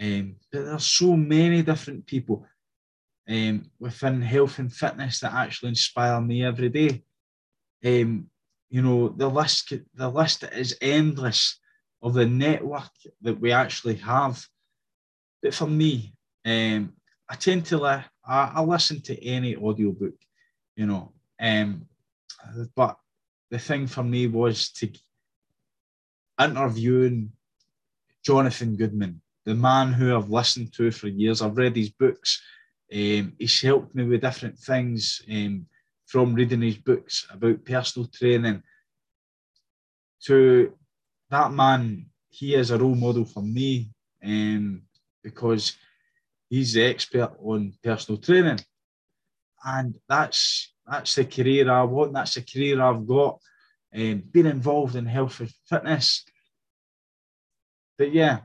Um, 0.00 0.36
but 0.52 0.66
there's 0.66 0.84
so 0.84 1.16
many 1.16 1.62
different 1.62 2.06
people 2.06 2.46
um, 3.28 3.70
within 3.80 4.20
health 4.20 4.58
and 4.58 4.70
fitness 4.70 5.20
that 5.20 5.32
actually 5.32 5.70
inspire 5.70 6.20
me 6.20 6.44
every 6.44 6.68
day. 6.68 7.02
Um, 7.84 8.28
you 8.68 8.82
know, 8.82 9.08
the 9.08 9.28
list 9.28 9.72
the 9.94 10.08
list 10.08 10.44
is 10.44 10.76
endless 10.82 11.58
of 12.02 12.12
the 12.12 12.26
network 12.26 12.90
that 13.22 13.40
we 13.40 13.52
actually 13.52 13.96
have. 13.96 14.44
But 15.42 15.54
for 15.54 15.66
me, 15.66 16.12
um, 16.44 16.92
I 17.28 17.36
tend 17.36 17.64
to 17.66 17.78
li- 17.78 18.10
I, 18.28 18.52
I 18.56 18.62
listen 18.62 19.00
to 19.02 19.24
any 19.24 19.56
audiobook, 19.56 20.18
you 20.76 20.86
know. 20.86 21.12
Um, 21.40 21.86
but 22.74 22.96
the 23.50 23.58
thing 23.58 23.86
for 23.86 24.02
me 24.02 24.26
was 24.26 24.70
to 24.72 24.90
interviewing 26.38 27.32
Jonathan 28.26 28.74
Goodman, 28.74 29.22
the 29.44 29.54
man 29.54 29.92
who 29.92 30.16
I've 30.16 30.30
listened 30.30 30.72
to 30.74 30.90
for 30.90 31.06
years. 31.06 31.40
I've 31.40 31.56
read 31.56 31.76
his 31.76 31.90
books. 31.90 32.42
Um, 32.92 33.34
he's 33.38 33.62
helped 33.62 33.94
me 33.94 34.02
with 34.02 34.22
different 34.22 34.58
things 34.58 35.22
um, 35.30 35.66
from 36.06 36.34
reading 36.34 36.62
his 36.62 36.76
books 36.76 37.28
about 37.30 37.64
personal 37.64 38.08
training 38.08 38.64
to 40.24 40.72
that 41.30 41.52
man. 41.52 42.06
He 42.28 42.56
is 42.56 42.72
a 42.72 42.78
role 42.78 42.96
model 42.96 43.24
for 43.24 43.44
me 43.44 43.90
um, 44.24 44.82
because 45.22 45.76
he's 46.50 46.72
the 46.72 46.82
expert 46.82 47.32
on 47.40 47.74
personal 47.80 48.20
training. 48.20 48.58
And 49.64 49.96
that's 50.08 50.74
that's 50.84 51.14
the 51.14 51.24
career 51.26 51.70
I 51.70 51.84
want. 51.84 52.12
That's 52.12 52.34
the 52.34 52.42
career 52.42 52.82
I've 52.82 53.06
got. 53.06 53.38
Um, 53.94 54.24
being 54.32 54.46
involved 54.46 54.96
in 54.96 55.06
health 55.06 55.38
and 55.38 55.50
fitness. 55.68 56.24
But 57.98 58.12
yeah, 58.12 58.40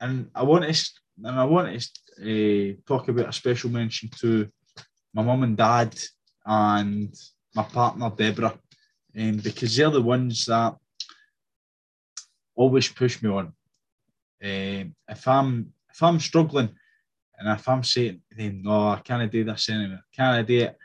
and 0.00 0.30
I 0.34 0.42
want 0.42 0.64
to 0.64 0.90
and 1.24 1.40
I 1.40 1.44
want 1.44 1.80
to 1.80 1.80
uh, 2.22 2.74
talk 2.86 3.08
about 3.08 3.28
a 3.28 3.32
special 3.32 3.70
mention 3.70 4.10
to 4.20 4.48
my 5.14 5.22
mum 5.22 5.42
and 5.42 5.56
dad 5.56 5.98
and 6.44 7.14
my 7.54 7.62
partner 7.64 8.10
Deborah, 8.10 8.58
um, 9.18 9.36
because 9.38 9.76
they're 9.76 9.90
the 9.90 10.00
ones 10.00 10.46
that 10.46 10.74
always 12.54 12.88
push 12.88 13.22
me 13.22 13.30
on. 13.30 13.52
Um, 14.44 14.94
if 15.08 15.28
I'm 15.28 15.72
if 15.92 16.02
I'm 16.02 16.18
struggling, 16.20 16.70
and 17.38 17.58
if 17.58 17.68
I'm 17.68 17.84
saying 17.84 18.22
no, 18.38 18.88
I 18.88 19.00
can't 19.04 19.30
do 19.30 19.44
this 19.44 19.68
anymore, 19.68 20.00
can 20.14 20.34
I 20.34 20.42
do 20.42 20.58
it? 20.58 20.78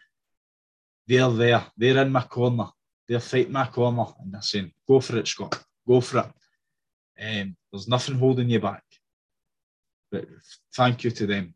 they're 1.08 1.30
there, 1.30 1.66
they're 1.78 2.02
in 2.02 2.12
my 2.12 2.24
corner, 2.24 2.68
they're 3.08 3.20
fighting 3.20 3.54
my 3.54 3.66
corner, 3.68 4.06
and 4.20 4.34
they're 4.34 4.42
saying, 4.42 4.72
"Go 4.88 5.00
for 5.00 5.18
it, 5.18 5.28
Scott, 5.28 5.64
go 5.88 6.02
for 6.02 6.20
it." 6.20 6.26
Um, 7.22 7.56
there's 7.72 7.88
nothing 7.88 8.16
holding 8.18 8.50
you 8.50 8.60
back. 8.60 8.84
But 10.12 10.26
thank 10.76 11.04
you 11.04 11.12
to 11.12 11.28
them. 11.28 11.54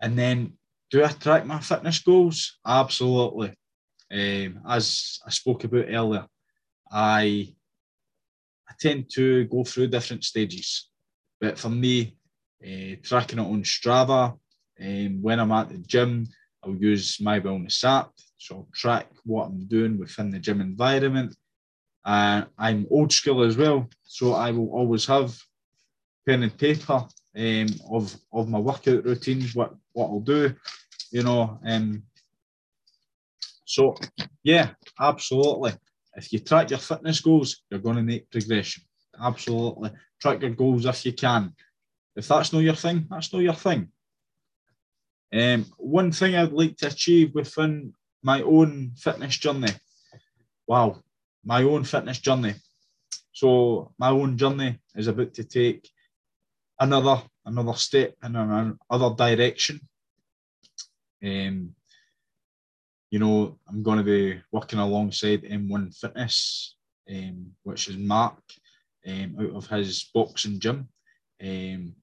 And 0.00 0.18
then, 0.18 0.54
do 0.90 1.04
I 1.04 1.08
track 1.08 1.46
my 1.46 1.60
fitness 1.60 1.98
goals? 2.00 2.58
Absolutely. 2.66 3.54
Um, 4.12 4.60
as 4.68 5.18
I 5.26 5.30
spoke 5.30 5.64
about 5.64 5.86
earlier, 5.88 6.26
I 6.90 7.54
I 8.68 8.72
tend 8.80 9.10
to 9.14 9.44
go 9.44 9.64
through 9.64 9.88
different 9.88 10.24
stages. 10.24 10.88
But 11.40 11.58
for 11.58 11.68
me, 11.70 12.16
uh, 12.64 12.96
tracking 13.02 13.38
it 13.38 13.42
on 13.42 13.62
Strava, 13.62 14.38
um, 14.80 15.22
when 15.22 15.40
I'm 15.40 15.52
at 15.52 15.68
the 15.68 15.78
gym, 15.78 16.26
I'll 16.62 16.74
use 16.76 17.20
my 17.20 17.40
wellness 17.40 17.84
app, 17.84 18.10
so 18.38 18.56
I'll 18.56 18.68
track 18.74 19.08
what 19.24 19.46
I'm 19.46 19.66
doing 19.66 19.98
within 19.98 20.30
the 20.30 20.38
gym 20.38 20.60
environment. 20.60 21.34
Uh, 22.06 22.44
I'm 22.56 22.86
old 22.88 23.12
school 23.12 23.42
as 23.42 23.56
well, 23.56 23.90
so 24.04 24.34
I 24.34 24.52
will 24.52 24.70
always 24.70 25.06
have 25.06 25.36
pen 26.24 26.44
and 26.44 26.56
paper 26.56 27.04
um, 27.36 27.66
of 27.90 28.16
of 28.32 28.48
my 28.48 28.60
workout 28.60 29.04
routines, 29.04 29.56
what 29.56 29.74
what 29.92 30.06
I'll 30.06 30.20
do, 30.20 30.54
you 31.10 31.24
know. 31.24 31.58
Um, 31.66 32.04
so 33.64 33.96
yeah, 34.44 34.70
absolutely. 35.00 35.72
If 36.14 36.32
you 36.32 36.38
track 36.38 36.70
your 36.70 36.78
fitness 36.78 37.20
goals, 37.20 37.62
you're 37.68 37.80
going 37.80 37.96
to 37.96 38.02
make 38.02 38.30
progression. 38.30 38.84
Absolutely, 39.20 39.90
track 40.22 40.40
your 40.40 40.52
goals 40.52 40.86
if 40.86 41.04
you 41.04 41.12
can. 41.12 41.52
If 42.14 42.28
that's 42.28 42.52
not 42.52 42.60
your 42.60 42.76
thing, 42.76 43.08
that's 43.10 43.32
not 43.32 43.42
your 43.42 43.54
thing. 43.54 43.88
Um, 45.34 45.66
one 45.76 46.12
thing 46.12 46.36
I'd 46.36 46.52
like 46.52 46.76
to 46.76 46.86
achieve 46.86 47.34
within 47.34 47.94
my 48.22 48.42
own 48.42 48.92
fitness 48.96 49.36
journey. 49.38 49.72
Wow, 50.68 51.02
my 51.46 51.62
own 51.62 51.84
fitness 51.84 52.18
journey. 52.18 52.54
So 53.32 53.92
my 53.98 54.10
own 54.10 54.36
journey 54.36 54.80
is 54.96 55.06
about 55.06 55.32
to 55.34 55.44
take 55.44 55.88
another 56.80 57.22
another 57.46 57.74
step 57.74 58.16
in 58.24 58.34
another 58.34 59.14
direction. 59.14 59.80
Um, 61.24 61.74
you 63.10 63.20
know, 63.20 63.58
I'm 63.68 63.84
going 63.84 63.98
to 63.98 64.04
be 64.04 64.42
working 64.50 64.80
alongside 64.80 65.44
M1 65.44 65.96
Fitness, 65.96 66.76
um, 67.08 67.52
which 67.62 67.88
is 67.88 67.96
Mark, 67.96 68.42
um, 69.06 69.36
out 69.40 69.54
of 69.54 69.66
his 69.68 70.10
boxing 70.12 70.58
gym. 70.58 70.88
Um, 71.40 71.94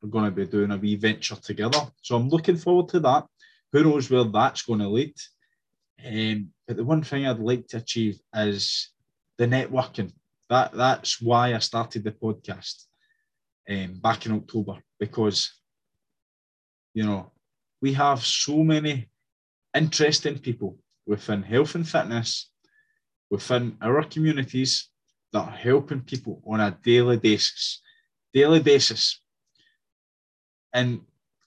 we're 0.00 0.10
going 0.10 0.26
to 0.26 0.30
be 0.30 0.46
doing 0.46 0.70
a 0.70 0.76
wee 0.76 0.94
venture 0.96 1.36
together. 1.36 1.80
So 2.00 2.14
I'm 2.14 2.28
looking 2.28 2.56
forward 2.56 2.88
to 2.90 3.00
that. 3.00 3.26
Who 3.72 3.82
knows 3.82 4.08
where 4.08 4.24
that's 4.24 4.62
going 4.62 4.80
to 4.80 4.88
lead? 4.88 5.14
Um, 6.06 6.50
but 6.72 6.78
the 6.78 6.84
one 6.84 7.02
thing 7.02 7.26
I'd 7.26 7.38
like 7.38 7.68
to 7.68 7.76
achieve 7.76 8.18
is 8.34 8.92
the 9.36 9.46
networking. 9.46 10.10
That 10.48 10.72
that's 10.72 11.20
why 11.20 11.54
I 11.54 11.58
started 11.58 12.02
the 12.02 12.12
podcast 12.12 12.86
um, 13.68 14.00
back 14.00 14.24
in 14.24 14.32
October 14.32 14.78
because 14.98 15.52
you 16.94 17.04
know 17.04 17.30
we 17.82 17.92
have 17.92 18.24
so 18.24 18.64
many 18.64 19.10
interesting 19.76 20.38
people 20.38 20.78
within 21.06 21.42
health 21.42 21.74
and 21.74 21.86
fitness 21.86 22.48
within 23.28 23.76
our 23.82 24.02
communities 24.04 24.88
that 25.34 25.46
are 25.46 25.58
helping 25.68 26.00
people 26.00 26.40
on 26.46 26.60
a 26.60 26.78
daily 26.82 27.18
basis. 27.18 27.82
Daily 28.32 28.60
basis. 28.60 29.20
And 30.72 31.02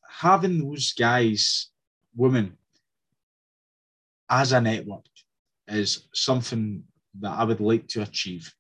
having 0.07 0.59
those 0.59 0.93
guys, 0.93 1.71
women, 2.15 2.57
as 4.29 4.51
a 4.51 4.61
network 4.61 5.05
is 5.67 6.07
something 6.13 6.83
that 7.19 7.31
I 7.31 7.43
would 7.43 7.59
like 7.61 7.87
to 7.89 8.01
achieve. 8.01 8.53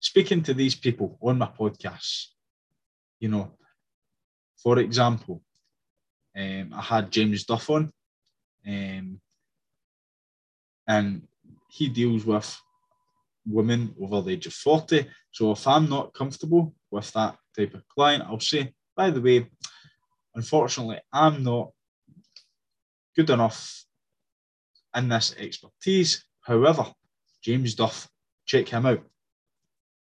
Speaking 0.00 0.42
to 0.44 0.54
these 0.54 0.74
people 0.74 1.18
on 1.20 1.38
my 1.38 1.46
podcast, 1.46 2.26
you 3.20 3.28
know, 3.28 3.52
for 4.62 4.78
example, 4.78 5.42
um, 6.36 6.72
I 6.74 6.82
had 6.82 7.10
James 7.10 7.44
Duff 7.44 7.68
on. 7.70 7.90
um, 8.66 9.20
and 10.86 11.22
he 11.68 11.88
deals 11.88 12.24
with 12.24 12.58
women 13.46 13.94
over 14.00 14.22
the 14.22 14.32
age 14.32 14.46
of 14.46 14.54
40. 14.54 15.06
So 15.30 15.52
if 15.52 15.66
I'm 15.66 15.88
not 15.88 16.14
comfortable 16.14 16.74
with 16.90 17.12
that 17.12 17.36
type 17.56 17.74
of 17.74 17.86
client, 17.88 18.24
I'll 18.26 18.40
say, 18.40 18.72
by 18.96 19.10
the 19.10 19.20
way, 19.20 19.50
unfortunately, 20.34 21.00
I'm 21.12 21.42
not 21.42 21.70
good 23.14 23.30
enough 23.30 23.84
in 24.94 25.08
this 25.08 25.34
expertise. 25.38 26.24
However, 26.40 26.86
James 27.42 27.74
Duff, 27.74 28.08
check 28.46 28.68
him 28.68 28.86
out. 28.86 29.04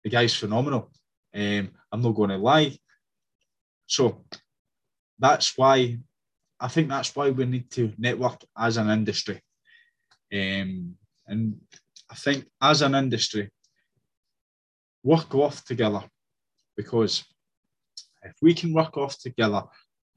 The 0.04 0.10
guy's 0.10 0.36
phenomenal. 0.36 0.92
Um, 1.34 1.72
I'm 1.92 2.02
not 2.02 2.16
going 2.16 2.32
to 2.32 2.38
lie. 2.38 2.78
So 3.86 4.26
that's 5.20 5.58
why 5.58 6.00
I 6.60 6.68
think 6.68 6.90
that's 6.90 7.16
why 7.16 7.30
we 7.30 7.46
need 7.46 7.72
to 7.72 7.92
network 7.98 8.42
as 8.58 8.78
an 8.78 8.90
industry. 8.90 9.42
Um, 10.34 10.96
and 11.28 11.60
I 12.10 12.16
think 12.16 12.46
as 12.62 12.82
an 12.82 12.96
industry, 12.96 13.50
work 15.04 15.34
off 15.34 15.66
together 15.66 16.04
because 16.78 17.24
if 18.24 18.34
we 18.42 18.54
can 18.54 18.74
work 18.74 18.98
off 18.98 19.18
together, 19.18 19.64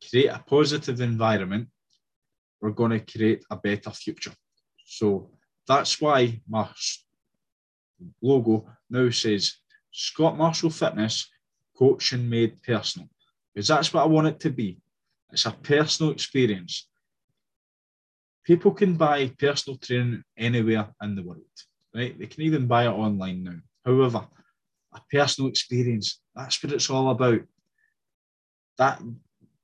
create 0.08 0.26
a 0.26 0.44
positive 0.46 1.00
environment, 1.00 1.68
we're 2.60 2.70
going 2.70 2.90
to 2.90 3.00
create 3.00 3.44
a 3.50 3.56
better 3.56 3.90
future. 3.90 4.32
So 4.84 5.30
that's 5.66 6.00
why 6.00 6.40
my 6.48 6.68
logo 8.22 8.66
now 8.90 9.10
says 9.10 9.54
Scott 9.90 10.36
Marshall 10.36 10.70
Fitness 10.70 11.30
Coaching 11.76 12.28
Made 12.28 12.62
Personal, 12.62 13.08
because 13.54 13.68
that's 13.68 13.92
what 13.92 14.02
I 14.02 14.06
want 14.06 14.28
it 14.28 14.40
to 14.40 14.50
be. 14.50 14.78
It's 15.32 15.46
a 15.46 15.50
personal 15.50 16.12
experience. 16.12 16.88
People 18.44 18.72
can 18.72 18.94
buy 18.94 19.32
personal 19.38 19.78
training 19.78 20.22
anywhere 20.36 20.88
in 21.02 21.16
the 21.16 21.22
world, 21.22 21.40
right? 21.94 22.16
They 22.18 22.26
can 22.26 22.42
even 22.42 22.66
buy 22.66 22.84
it 22.84 22.90
online 22.90 23.42
now. 23.42 23.56
However, 23.84 24.26
a 24.92 25.00
personal 25.10 25.50
experience, 25.50 26.20
that's 26.36 26.62
what 26.62 26.72
it's 26.72 26.90
all 26.90 27.10
about. 27.10 27.40
That 28.78 29.02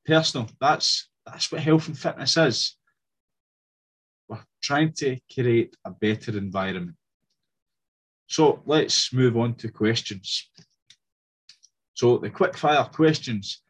personal, 0.06 0.48
that's 0.60 1.08
that's 1.26 1.52
what 1.52 1.60
health 1.60 1.88
and 1.88 1.98
fitness 1.98 2.36
is. 2.36 2.76
We're 4.30 4.38
trying 4.62 4.92
to 4.92 5.18
create 5.34 5.76
a 5.84 5.90
better 5.90 6.38
environment. 6.38 6.96
So 8.28 8.62
let's 8.64 9.12
move 9.12 9.36
on 9.36 9.56
to 9.56 9.72
questions. 9.72 10.48
So 11.94 12.18
the 12.18 12.30
quick 12.30 12.56
fire 12.56 12.84
questions 12.84 13.62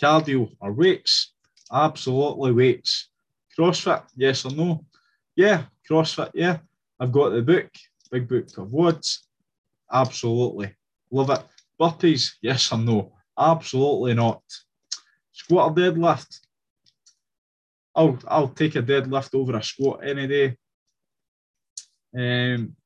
cardio 0.00 0.50
or 0.58 0.72
weights? 0.72 1.34
Absolutely 1.70 2.52
weights. 2.52 3.10
CrossFit, 3.58 4.04
yes 4.16 4.46
or 4.46 4.52
no? 4.52 4.86
Yeah, 5.34 5.64
CrossFit, 5.88 6.30
yeah. 6.32 6.58
I've 6.98 7.12
got 7.12 7.30
the 7.30 7.42
book, 7.42 7.68
Big 8.10 8.26
Book 8.26 8.48
of 8.56 8.68
WODs. 8.68 9.18
Absolutely. 9.92 10.74
Love 11.10 11.28
it. 11.30 11.44
Burpees, 11.78 12.36
yes 12.40 12.72
or 12.72 12.78
no? 12.78 13.12
Absolutely 13.38 14.14
not. 14.14 14.42
Squat 15.32 15.76
deadlift? 15.76 16.40
I'll, 17.96 18.18
I'll 18.28 18.48
take 18.48 18.76
a 18.76 18.82
deadlift 18.82 19.34
over 19.34 19.56
a 19.56 19.62
squat 19.62 20.00
any 20.04 20.26
day. 20.26 20.56
Um, 22.14 22.76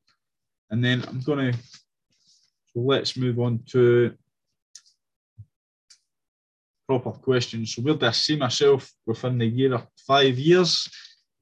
and 0.71 0.85
then 0.85 1.05
I'm 1.09 1.21
to, 1.21 1.53
so 1.53 2.81
let's 2.81 3.17
move 3.17 3.41
on 3.41 3.61
to 3.73 4.15
proper 6.87 7.11
questions. 7.11 7.75
So 7.75 7.83
where 7.83 7.95
do 7.95 8.07
I 8.07 8.13
see 8.13 8.37
myself 8.37 8.91
within 9.05 9.39
the 9.39 9.47
year 9.47 9.75
of 9.75 9.87
five 10.07 10.39
years? 10.39 10.89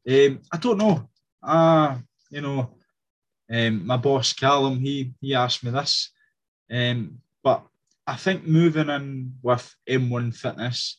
Um, 0.09 0.41
I 0.51 0.57
don't 0.57 0.79
know. 0.79 1.09
Uh, 1.43 1.99
you 2.31 2.41
know, 2.41 2.75
um, 3.51 3.87
my 3.87 3.97
boss 3.97 4.33
Callum, 4.33 4.79
he 4.79 5.12
he 5.21 5.35
asked 5.35 5.64
me 5.64 5.71
this. 5.71 6.11
Um, 6.71 7.19
but 7.43 7.66
I 8.07 8.16
think 8.16 8.47
moving 8.47 8.89
in 8.91 9.35
with 9.43 9.75
M1 9.89 10.35
Fitness 10.37 10.99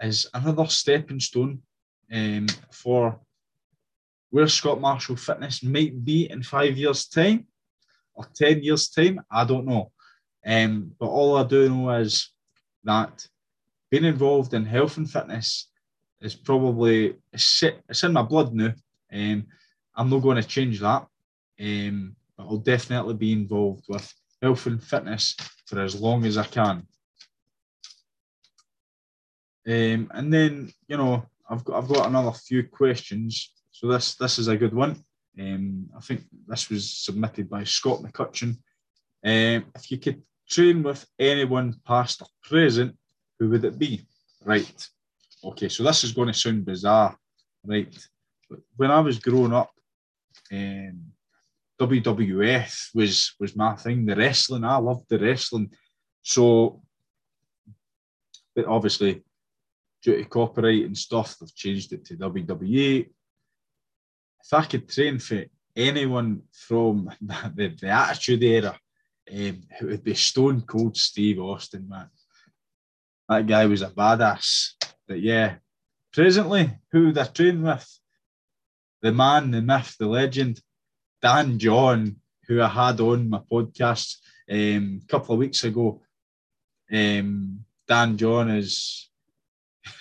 is 0.00 0.26
another 0.32 0.66
stepping 0.66 1.20
stone 1.20 1.62
um, 2.12 2.46
for 2.70 3.18
where 4.30 4.48
Scott 4.48 4.80
Marshall 4.80 5.16
Fitness 5.16 5.62
might 5.62 6.04
be 6.04 6.30
in 6.30 6.42
five 6.42 6.76
years' 6.76 7.06
time 7.06 7.46
or 8.14 8.26
10 8.34 8.62
years' 8.62 8.88
time. 8.88 9.20
I 9.30 9.44
don't 9.44 9.66
know. 9.66 9.92
Um, 10.44 10.92
but 10.98 11.06
all 11.06 11.36
I 11.36 11.44
do 11.44 11.68
know 11.68 11.90
is 11.90 12.30
that 12.84 13.26
being 13.90 14.04
involved 14.04 14.54
in 14.54 14.64
health 14.64 14.96
and 14.96 15.10
fitness 15.10 15.68
is 16.20 16.34
probably 16.34 17.16
it's 17.32 18.02
in 18.02 18.12
my 18.12 18.22
blood 18.22 18.54
now. 18.54 18.72
Um, 19.12 19.46
I'm 19.94 20.10
not 20.10 20.22
going 20.22 20.40
to 20.40 20.48
change 20.48 20.80
that. 20.80 21.06
Um, 21.60 22.14
but 22.36 22.44
I'll 22.44 22.58
definitely 22.58 23.14
be 23.14 23.32
involved 23.32 23.84
with 23.88 24.12
health 24.42 24.66
and 24.66 24.82
fitness 24.82 25.34
for 25.66 25.80
as 25.80 26.00
long 26.00 26.24
as 26.24 26.36
I 26.36 26.44
can. 26.44 26.86
Um, 29.68 30.10
and 30.14 30.32
then 30.32 30.72
you 30.86 30.96
know 30.96 31.26
I've 31.48 31.64
got 31.64 31.82
I've 31.82 31.88
got 31.88 32.08
another 32.08 32.32
few 32.32 32.66
questions. 32.66 33.52
So 33.70 33.88
this 33.88 34.14
this 34.16 34.38
is 34.38 34.48
a 34.48 34.56
good 34.56 34.74
one. 34.74 35.04
Um, 35.38 35.86
I 35.96 36.00
think 36.00 36.22
this 36.46 36.70
was 36.70 36.90
submitted 36.90 37.50
by 37.50 37.64
Scott 37.64 38.00
McCutcheon. 38.00 38.56
Um, 39.24 39.66
if 39.74 39.90
you 39.90 39.98
could 39.98 40.22
train 40.48 40.82
with 40.82 41.06
anyone 41.18 41.74
past 41.84 42.22
or 42.22 42.28
present 42.42 42.96
who 43.38 43.50
would 43.50 43.64
it 43.64 43.78
be? 43.78 44.06
Right. 44.44 44.88
Okay, 45.44 45.68
so 45.68 45.82
this 45.82 46.04
is 46.04 46.12
going 46.12 46.28
to 46.28 46.34
sound 46.34 46.64
bizarre, 46.64 47.16
right? 47.64 47.94
But 48.48 48.60
when 48.76 48.90
I 48.90 49.00
was 49.00 49.18
growing 49.18 49.52
up, 49.52 49.70
um, 50.52 51.12
WWF 51.80 52.94
was 52.94 53.34
was 53.38 53.54
my 53.54 53.74
thing. 53.76 54.06
The 54.06 54.16
wrestling, 54.16 54.64
I 54.64 54.76
loved 54.76 55.04
the 55.08 55.18
wrestling. 55.18 55.70
So, 56.22 56.82
but 58.54 58.64
obviously, 58.64 59.22
due 60.06 60.16
to 60.16 60.24
copyright 60.24 60.86
and 60.86 60.96
stuff, 60.96 61.36
they've 61.38 61.54
changed 61.54 61.92
it 61.92 62.04
to 62.06 62.16
WWE. 62.16 63.08
If 64.44 64.54
I 64.54 64.64
could 64.64 64.88
train 64.88 65.18
for 65.18 65.44
anyone 65.74 66.42
from 66.52 67.10
the, 67.20 67.74
the 67.80 67.88
Attitude 67.88 68.42
Era, 68.44 68.78
um, 69.28 69.62
it 69.80 69.82
would 69.82 70.04
be 70.04 70.14
Stone 70.14 70.62
Cold 70.62 70.96
Steve 70.96 71.40
Austin, 71.40 71.88
man 71.88 72.08
that 73.28 73.46
guy 73.46 73.66
was 73.66 73.82
a 73.82 73.90
badass. 73.90 74.72
But 75.06 75.20
yeah, 75.20 75.56
presently, 76.12 76.70
who 76.92 77.12
they're 77.12 77.26
training 77.26 77.62
with? 77.62 78.00
The 79.02 79.12
man, 79.12 79.50
the 79.50 79.62
myth, 79.62 79.96
the 79.98 80.06
legend, 80.06 80.60
Dan 81.22 81.58
John, 81.58 82.16
who 82.46 82.62
I 82.62 82.68
had 82.68 83.00
on 83.00 83.28
my 83.28 83.40
podcast 83.50 84.16
um, 84.50 85.00
a 85.02 85.06
couple 85.06 85.34
of 85.34 85.38
weeks 85.38 85.64
ago. 85.64 86.02
Um, 86.92 87.64
Dan 87.88 88.16
John 88.16 88.50
is. 88.50 89.10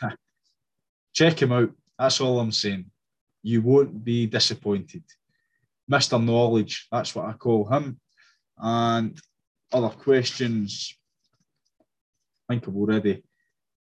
check 1.13 1.41
him 1.41 1.51
out. 1.51 1.71
That's 1.97 2.21
all 2.21 2.39
I'm 2.39 2.51
saying. 2.51 2.85
You 3.43 3.61
won't 3.61 4.03
be 4.03 4.25
disappointed. 4.27 5.03
Mr. 5.91 6.23
Knowledge, 6.23 6.87
that's 6.91 7.15
what 7.15 7.25
I 7.25 7.33
call 7.33 7.67
him. 7.69 7.99
And 8.57 9.19
other 9.71 9.89
questions, 9.89 10.95
I 12.49 12.53
think 12.53 12.67
I've 12.67 12.75
already 12.75 13.23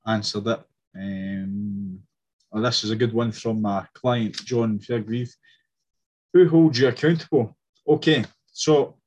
answered 0.06 0.48
it. 0.48 0.64
Um, 0.96 2.00
oh, 2.52 2.62
this 2.62 2.84
is 2.84 2.92
a 2.92 2.96
good 2.96 3.14
one 3.14 3.32
from 3.32 3.62
my 3.62 3.86
client, 3.94 4.36
John 4.46 4.80
Fairgrieve. 4.80 5.34
Who 6.34 6.48
holds 6.48 6.80
you 6.80 6.88
accountable? 6.88 7.58
Okay, 7.88 8.26
so 8.52 8.98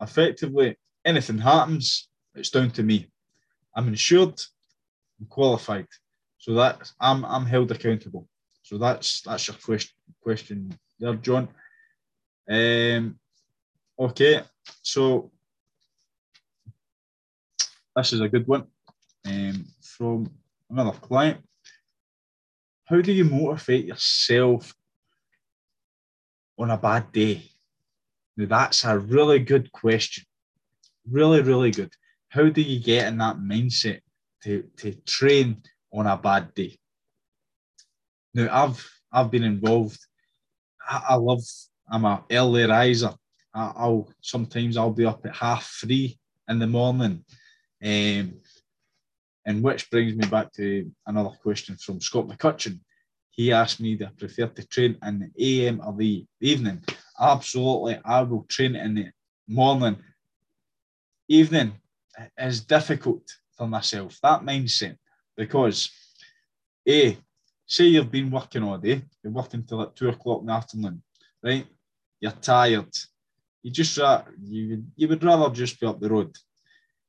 effectively, 0.00 0.76
anything 1.04 1.38
happens, 1.38 2.08
it's 2.34 2.50
down 2.50 2.70
to 2.72 2.82
me. 2.82 3.10
I'm 3.74 3.88
insured, 3.88 4.40
qualified, 5.28 5.86
so 6.38 6.54
that 6.54 6.90
I'm 7.00 7.24
I'm 7.24 7.46
held 7.46 7.70
accountable. 7.70 8.28
So 8.62 8.78
that's 8.78 9.22
that's 9.22 9.48
your 9.48 9.56
question 9.56 9.94
question 10.22 10.78
there, 10.98 11.14
John. 11.14 11.48
Um, 12.50 13.18
okay, 13.98 14.42
so 14.82 15.30
this 17.96 18.12
is 18.12 18.20
a 18.20 18.28
good 18.28 18.46
one 18.46 18.66
um, 19.26 19.66
from 19.82 20.30
another 20.70 20.96
client. 20.98 21.38
How 22.84 23.00
do 23.02 23.12
you 23.12 23.24
motivate 23.24 23.86
yourself 23.86 24.74
on 26.58 26.70
a 26.70 26.78
bad 26.78 27.12
day? 27.12 27.42
Now, 28.36 28.46
that's 28.46 28.84
a 28.84 28.98
really 28.98 29.40
good 29.40 29.70
question. 29.72 30.24
Really, 31.10 31.42
really 31.42 31.70
good. 31.70 31.92
How 32.28 32.48
do 32.48 32.62
you 32.62 32.80
get 32.80 33.08
in 33.08 33.18
that 33.18 33.36
mindset 33.36 34.00
to, 34.44 34.62
to 34.78 34.92
train 35.06 35.62
on 35.92 36.06
a 36.06 36.16
bad 36.16 36.54
day? 36.54 36.78
Now, 38.34 38.48
I've 38.50 38.90
I've 39.12 39.30
been 39.30 39.44
involved. 39.44 39.98
I, 40.88 41.02
I 41.10 41.14
love. 41.14 41.42
I'm 41.90 42.04
a 42.04 42.24
early 42.30 42.64
riser. 42.64 43.14
I, 43.54 43.72
I'll 43.76 44.12
sometimes 44.20 44.76
I'll 44.76 44.92
be 44.92 45.06
up 45.06 45.24
at 45.24 45.34
half 45.34 45.66
three 45.80 46.18
in 46.48 46.58
the 46.58 46.66
morning 46.66 47.24
um, 47.82 48.40
and 49.46 49.62
which 49.62 49.90
brings 49.90 50.14
me 50.14 50.26
back 50.28 50.52
to 50.52 50.90
another 51.06 51.30
question 51.42 51.76
from 51.76 52.00
Scott 52.00 52.26
McCutcheon. 52.26 52.80
he 53.30 53.52
asked 53.52 53.80
me, 53.80 53.94
do 53.94 54.06
I 54.06 54.10
prefer 54.16 54.46
to 54.46 54.66
train 54.66 54.98
in 55.02 55.30
the 55.34 55.64
AM 55.66 55.80
or 55.84 55.94
the 55.96 56.26
evening? 56.40 56.82
Absolutely, 57.20 57.98
I 58.04 58.22
will 58.22 58.44
train 58.48 58.76
in 58.76 58.94
the 58.94 59.10
morning. 59.46 59.96
Evening 61.28 61.72
is 62.36 62.60
difficult 62.60 63.22
for 63.58 63.66
myself, 63.66 64.18
that 64.22 64.42
mindset, 64.42 64.96
because 65.36 65.90
A, 66.88 67.18
say 67.66 67.84
you've 67.84 68.10
been 68.10 68.30
working 68.30 68.62
all 68.62 68.78
day, 68.78 69.02
you're 69.22 69.32
working 69.32 69.64
till 69.64 69.82
at 69.82 69.96
two 69.96 70.08
o'clock 70.08 70.40
in 70.40 70.46
the 70.46 70.52
afternoon, 70.52 71.02
right? 71.42 71.66
You're 72.20 72.32
tired. 72.32 72.94
You 73.62 73.70
just 73.70 73.98
you 74.42 74.84
you 74.96 75.08
would 75.08 75.22
rather 75.22 75.52
just 75.54 75.78
be 75.80 75.86
up 75.86 76.00
the 76.00 76.08
road. 76.08 76.34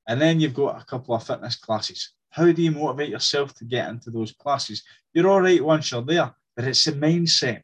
And 0.07 0.19
then 0.19 0.39
you've 0.39 0.55
got 0.55 0.81
a 0.81 0.85
couple 0.85 1.13
of 1.13 1.23
fitness 1.23 1.55
classes. 1.55 2.13
How 2.31 2.51
do 2.51 2.61
you 2.61 2.71
motivate 2.71 3.09
yourself 3.09 3.53
to 3.55 3.65
get 3.65 3.89
into 3.89 4.09
those 4.09 4.31
classes? 4.31 4.83
You're 5.13 5.29
all 5.29 5.41
right 5.41 5.63
once 5.63 5.91
you're 5.91 6.01
there, 6.01 6.33
but 6.55 6.65
it's 6.65 6.87
a 6.87 6.93
mindset. 6.93 7.61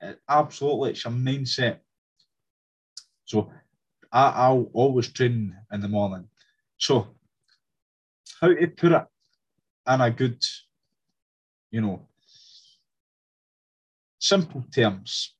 It, 0.00 0.20
absolutely, 0.28 0.90
it's 0.90 1.04
a 1.04 1.08
mindset. 1.08 1.78
So 3.24 3.50
I, 4.12 4.30
I'll 4.30 4.70
always 4.72 5.08
train 5.08 5.56
in 5.72 5.80
the 5.80 5.88
morning. 5.88 6.28
So 6.78 7.08
how 8.40 8.48
to 8.48 8.66
put 8.68 8.92
it 8.92 9.04
in 9.88 10.00
a 10.00 10.10
good, 10.10 10.42
you 11.70 11.80
know, 11.80 12.06
simple 14.18 14.64
terms 14.74 15.34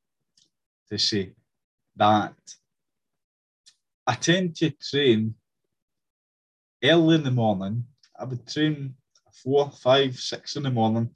to 0.90 0.98
say 0.98 1.32
that 1.96 2.34
I 4.06 4.14
tend 4.14 4.56
to 4.56 4.70
train 4.70 5.34
early 6.82 7.16
in 7.16 7.24
the 7.24 7.30
morning. 7.30 7.84
I 8.18 8.24
would 8.24 8.46
train 8.46 8.94
four, 9.42 9.70
five, 9.70 10.16
six 10.16 10.56
in 10.56 10.62
the 10.62 10.70
morning 10.70 11.10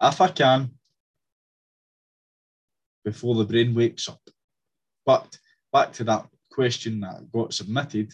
if 0.00 0.20
I 0.20 0.28
can 0.28 0.70
before 3.04 3.34
the 3.36 3.44
brain 3.44 3.74
wakes 3.74 4.08
up. 4.08 4.20
But 5.04 5.38
back 5.72 5.92
to 5.94 6.04
that 6.04 6.26
question 6.50 7.00
that 7.00 7.30
got 7.32 7.54
submitted 7.54 8.12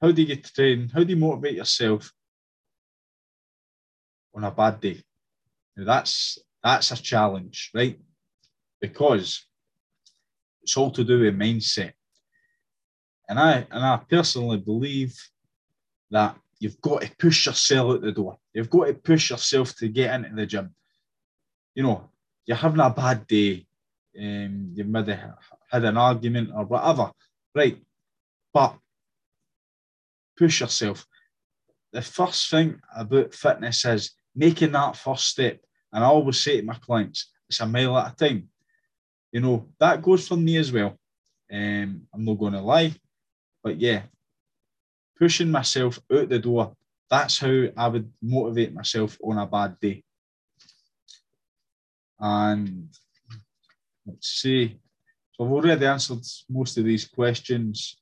how 0.00 0.12
do 0.12 0.22
you 0.22 0.36
train? 0.36 0.90
How 0.92 1.02
do 1.02 1.10
you 1.10 1.16
motivate 1.16 1.56
yourself 1.56 2.12
on 4.34 4.44
a 4.44 4.50
bad 4.50 4.80
day? 4.80 5.02
Now 5.76 5.84
that's 5.84 6.38
that's 6.62 6.90
a 6.90 7.02
challenge, 7.02 7.70
right? 7.74 7.98
Because 8.80 9.46
it's 10.62 10.76
all 10.76 10.90
to 10.90 11.04
do 11.04 11.20
with 11.20 11.38
mindset. 11.38 11.92
And 13.28 13.38
I 13.38 13.66
and 13.70 13.84
I 13.84 14.00
personally 14.08 14.58
believe 14.58 15.14
that 16.10 16.36
you've 16.58 16.80
got 16.80 17.02
to 17.02 17.16
push 17.18 17.46
yourself 17.46 17.94
out 17.94 18.02
the 18.02 18.12
door. 18.12 18.38
You've 18.52 18.70
got 18.70 18.86
to 18.86 18.94
push 18.94 19.30
yourself 19.30 19.74
to 19.76 19.88
get 19.88 20.14
into 20.14 20.34
the 20.34 20.46
gym. 20.46 20.74
You 21.74 21.82
know, 21.82 22.10
you're 22.46 22.56
having 22.56 22.80
a 22.80 22.90
bad 22.90 23.26
day, 23.26 23.66
um, 24.18 24.72
you've 24.74 25.08
had 25.70 25.84
an 25.84 25.96
argument 25.96 26.50
or 26.54 26.64
whatever, 26.64 27.10
right? 27.54 27.78
But 28.52 28.78
push 30.38 30.60
yourself. 30.60 31.06
The 31.92 32.02
first 32.02 32.50
thing 32.50 32.80
about 32.94 33.34
fitness 33.34 33.84
is 33.84 34.12
making 34.34 34.72
that 34.72 34.96
first 34.96 35.28
step. 35.28 35.60
And 35.92 36.04
I 36.04 36.08
always 36.08 36.40
say 36.40 36.60
to 36.60 36.66
my 36.66 36.74
clients, 36.74 37.32
it's 37.48 37.60
a 37.60 37.66
mile 37.66 37.96
at 37.98 38.12
a 38.12 38.16
time. 38.16 38.48
You 39.32 39.40
know, 39.40 39.68
that 39.78 40.02
goes 40.02 40.28
for 40.28 40.36
me 40.36 40.56
as 40.56 40.72
well. 40.72 40.98
Um, 41.52 42.02
I'm 42.12 42.24
not 42.24 42.38
going 42.38 42.52
to 42.52 42.60
lie. 42.60 42.94
But 43.62 43.80
yeah, 43.80 44.02
pushing 45.18 45.50
myself 45.50 45.98
out 46.12 46.28
the 46.28 46.38
door, 46.38 46.74
that's 47.08 47.38
how 47.38 47.64
I 47.76 47.88
would 47.88 48.12
motivate 48.20 48.74
myself 48.74 49.16
on 49.22 49.38
a 49.38 49.46
bad 49.46 49.78
day. 49.80 50.02
And 52.18 52.88
let's 54.06 54.28
see. 54.28 54.78
So 55.32 55.44
I've 55.44 55.52
already 55.52 55.86
answered 55.86 56.20
most 56.48 56.78
of 56.78 56.84
these 56.84 57.06
questions. 57.06 57.98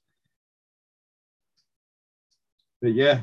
But 2.84 2.92
yeah, 2.92 3.20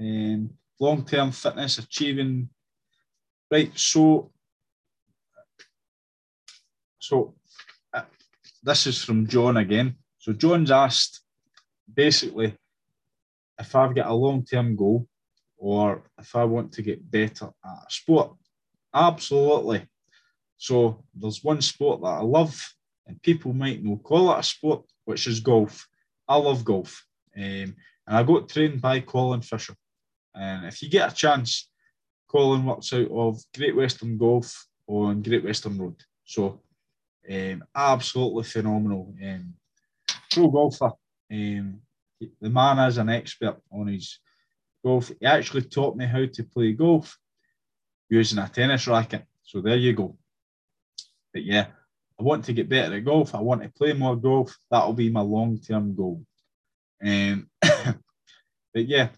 um, 0.00 0.50
long 0.80 1.04
term 1.04 1.30
fitness, 1.30 1.78
achieving. 1.78 2.48
Right, 3.48 3.70
so 3.78 4.32
so 6.98 7.36
uh, 7.94 8.02
this 8.60 8.88
is 8.88 9.04
from 9.04 9.28
John 9.28 9.56
again. 9.56 9.94
So 10.18 10.32
John's 10.32 10.72
asked 10.72 11.20
basically 11.94 12.56
if 13.56 13.76
I've 13.76 13.94
got 13.94 14.08
a 14.08 14.14
long 14.14 14.44
term 14.44 14.74
goal 14.74 15.06
or 15.56 16.02
if 16.18 16.34
I 16.34 16.42
want 16.42 16.72
to 16.72 16.82
get 16.82 17.08
better 17.08 17.52
at 17.64 17.86
a 17.86 17.90
sport. 17.90 18.32
Absolutely. 18.92 19.86
So 20.56 21.04
there's 21.14 21.44
one 21.44 21.62
sport 21.62 22.00
that 22.00 22.18
I 22.18 22.22
love, 22.22 22.60
and 23.06 23.22
people 23.22 23.52
might 23.52 23.80
know 23.80 23.98
call 23.98 24.32
it 24.32 24.40
a 24.40 24.42
sport, 24.42 24.86
which 25.04 25.28
is 25.28 25.38
golf. 25.38 25.86
I 26.26 26.34
love 26.34 26.64
golf. 26.64 27.06
Um, 27.36 27.76
and 28.10 28.18
I 28.18 28.24
got 28.24 28.48
trained 28.48 28.80
by 28.80 28.98
Colin 28.98 29.40
Fisher. 29.40 29.76
And 30.34 30.66
if 30.66 30.82
you 30.82 30.90
get 30.90 31.12
a 31.12 31.14
chance, 31.14 31.70
Colin 32.28 32.64
works 32.64 32.92
out 32.92 33.08
of 33.08 33.40
Great 33.56 33.76
Western 33.76 34.18
Golf 34.18 34.66
on 34.88 35.22
Great 35.22 35.44
Western 35.44 35.78
Road. 35.78 35.94
So 36.24 36.60
um, 37.30 37.62
absolutely 37.72 38.42
phenomenal. 38.42 39.14
Um, 39.24 39.54
pro 40.28 40.48
golfer. 40.48 40.90
Um, 41.32 41.80
the 42.40 42.50
man 42.50 42.80
is 42.88 42.98
an 42.98 43.10
expert 43.10 43.58
on 43.70 43.86
his 43.86 44.18
golf. 44.84 45.12
He 45.20 45.24
actually 45.24 45.62
taught 45.62 45.96
me 45.96 46.06
how 46.06 46.26
to 46.26 46.42
play 46.42 46.72
golf 46.72 47.16
using 48.08 48.40
a 48.40 48.48
tennis 48.48 48.88
racket. 48.88 49.24
So 49.44 49.60
there 49.60 49.76
you 49.76 49.92
go. 49.92 50.16
But 51.32 51.44
yeah, 51.44 51.66
I 52.18 52.24
want 52.24 52.44
to 52.46 52.52
get 52.52 52.68
better 52.68 52.96
at 52.96 53.04
golf. 53.04 53.36
I 53.36 53.40
want 53.40 53.62
to 53.62 53.68
play 53.68 53.92
more 53.92 54.16
golf. 54.16 54.52
That'll 54.68 54.94
be 54.94 55.10
my 55.10 55.20
long 55.20 55.60
term 55.60 55.94
goal. 55.94 56.24
Um, 57.04 57.48
but 57.62 58.86
yeah, 58.86 59.08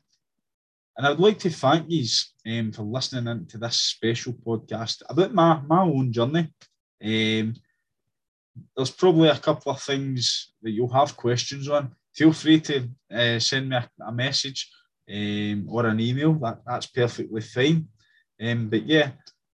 and 0.97 1.07
I'd 1.07 1.19
like 1.19 1.39
to 1.41 1.51
thank 1.51 1.87
you 1.89 2.07
um, 2.47 2.73
for 2.73 2.83
listening 2.83 3.27
into 3.27 3.59
this 3.59 3.77
special 3.77 4.35
podcast 4.35 5.03
about 5.09 5.33
my, 5.33 5.61
my 5.67 5.83
own 5.83 6.13
journey. 6.13 6.53
Um, 7.03 7.55
there's 8.77 8.91
probably 8.91 9.29
a 9.29 9.39
couple 9.39 9.73
of 9.73 9.81
things 9.81 10.53
that 10.63 10.71
you'll 10.71 10.93
have 10.93 11.17
questions 11.17 11.69
on. 11.69 11.95
Feel 12.15 12.33
free 12.33 12.61
to 12.61 12.89
uh, 13.13 13.39
send 13.39 13.71
me 13.71 13.77
a, 13.77 13.89
a 14.07 14.13
message 14.13 14.71
um, 15.11 15.67
or 15.71 15.87
an 15.87 15.99
email. 15.99 16.35
That, 16.35 16.61
that's 16.67 16.87
perfectly 16.87 17.41
fine. 17.41 17.89
Um, 18.41 18.69
but 18.69 18.85
yeah, 18.87 19.13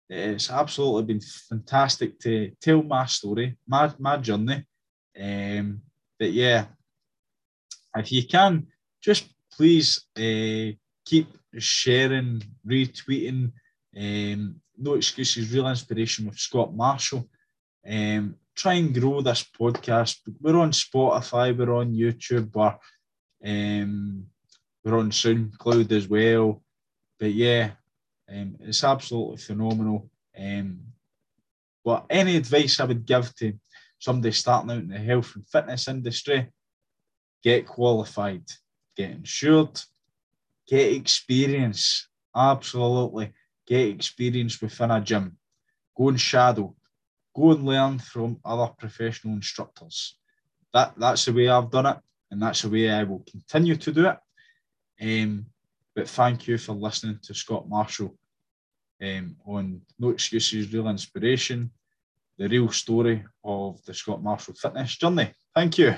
it's 0.09 0.51
absolutely 0.51 1.13
been 1.13 1.21
fantastic 1.49 2.19
to 2.19 2.51
tell 2.61 2.83
my 2.83 3.05
story, 3.07 3.57
my, 3.67 3.91
my 3.97 4.17
journey. 4.17 4.63
Um, 5.19 5.81
but 6.19 6.31
yeah, 6.31 6.65
if 7.95 8.11
you 8.11 8.25
can, 8.27 8.67
just 9.01 9.25
please 9.55 10.05
uh, 10.17 10.75
keep 11.05 11.27
sharing, 11.57 12.41
retweeting. 12.67 13.51
Um, 13.95 14.55
no 14.77 14.95
excuses, 14.95 15.53
real 15.53 15.67
inspiration 15.67 16.25
with 16.25 16.37
Scott 16.37 16.73
Marshall. 16.73 17.27
Um, 17.87 18.35
try 18.55 18.73
and 18.73 18.93
grow 18.93 19.21
this 19.21 19.45
podcast. 19.59 20.17
We're 20.41 20.57
on 20.57 20.71
Spotify, 20.71 21.55
we're 21.55 21.75
on 21.75 21.93
YouTube, 21.93 22.55
or 22.55 22.79
um, 23.45 24.25
we're 24.83 24.97
on 24.97 25.11
SoundCloud 25.11 25.91
as 25.91 26.07
well. 26.07 26.63
But 27.19 27.33
yeah, 27.33 27.71
um, 28.29 28.55
it's 28.61 28.83
absolutely 28.83 29.37
phenomenal. 29.37 30.09
Um, 30.37 30.79
but 31.85 32.05
any 32.09 32.37
advice 32.37 32.79
I 32.79 32.85
would 32.85 33.05
give 33.05 33.33
to 33.35 33.53
somebody 33.99 34.31
starting 34.31 34.71
out 34.71 34.77
in 34.77 34.87
the 34.87 34.97
health 34.97 35.33
and 35.35 35.47
fitness 35.47 35.87
industry, 35.87 36.49
get 37.43 37.67
qualified 37.67 38.43
get 38.95 39.11
insured, 39.11 39.81
get 40.67 40.93
experience. 40.93 42.07
Absolutely. 42.35 43.33
Get 43.65 43.87
experience 43.89 44.61
within 44.61 44.91
a 44.91 45.01
gym. 45.01 45.37
Go 45.95 46.09
and 46.09 46.19
shadow. 46.19 46.75
Go 47.35 47.51
and 47.51 47.65
learn 47.65 47.99
from 47.99 48.39
other 48.43 48.71
professional 48.77 49.35
instructors. 49.35 50.17
That, 50.73 50.93
that's 50.97 51.25
the 51.25 51.33
way 51.33 51.49
I've 51.49 51.69
done 51.69 51.85
it, 51.85 51.97
and 52.31 52.41
that's 52.41 52.63
the 52.63 52.69
way 52.69 52.89
I 52.89 53.03
will 53.03 53.23
continue 53.29 53.75
to 53.75 53.91
do 53.91 54.07
it. 54.07 54.17
Um, 55.01 55.45
but 55.95 56.09
thank 56.09 56.47
you 56.47 56.57
for 56.57 56.73
listening 56.73 57.19
to 57.23 57.33
Scott 57.33 57.69
Marshall 57.69 58.15
um, 59.01 59.35
on 59.45 59.81
No 59.99 60.09
Excuses, 60.09 60.73
Real 60.73 60.89
Inspiration, 60.89 61.69
the 62.37 62.49
real 62.49 62.69
story 62.69 63.23
of 63.43 63.83
the 63.85 63.93
Scott 63.93 64.23
Marshall 64.23 64.55
fitness 64.55 64.97
journey. 64.97 65.31
Thank 65.53 65.77
you. 65.77 65.95